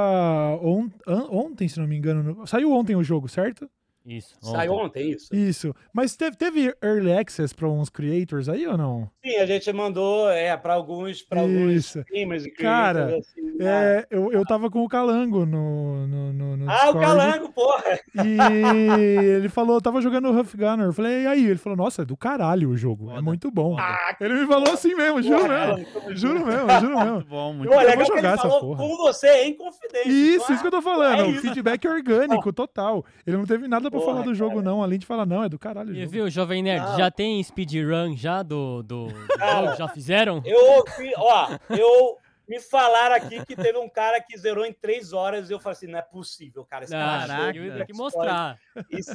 [0.62, 0.90] on-
[1.30, 2.24] ontem, se não me engano.
[2.24, 3.70] no- Saiu ontem o jogo, certo?
[4.06, 4.36] Isso.
[4.42, 4.86] Saiu ontem.
[4.86, 5.36] ontem isso.
[5.36, 5.76] Isso.
[5.94, 9.10] Mas teve, teve early access para uns creators aí ou não?
[9.24, 13.66] Sim, a gente mandou é, para alguns, para alguns streamers e Cara, assim, né?
[14.00, 17.52] É, eu, eu tava com o Calango no, no, no, no Ah, o Discord, Calango,
[17.54, 18.00] porra!
[18.26, 18.38] E
[19.38, 20.88] ele falou, tava jogando Huff Gunner.
[20.88, 21.46] Eu falei, e aí?
[21.46, 23.06] Ele falou, nossa, é do caralho o jogo.
[23.06, 23.22] É Foda.
[23.22, 23.78] muito bom.
[23.80, 26.18] Ah, Ele me falou assim mesmo, juro porra, mesmo.
[26.18, 27.14] Juro mesmo, juro mesmo.
[27.14, 28.78] Muito bom, muito Pô, eu legal vou jogar ele essa falou porra.
[28.78, 30.10] com você, em confidência.
[30.10, 31.22] Isso, Então, isso que eu tô falando.
[31.22, 31.42] é isso.
[31.42, 33.06] Feedback orgânico, total.
[33.28, 35.50] Ele não teve nada pra Porra, falar do jogo, não, além de falar, não, é
[35.50, 35.92] do caralho.
[35.94, 36.12] E jogo.
[36.12, 36.98] viu, Jovem Nerd, Não.
[36.98, 39.76] já tem speedrun já do, do, do Cara?
[39.76, 40.42] Já fizeram?
[40.46, 42.18] Eu ouvi, ó, eu
[42.48, 45.78] me falaram aqui que teve um cara que zerou em três horas e eu falei
[45.78, 46.84] assim, não é possível, cara.
[46.84, 47.58] Esse cara Caraca.
[47.58, 48.60] eu tenho que Xbox, mostrar.
[48.90, 49.12] isso.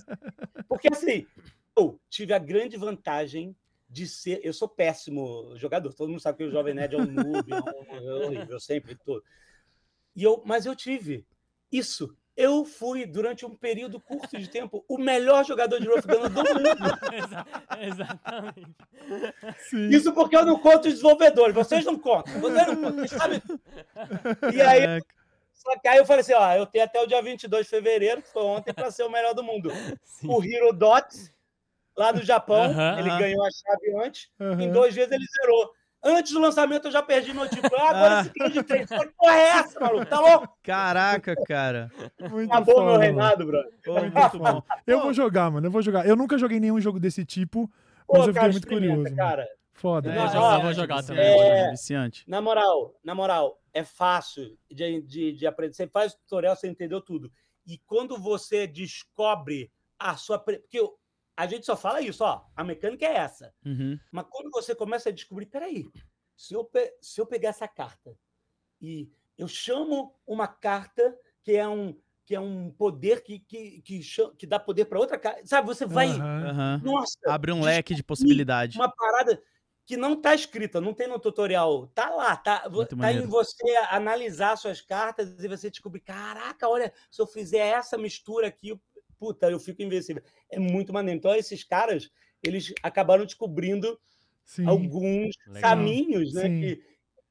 [0.69, 1.27] Porque assim,
[1.77, 3.55] eu tive a grande vantagem
[3.89, 4.41] de ser.
[4.43, 5.93] Eu sou péssimo jogador.
[5.95, 8.95] Todo mundo sabe que o Jovem Nerd é um noob, é um, é horrível, sempre
[8.95, 9.23] tudo.
[10.15, 11.25] E eu, mas eu tive
[11.71, 12.17] isso.
[12.37, 16.45] Eu fui, durante um período curto de tempo, o melhor jogador de Rough Gunner do
[16.45, 16.69] mundo.
[17.15, 17.47] Exa-
[17.81, 18.77] Exatamente.
[19.71, 19.89] Sim.
[19.89, 21.55] Isso porque eu não conto os desenvolvedores.
[21.55, 22.39] Vocês não contam.
[22.41, 23.09] Vocês não contam.
[23.09, 23.43] Sabem.
[24.55, 25.01] E aí,
[25.55, 28.21] só que aí eu falei assim: ó, eu tenho até o dia 22 de fevereiro,
[28.21, 29.71] que foi ontem, para ser o melhor do mundo.
[30.05, 30.29] Sim.
[30.29, 31.33] O Hiro Dots,
[31.97, 33.19] lá no Japão, Aham, ele aham.
[33.19, 34.31] ganhou a chave antes.
[34.39, 34.61] Aham.
[34.63, 35.73] Em dois vezes ele zerou.
[36.09, 37.75] Antes do lançamento eu já perdi meu título.
[37.77, 38.21] Ah, agora Ah.
[38.23, 38.87] esse grande trem.
[38.87, 40.07] Que porra é essa, maluco?
[40.07, 40.59] Tá louco?
[40.63, 41.91] Caraca, cara.
[42.31, 43.01] Muito Acabou foda, meu mano.
[43.03, 43.65] reinado, bro.
[43.85, 44.63] Pô, muito bom.
[44.87, 46.07] Eu vou jogar, mano, eu vou jogar.
[46.07, 47.67] Eu nunca joguei nenhum jogo desse tipo,
[48.07, 49.17] Pô, mas eu fiquei cara, muito experimenta, curioso.
[49.17, 49.31] mano.
[49.31, 49.49] cara.
[49.73, 50.11] Foda.
[50.11, 51.21] É, eu já- eu vou jogar viciante.
[51.21, 51.41] também.
[51.43, 51.71] É.
[51.71, 52.25] Viciante.
[52.27, 55.75] Na moral, na moral, é fácil de, de, de aprender.
[55.75, 57.31] Você faz o tutorial, você entendeu tudo.
[57.67, 60.39] E quando você descobre a sua.
[60.39, 60.95] Porque o,
[61.37, 62.45] a gente só fala isso, ó.
[62.57, 63.53] A mecânica é essa.
[63.65, 63.99] Uhum.
[64.11, 65.85] Mas quando você começa a descobrir, peraí,
[66.37, 68.17] se eu, pe- se eu pegar essa carta
[68.81, 74.01] e eu chamo uma carta que é um, que é um poder que, que, que,
[74.37, 75.67] que dá poder para outra carta, sabe?
[75.67, 76.09] Você vai.
[76.09, 76.81] Aham.
[76.83, 78.79] Nossa, Abre um leque de possibilidade.
[78.79, 79.41] uma parada
[79.85, 81.87] que não tá escrita, não tem no tutorial.
[81.89, 86.93] Tá lá, tá, Muito tá em você analisar suas cartas e você descobrir, caraca, olha,
[87.11, 88.77] se eu fizer essa mistura aqui,
[89.19, 90.23] puta, eu fico invencível.
[90.51, 91.19] É muito maneiro.
[91.19, 92.11] Então, esses caras,
[92.43, 93.99] eles acabaram descobrindo
[94.45, 94.67] Sim.
[94.67, 95.63] alguns Legal.
[95.71, 96.49] caminhos, né?
[96.49, 96.83] Que,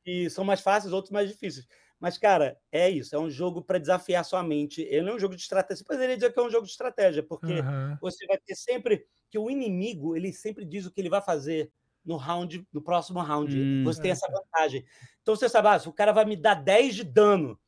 [0.04, 1.68] que são mais fáceis, outros mais difíceis.
[2.00, 3.16] Mas, cara, é isso.
[3.16, 4.82] É um jogo para desafiar sua mente.
[4.82, 5.78] Ele não é um jogo de estratégia.
[5.78, 7.98] Você poderia dizer que é um jogo de estratégia, porque Aham.
[8.02, 11.72] você vai ter sempre que o inimigo ele sempre diz o que ele vai fazer
[12.06, 13.58] no round, no próximo round.
[13.58, 13.84] Hum.
[13.84, 14.86] Você tem essa vantagem.
[15.22, 17.60] Então você sabe, ah, se o cara vai me dar 10 de dano.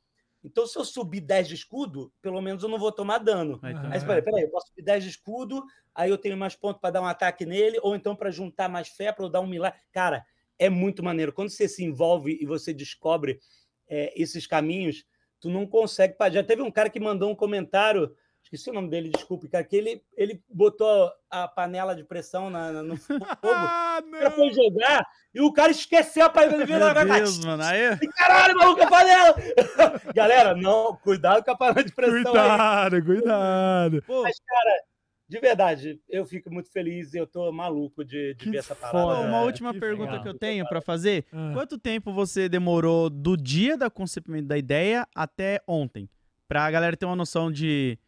[0.47, 3.59] Então, se eu subir 10 de escudo, pelo menos eu não vou tomar dano.
[3.59, 3.91] Ter- Aham.
[3.91, 6.79] Aí você fala, peraí, eu posso subir 10 de escudo, aí eu tenho mais pontos
[6.79, 9.47] para dar um ataque nele, ou então para juntar mais fé, para eu dar um
[9.47, 9.79] milagre.
[9.91, 10.25] Cara,
[10.57, 11.33] é muito maneiro.
[11.33, 13.39] Quando você se envolve e você descobre
[13.87, 15.05] é, esses caminhos,
[15.39, 16.15] tu não consegue.
[16.15, 16.33] parar.
[16.33, 18.15] Já teve um cara que mandou um comentário,
[18.47, 22.71] esqueci o nome dele, desculpe, cara, que ele, ele botou a panela de pressão na,
[22.71, 23.25] na- no fogo.
[23.43, 24.31] Ah, não!
[24.31, 26.57] foi jogar e o cara esqueceu a panela.
[26.57, 27.63] Meu virou, Deus, mano.
[27.63, 29.35] Aí, Caralho, maluco, a panela!
[30.15, 32.23] Galera, não, cuidado com a panela de pressão aí.
[32.23, 34.03] Cuidado, cuidado.
[34.07, 34.81] pô, Mas, cara,
[35.29, 38.91] de verdade, eu fico muito feliz e eu tô maluco de, de ver essa foda.
[38.93, 39.27] parada.
[39.27, 40.23] uma É, última que pergunta legal.
[40.23, 41.25] que eu tenho pra fazer.
[41.33, 41.51] Ah.
[41.53, 46.09] Quanto tempo você demorou do dia da concepimento da ideia até ontem?
[46.47, 47.99] Pra galera ter uma noção de.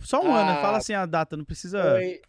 [0.00, 2.20] Só um ano, Ah, fala assim a data, não precisa Foi-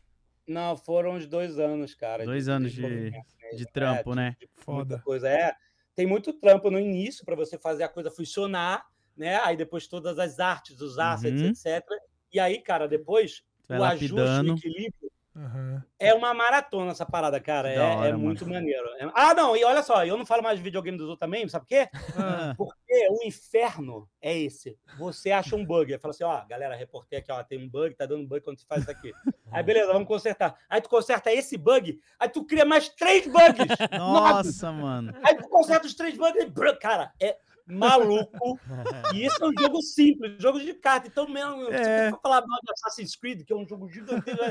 [0.47, 2.25] Não, foram uns dois anos, cara.
[2.25, 3.67] Dois anos de- desenvolvimento de mesmo.
[3.71, 4.35] trampo, É, né?
[4.39, 4.99] de muita Foda.
[5.05, 5.29] coisa.
[5.29, 5.53] É,
[5.95, 8.83] tem muito trampo no início para você fazer a coisa funcionar,
[9.15, 9.39] né?
[9.43, 11.49] Aí depois todas as artes, os assets, Uhum.
[11.49, 11.85] etc.
[12.33, 14.53] E aí, cara, depois Vai o ajuste, lapidando.
[14.53, 15.81] o equilíbrio Aham.
[15.97, 17.69] é uma maratona essa parada, cara.
[17.69, 18.87] É, da hora, é muito maneiro.
[18.99, 21.47] É- Ah, não, e olha só, eu não falo mais de videogame dos outros também,
[21.47, 21.89] sabe por quê?
[22.17, 24.77] Ah, Porque o inferno é esse.
[24.97, 27.95] Você acha um bug, aí fala assim, ó, galera, reportei aqui, ó, tem um bug,
[27.95, 29.13] tá dando bug quando você faz isso aqui.
[29.51, 30.55] Aí beleza, vamos consertar.
[30.69, 33.65] Aí tu conserta esse bug, aí tu cria mais três bugs.
[33.97, 35.11] Nossa, mano.
[35.23, 37.35] Aí tu conserta os três bugs, e cara, é
[37.69, 38.59] maluco.
[39.15, 41.07] E esse é um jogo simples, jogo de carta.
[41.07, 42.05] Então, mesmo, se É.
[42.05, 44.41] você for falar mal de Assassin's Creed, que é um jogo gigantesco,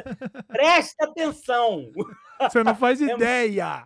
[0.49, 1.91] presta atenção.
[2.41, 3.85] Você não faz É ideia.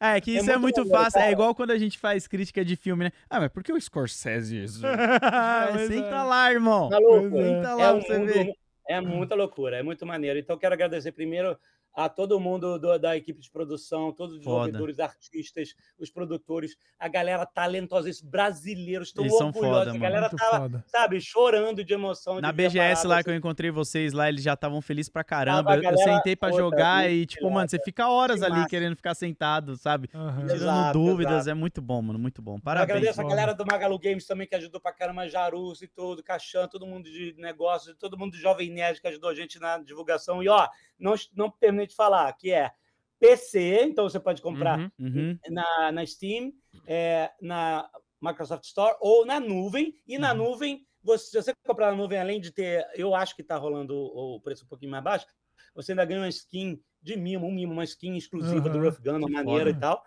[0.00, 1.20] É, que É isso é muito muito maneiro, fácil.
[1.20, 3.12] É igual quando a gente faz crítica de filme, né?
[3.30, 4.82] Ah, mas por que o Scorsese isso?
[4.82, 5.86] Mas É, é.
[5.88, 6.88] senta lá, irmão.
[6.90, 7.42] Pois é.
[7.42, 8.52] Senta lá É, pra um você ver.
[8.88, 10.38] é muita loucura, é muito maneiro.
[10.38, 11.56] Então, quero agradecer primeiro
[11.94, 17.06] a todo mundo do- da equipe de produção, todos os desenvolvedores, artistas, os produtores, a
[17.08, 19.60] galera talentosa, esses brasileiros, estão orgulhosos.
[19.60, 20.84] foda, a galera tava, foda.
[20.88, 22.34] sabe, chorando de emoção.
[22.40, 23.38] Na de a BGS lá que eu assim.
[23.38, 25.70] encontrei vocês lá, eles já estavam felizes pra caramba.
[25.70, 28.68] a Eu- eu galera sentei pra jogar e, tipo, mano, você fica horas ali massa.
[28.68, 30.08] querendo ficar sentado, sabe?
[30.14, 30.40] Aham.
[30.42, 31.32] Tirando Exato, dúvidas.
[31.34, 31.50] exato.
[31.50, 32.18] É muito bom, mano.
[32.18, 32.56] Muito bom.
[32.56, 32.90] Eu Parabéns.
[32.96, 33.34] agradeço a foda.
[33.36, 37.04] galera do Magalu Games também, que ajudou pra caramba, Jarus e tudo, Caixão, todo mundo
[37.04, 40.42] de negócios, todo mundo de Jovem Nerd que ajudou a gente na divulgação.
[40.42, 40.66] E, ó,
[40.98, 42.72] não, não terminei de falar, que é
[43.18, 44.90] PC, então você pode comprar Uhum.
[44.98, 45.38] Uhum.
[45.50, 46.52] na, na Steam,
[46.86, 47.88] é, na
[48.20, 49.94] Microsoft Store ou na nuvem.
[50.06, 53.42] E na nuvem, você, se você comprar na nuvem, além de ter, eu acho que
[53.42, 55.26] está rolando o, o preço um pouquinho mais baixo,
[55.74, 59.18] você ainda ganha uma skin de mimo, um mimo, uma skin exclusiva do Rough Gun,
[59.18, 60.02] uma que maneira e tal.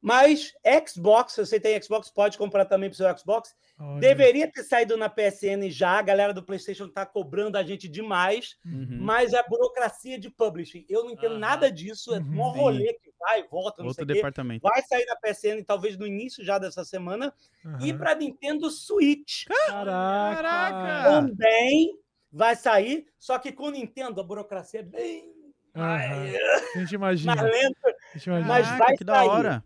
[0.00, 0.52] Mas
[0.88, 3.54] Xbox, se você tem Xbox, pode comprar também para o seu Xbox.
[3.78, 4.00] Olha.
[4.00, 8.56] Deveria ter saído na PSN já, a galera do PlayStation está cobrando a gente demais,
[8.64, 8.98] Uhum.
[9.00, 11.38] mas a burocracia de publishing, eu não entendo Aham.
[11.40, 12.38] nada disso, é Uhum.
[12.40, 14.62] um rolê que vai, volta, não Outro sei o quê departamento.
[14.62, 17.34] vai sair na PSN talvez no início já dessa semana
[17.80, 17.98] e Aham.
[17.98, 20.42] para Nintendo Switch Caraca!
[20.42, 21.02] Caraca!
[21.26, 21.98] também
[22.32, 25.34] vai sair, só que com o Nintendo a burocracia é bem
[25.74, 26.32] Aham.
[26.74, 27.34] A gente imagina.
[27.34, 28.48] mais lenta, A gente imagina.
[28.48, 29.28] mas vai que da sair.
[29.28, 29.64] hora.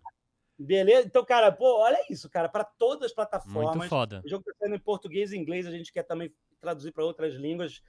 [0.65, 1.07] Beleza?
[1.07, 3.89] Então, cara, pô, olha isso, cara, para todas as Muito plataformas.
[3.89, 4.23] foda.
[4.25, 7.35] O jogo está saindo em português e inglês, a gente quer também traduzir para outras
[7.35, 7.81] línguas.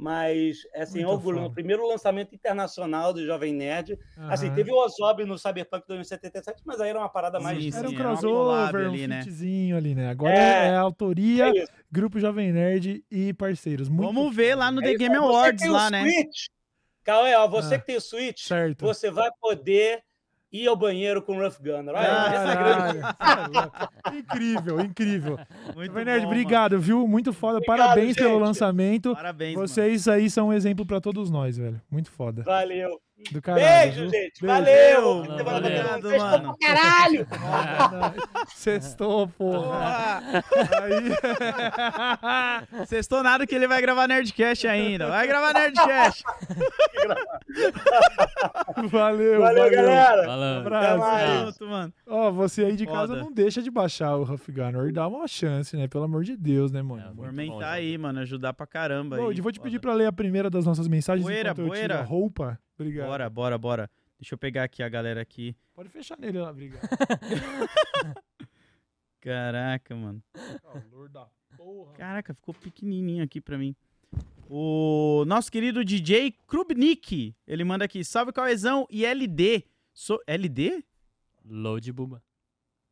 [0.00, 3.98] Mas, assim, Muito orgulho, no primeiro lançamento internacional do Jovem Nerd.
[4.16, 4.54] Assim, Aham.
[4.54, 7.58] teve o Ozob no Cyberpunk 2077, mas aí era uma parada mais.
[7.60, 9.22] Sim, Era um sim, era uma crossover, um ali, né?
[9.22, 10.08] fitzinho ali, né?
[10.08, 10.66] Agora É.
[10.68, 11.64] é, a autoria, É.
[11.90, 13.88] Grupo Jovem Nerd e parceiros.
[13.88, 16.02] Muito Vamos ver lá no É The Game Awards tem o lá, né?
[16.04, 16.46] Switch,
[17.02, 17.78] Cauê, ó, você Ah.
[17.80, 18.84] que tem o Switch, Certo.
[18.86, 20.04] você vai poder
[20.52, 21.94] ir ao banheiro com o Rough Gunner.
[21.94, 23.00] Olha, essa é a grande...
[23.18, 23.72] Caralho.
[24.18, 25.38] incrível, incrível.
[25.74, 27.06] Muito Jovem Nerd, bom, obrigado, viu?
[27.06, 27.58] Muito foda.
[27.58, 28.40] Obrigado, Parabéns pelo gente.
[28.40, 29.06] lançamento.
[29.06, 29.16] mano.
[29.16, 29.68] Parabéns, mano.
[29.68, 31.80] Vocês aí são um exemplo pra todos nós, velho.
[31.90, 32.42] Muito foda.
[32.42, 33.00] Valeu.
[33.32, 33.66] Do caralho.
[33.66, 34.10] Beijo, viu?
[34.10, 34.40] gente.
[34.40, 34.46] Beijo.
[34.46, 35.02] Valeu.
[35.02, 35.58] Valeu, Semana valeu.
[35.80, 36.56] Obrigado, Sextou mano.
[36.58, 37.26] pra Caralho.
[38.54, 40.44] Sextou, porra.
[40.82, 41.10] Aí...
[42.86, 45.08] Sextou nada que ele vai gravar Nerdcast ainda.
[45.08, 46.22] Vai gravar Nerdcast.
[48.90, 49.70] Valeu, Valeu, valeu.
[49.70, 50.24] galera.
[50.24, 50.66] Falando.
[50.66, 51.66] Abraço.
[51.66, 51.92] mano.
[52.06, 53.20] Ó, você aí de casa Foda.
[53.20, 54.92] não deixa de baixar o Huff Gunner.
[54.92, 55.88] Dá uma chance, né?
[55.88, 57.02] Pelo amor de Deus, né, mano?
[57.02, 58.20] É, aí, mano.
[58.20, 59.16] Ajudar pra caramba.
[59.16, 59.22] aí.
[59.22, 59.88] Lodi, vou te pedir Foda.
[59.88, 62.02] pra ler a primeira das nossas mensagens Poeira, eu poeira.
[62.02, 62.58] roupa.
[62.78, 63.08] Obrigado.
[63.08, 63.90] Bora, bora, bora.
[64.20, 65.56] Deixa eu pegar aqui a galera aqui.
[65.74, 66.80] Pode fechar nele lá, obrigado.
[69.20, 70.22] Caraca, mano.
[70.62, 71.92] Calor da porra.
[71.94, 73.74] Caraca, ficou pequenininho aqui pra mim.
[74.48, 79.64] O nosso querido DJ Krubnik, ele manda aqui, salve Cauezão e LD.
[79.92, 80.18] So...
[80.26, 80.84] LD?
[81.44, 82.22] Load Buba.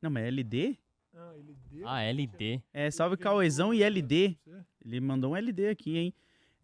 [0.02, 0.78] Não, mas é LD?
[1.14, 1.34] Ah,
[1.70, 1.88] deu.
[1.88, 2.62] Ah, LD.
[2.72, 4.36] É, salve Cauezão e LD.
[4.84, 6.14] Ele mandou um LD aqui, hein?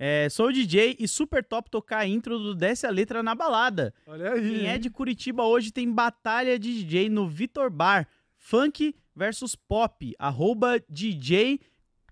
[0.05, 3.95] É, sou DJ e super top tocar a intro do Desce a Letra na balada.
[4.05, 4.51] Olha aí.
[4.51, 8.09] Quem é de Curitiba hoje tem batalha de DJ no Vitor Bar.
[8.37, 10.13] Funk versus pop.
[10.19, 11.61] Arroba DJ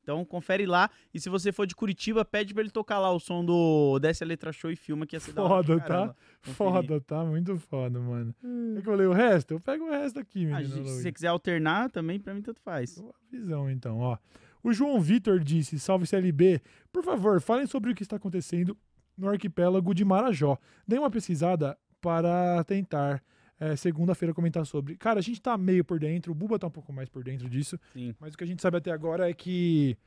[0.10, 0.90] Então confere lá.
[1.14, 4.24] E se você for de Curitiba, pede pra ele tocar lá o som do Desce
[4.24, 6.08] a Letra Show e filma que ia ser da hora Foda, tá?
[6.44, 6.56] Conferir.
[6.56, 7.24] Foda, tá?
[7.24, 8.34] Muito foda, mano.
[8.74, 9.54] Quer que eu leio o resto?
[9.54, 10.70] Eu pego o resto aqui, Ah, menino.
[10.74, 10.90] se Load.
[10.90, 12.98] você quiser alternar também, pra mim tanto faz.
[12.98, 14.18] Boa visão, então, ó.
[14.64, 16.60] O João Vitor disse: Salve CLB.
[16.92, 18.76] Por favor, falem sobre o que está acontecendo
[19.16, 20.58] no arquipélago de Marajó.
[20.88, 23.24] Dei uma pesquisada para tentar.
[23.60, 24.96] É, Segunda-feira comentar sobre.
[24.96, 27.50] Cara, a gente tá meio por dentro, o Buba tá um pouco mais por dentro
[27.50, 27.80] disso.
[27.94, 28.16] Sim.
[28.20, 29.98] Mas o que a gente sabe até agora é que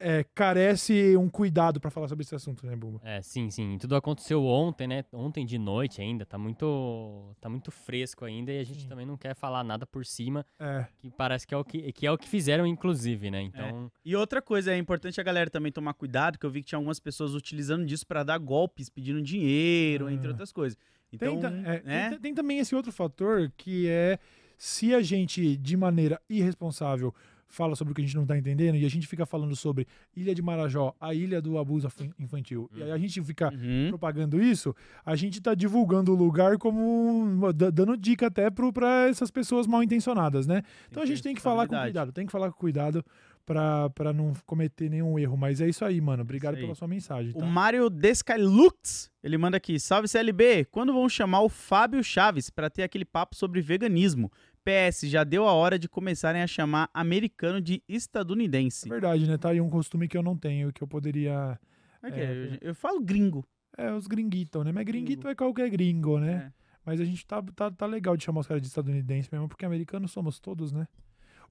[0.00, 3.00] é, carece um cuidado para falar sobre esse assunto, né, Buba?
[3.02, 3.76] É, sim, sim.
[3.78, 5.04] Tudo aconteceu ontem, né?
[5.12, 6.24] Ontem de noite ainda.
[6.24, 8.88] Tá muito, tá muito fresco ainda e a gente Sim.
[8.88, 10.86] também não quer falar nada por cima, É.
[10.98, 13.42] que parece que é o que, que é o que fizeram, inclusive, né?
[13.42, 16.68] Então, E outra coisa, é importante a galera também tomar cuidado, que eu vi que
[16.68, 20.12] tinha algumas pessoas utilizando disso pra dar golpes, pedindo dinheiro, Ah.
[20.12, 20.78] entre outras coisas.
[21.12, 22.08] Então, Tem, é, né?
[22.10, 24.18] tem, tem também esse outro fator que é
[24.58, 27.14] se a gente, de maneira irresponsável,
[27.48, 29.86] fala sobre o que a gente não tá entendendo e a gente fica falando sobre
[30.14, 31.88] Ilha de Marajó, a ilha do abuso
[32.18, 33.88] infantil, e aí a gente fica Uhum.
[33.88, 39.08] propagando isso, a gente tá divulgando o lugar como da- dando dica até pro, pra
[39.08, 40.62] essas pessoas mal intencionadas, né?
[40.90, 43.04] Então a gente tem que falar com cuidado, tem que falar com cuidado
[43.46, 45.34] pra, pra não cometer nenhum erro.
[45.36, 46.22] Mas é isso aí, mano.
[46.22, 46.60] Obrigado aí.
[46.60, 47.32] pela sua mensagem.
[47.34, 47.46] O Tá?
[47.46, 52.82] Mário Descalux, ele manda aqui, salve CLB, quando vão chamar o Fábio Chaves pra ter
[52.82, 54.30] aquele papo sobre veganismo?
[54.58, 58.88] PS, já deu a hora de começarem a chamar americano de É estadunidense.
[58.88, 59.36] verdade, né?
[59.38, 61.58] Tá aí um costume que eu não tenho, que eu poderia.
[62.00, 62.58] Como é É, é?
[62.62, 63.44] Eu, eu falo gringo.
[63.76, 64.72] É, os gringuitos, né?
[64.72, 65.28] Mas gringuito Gringo.
[65.32, 66.50] é qualquer gringo, né?
[66.52, 66.52] É.
[66.84, 69.64] Mas a gente tá, tá, tá legal de chamar os caras de estadunidense mesmo, porque
[69.64, 70.88] americanos somos todos, né?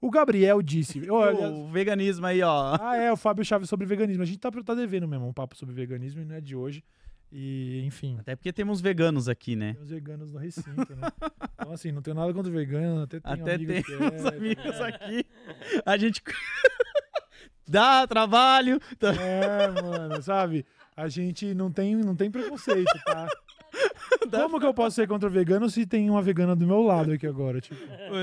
[0.00, 1.00] O Gabriel disse.
[1.10, 2.76] O veganismo aí, ó.
[2.80, 4.22] ah, é, o Fábio Chaves sobre veganismo.
[4.22, 6.84] A gente tá, tá devendo mesmo um papo sobre veganismo e não é de hoje.
[7.30, 9.74] E, enfim, Até porque temos veganos aqui, né?
[9.74, 11.08] tem os veganos no recinto, né?
[11.54, 15.24] Então, assim, não tenho nada contra vegano, até tenho Até amigo temos é, amigos aqui.
[15.84, 16.22] A gente
[17.68, 18.80] dá trabalho.
[18.98, 20.64] tá- É, mano, sabe?
[20.96, 23.28] A gente não tem, não tem preconceito, tá?
[24.30, 27.26] Como que eu posso ser contra vegano se tem uma vegana do meu lado aqui
[27.26, 27.60] agora?
[27.60, 27.76] Tipo.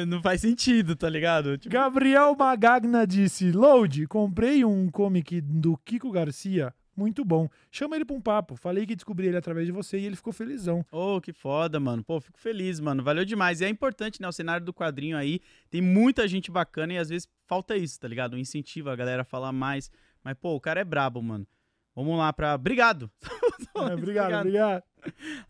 [0.07, 1.57] Não faz sentido, tá ligado?
[1.57, 7.49] Tipo, Gabriel Magagna disse: Load, comprei um comic do Kiko Garcia, muito bom.
[7.71, 8.55] Chama ele pra um papo.
[8.55, 10.85] Falei que descobri ele através de você e ele ficou felizão.
[10.91, 12.03] Ô, que foda, mano.
[12.03, 13.03] Pô, fico feliz, mano.
[13.03, 13.61] Valeu demais.
[13.61, 14.27] E é importante, né?
[14.27, 15.39] O cenário do quadrinho aí.
[15.69, 18.35] Tem muita gente bacana e às vezes falta isso, tá ligado?
[18.35, 19.91] Um incentivo a galera a falar mais.
[20.23, 21.45] Mas, pô, o cara é brabo, mano.
[21.95, 22.55] Vamos lá pra.
[22.55, 23.09] Obrigado!
[23.77, 24.83] É, obrigado, obrigado.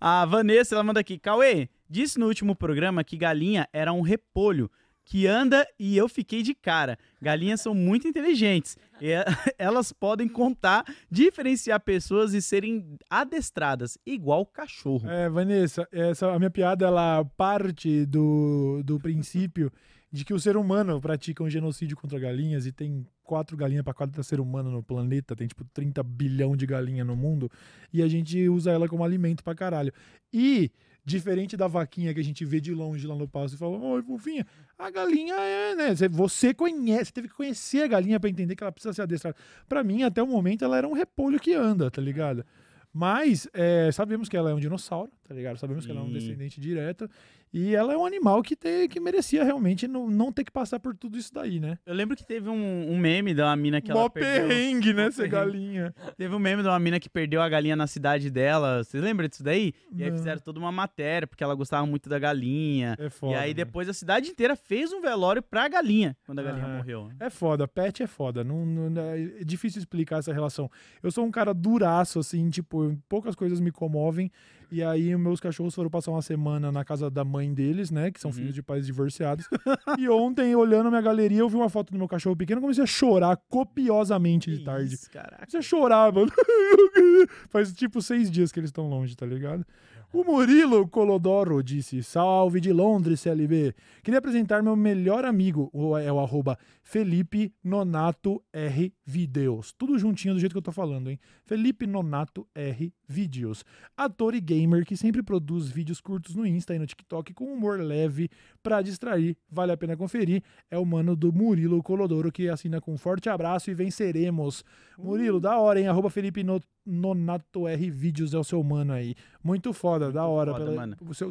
[0.02, 1.20] A Vanessa, ela manda aqui.
[1.20, 4.70] Cauê, disse no último programa que galinha era um repolho
[5.06, 6.98] que anda e eu fiquei de cara.
[7.22, 8.76] Galinhas são muito inteligentes.
[9.00, 9.24] É-
[9.58, 15.08] elas podem contar, diferenciar pessoas e serem adestradas, igual cachorro.
[15.08, 19.72] É, Vanessa, essa, a minha piada ela parte do, do princípio
[20.12, 23.94] de que o ser humano pratica um genocídio contra galinhas e tem quatro galinhas para
[23.94, 27.52] cada ser humano no planeta, tem tipo 30 bilhão de galinhas no mundo,
[27.92, 29.92] e a gente usa ela como alimento pra caralho.
[30.32, 30.72] E,
[31.06, 34.02] diferente da vaquinha que a gente vê de longe lá no passo e fala, oi,
[34.02, 34.46] fofinha,
[34.78, 35.96] a galinha é, né?
[36.10, 39.38] Você- conhece, teve que conhecer a galinha pra entender que ela precisa ser adestrada.
[39.70, 42.44] Pra mim, até o momento, ela era um repolho que anda, tá ligado?
[42.92, 45.58] Mas é, sabemos que ela é um dinossauro, tá ligado?
[45.58, 47.10] Sabemos que ela é um descendente direto.
[47.58, 50.78] E ela é um animal que, tem, que merecia realmente não, não ter que passar
[50.78, 51.78] por tudo isso daí, né?
[51.86, 54.46] Eu lembro que teve um, um meme de uma mina que Mó ela perdeu...
[54.50, 55.30] perrengue, né, perrengue.
[55.30, 55.96] galinha.
[56.18, 58.84] Teve um meme de uma mina que perdeu a galinha na cidade dela.
[58.84, 59.72] Você lembra disso daí?
[59.96, 60.18] E aí Não.
[60.18, 62.98] fizeram toda uma matéria, porque ela gostava muito da galinha.
[63.00, 63.32] É foda.
[63.32, 63.54] e aí né?
[63.54, 67.10] depois a cidade inteira fez um velório pra galinha, quando a galinha morreu.
[67.22, 68.44] É foda, pet é foda.
[68.44, 70.70] Não, não- é difícil explicar essa relação.
[71.02, 74.30] Eu sou um cara duraço, assim, tipo, poucas coisas me comovem.
[74.72, 78.12] E aí, meus cachorros foram passar uma semana na casa da mãe deles, né?
[78.12, 78.36] Que são Uhum.
[78.38, 79.48] filhos de pais divorciados.
[80.00, 82.64] e ontem, olhando a minha galeria, eu vi uma foto do meu cachorro pequeno e
[82.64, 84.96] comecei a chorar copiosamente de tarde.
[84.96, 85.38] Isso, caraca.
[85.38, 86.32] Comecei a chorar, mano.
[87.50, 89.66] Faz tipo seis dias que eles estão longe, tá ligado?
[90.14, 93.74] O Murilo Colodoro disse: Salve de Londres, CLB.
[94.02, 95.70] Queria apresentar meu melhor amigo,
[96.02, 99.72] é o arroba Felipe Nonato R Videos.
[99.78, 101.20] Tudo juntinho do jeito que eu tô falando, hein?
[101.46, 103.64] Felipe Nonato R Videos.
[103.96, 107.80] Ator e gamer que sempre produz vídeos curtos no Insta e no TikTok com humor
[107.80, 108.30] leve
[108.64, 109.38] pra distrair.
[109.50, 110.42] Vale a pena conferir.
[110.72, 114.64] É o mano do Murilo Colodoro que assina com um forte abraço e venceremos.
[114.98, 115.88] Murilo, da hora, hein?
[115.88, 119.14] Arroba Felipe No- Nonato R Vídeos é o seu mano aí.
[119.44, 120.52] Muito foda, da hora.
[120.52, 120.82] foda, pela-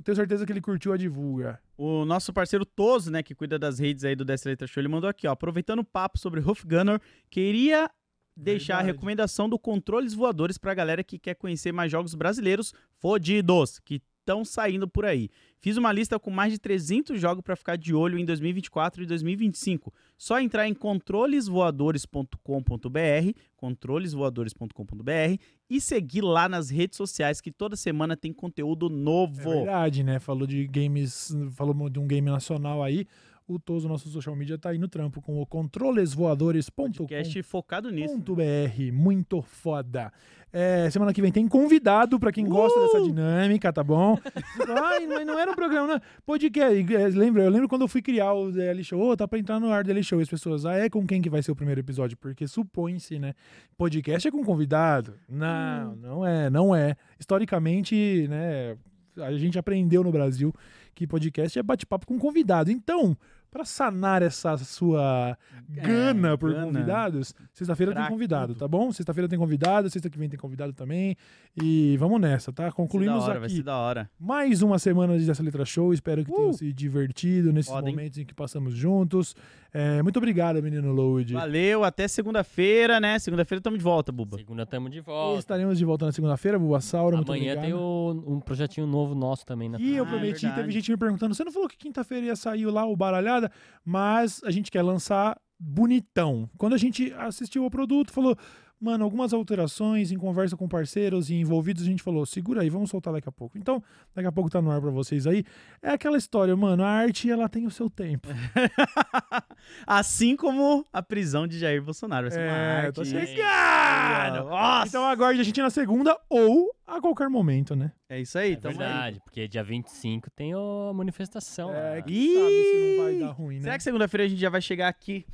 [0.02, 1.60] Tenho certeza que ele curtiu a divulga.
[1.76, 4.88] O nosso parceiro Toso, né, que cuida das redes aí do Dessa Letra Show, ele
[4.88, 5.32] mandou aqui, ó.
[5.32, 7.90] Aproveitando o papo sobre Huff Gunner, queria
[8.36, 8.96] deixar a Verdade.
[8.96, 14.44] recomendação do Controles Voadores pra galera que quer conhecer mais jogos brasileiros fodidos, que estão
[14.44, 15.28] saindo por aí.
[15.60, 19.06] Fiz uma lista com mais de 300 jogos pra ficar de olho em 2024 e
[19.06, 19.92] 2025.
[20.16, 25.38] Só entrar em controlesvoadores.com.br, controlesvoadores.com.br
[25.70, 29.50] e seguir lá nas redes sociais que toda semana tem conteúdo É novo.
[29.50, 30.18] verdade, né?
[30.18, 33.06] Falou de games, falou de um game nacional aí.
[33.46, 36.92] O Toso, nosso social media, tá aí no trampo com o controlesvoadores.com.
[36.92, 38.14] Podcast focado nisso.
[38.14, 40.10] Ponto .br, muito foda.
[40.50, 44.16] É, semana que vem tem convidado pra quem gosta dessa dinâmica, tá bom?
[44.82, 46.00] Ai, mas não era um programa, né?
[46.24, 46.94] Podcast.
[46.94, 49.60] é, Lembra, eu lembro quando eu fui criar o DL Show, ô, tá pra entrar
[49.60, 50.20] no ar DL Show.
[50.20, 52.16] E as pessoas, ah, é com quem que vai ser o primeiro episódio?
[52.16, 53.34] Porque supõe-se, né?
[53.76, 55.18] Podcast é com convidado.
[55.28, 56.96] Não, não é, não é.
[57.20, 58.78] Historicamente, né?
[59.18, 60.50] A gente aprendeu no Brasil
[60.94, 62.70] que podcast é bate-papo com convidado.
[62.70, 63.16] Então,
[63.54, 66.66] pra sanar essa sua gana por gana.
[66.66, 68.90] convidados, sexta-feira tem convidado, tá bom?
[68.90, 71.16] Sexta-feira tem convidado, sexta que vem tem convidado também.
[71.62, 72.64] E vamos nessa, tá?
[72.64, 74.10] Vai ser Concluímos da hora, vai aqui ser da hora.
[74.18, 75.94] mais uma semana dessa letra show.
[75.94, 77.80] Espero que tenham se divertido nesses hein?
[77.80, 79.36] momentos em que passamos juntos.
[79.72, 81.32] É, muito obrigado, menino Load.
[81.34, 83.18] Valeu, até segunda-feira, né?
[83.20, 84.36] Segunda-feira estamos de volta, Buba.
[84.36, 85.38] Segunda tamo de E volta.
[85.38, 87.16] estaremos de volta na segunda-feira, Buba Saura.
[87.16, 87.64] Muito Amanhã obrigado.
[87.64, 90.90] tem o- um projetinho novo nosso também na E eu Ah, é prometi, teve gente
[90.90, 92.96] me perguntando: você não falou que quinta-feira ia sair lá o
[93.44, 93.52] Baralhada?
[93.84, 96.48] Mas a gente quer lançar bonitão.
[96.56, 98.36] Quando a gente assistiu ao produto, falou.
[98.84, 102.90] Mano, algumas alterações em conversa com parceiros e envolvidos, a gente falou, segura aí, vamos
[102.90, 103.56] soltar daqui a pouco.
[103.56, 103.82] Então,
[104.14, 105.42] daqui a pouco tá no ar pra vocês aí.
[105.82, 108.28] É aquela história, mano, a arte, ela tem o seu tempo.
[109.86, 112.28] assim como a prisão de Jair Bolsonaro.
[112.28, 112.94] Vai ser uma É, arte.
[112.96, 114.48] tô chegando!
[114.50, 114.88] Nossa!
[114.88, 117.90] Então aguarde a gente na segunda ou a qualquer momento, né?
[118.08, 118.78] é isso aí, É tamo aí.
[118.78, 121.70] verdade, porque dia 25 tem a manifestação.
[121.72, 121.96] É, lá.
[121.96, 123.62] sabe se não vai dar ruim, né?
[123.62, 125.24] Será que segunda-feira a gente já vai chegar aqui?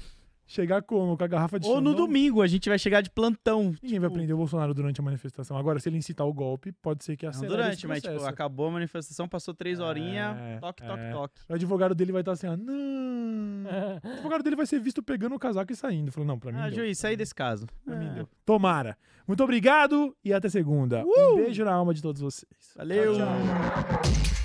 [0.52, 1.16] Chegar como?
[1.16, 2.06] Com a garrafa de Ou no Xandão?
[2.06, 3.72] domingo, a gente vai chegar de plantão.
[3.80, 5.56] Ninguém vai Tipo, prender o Bolsonaro durante a manifestação.
[5.56, 8.24] Agora, se ele incitar o golpe, pode ser que Não acelere durante, esse mas tipo,
[8.24, 11.12] acabou a manifestação, passou três horinhas, É, toque, toque, é.
[11.12, 11.40] toque.
[11.48, 13.60] O advogado dele vai estar assim, ó, não.
[14.02, 16.10] O advogado dele vai ser visto pegando o casaco e saindo.
[16.10, 16.80] Falou, não, pra mim Ah, deu.
[16.80, 17.66] juiz, sai desse caso.
[17.84, 18.28] Pra mim Ah, deu.
[18.44, 18.98] Tomara.
[19.28, 21.04] Muito obrigado e até segunda.
[21.06, 22.50] Um beijo na alma de todos vocês.
[22.76, 23.14] Valeu!
[23.14, 24.39] Tchau, tchau.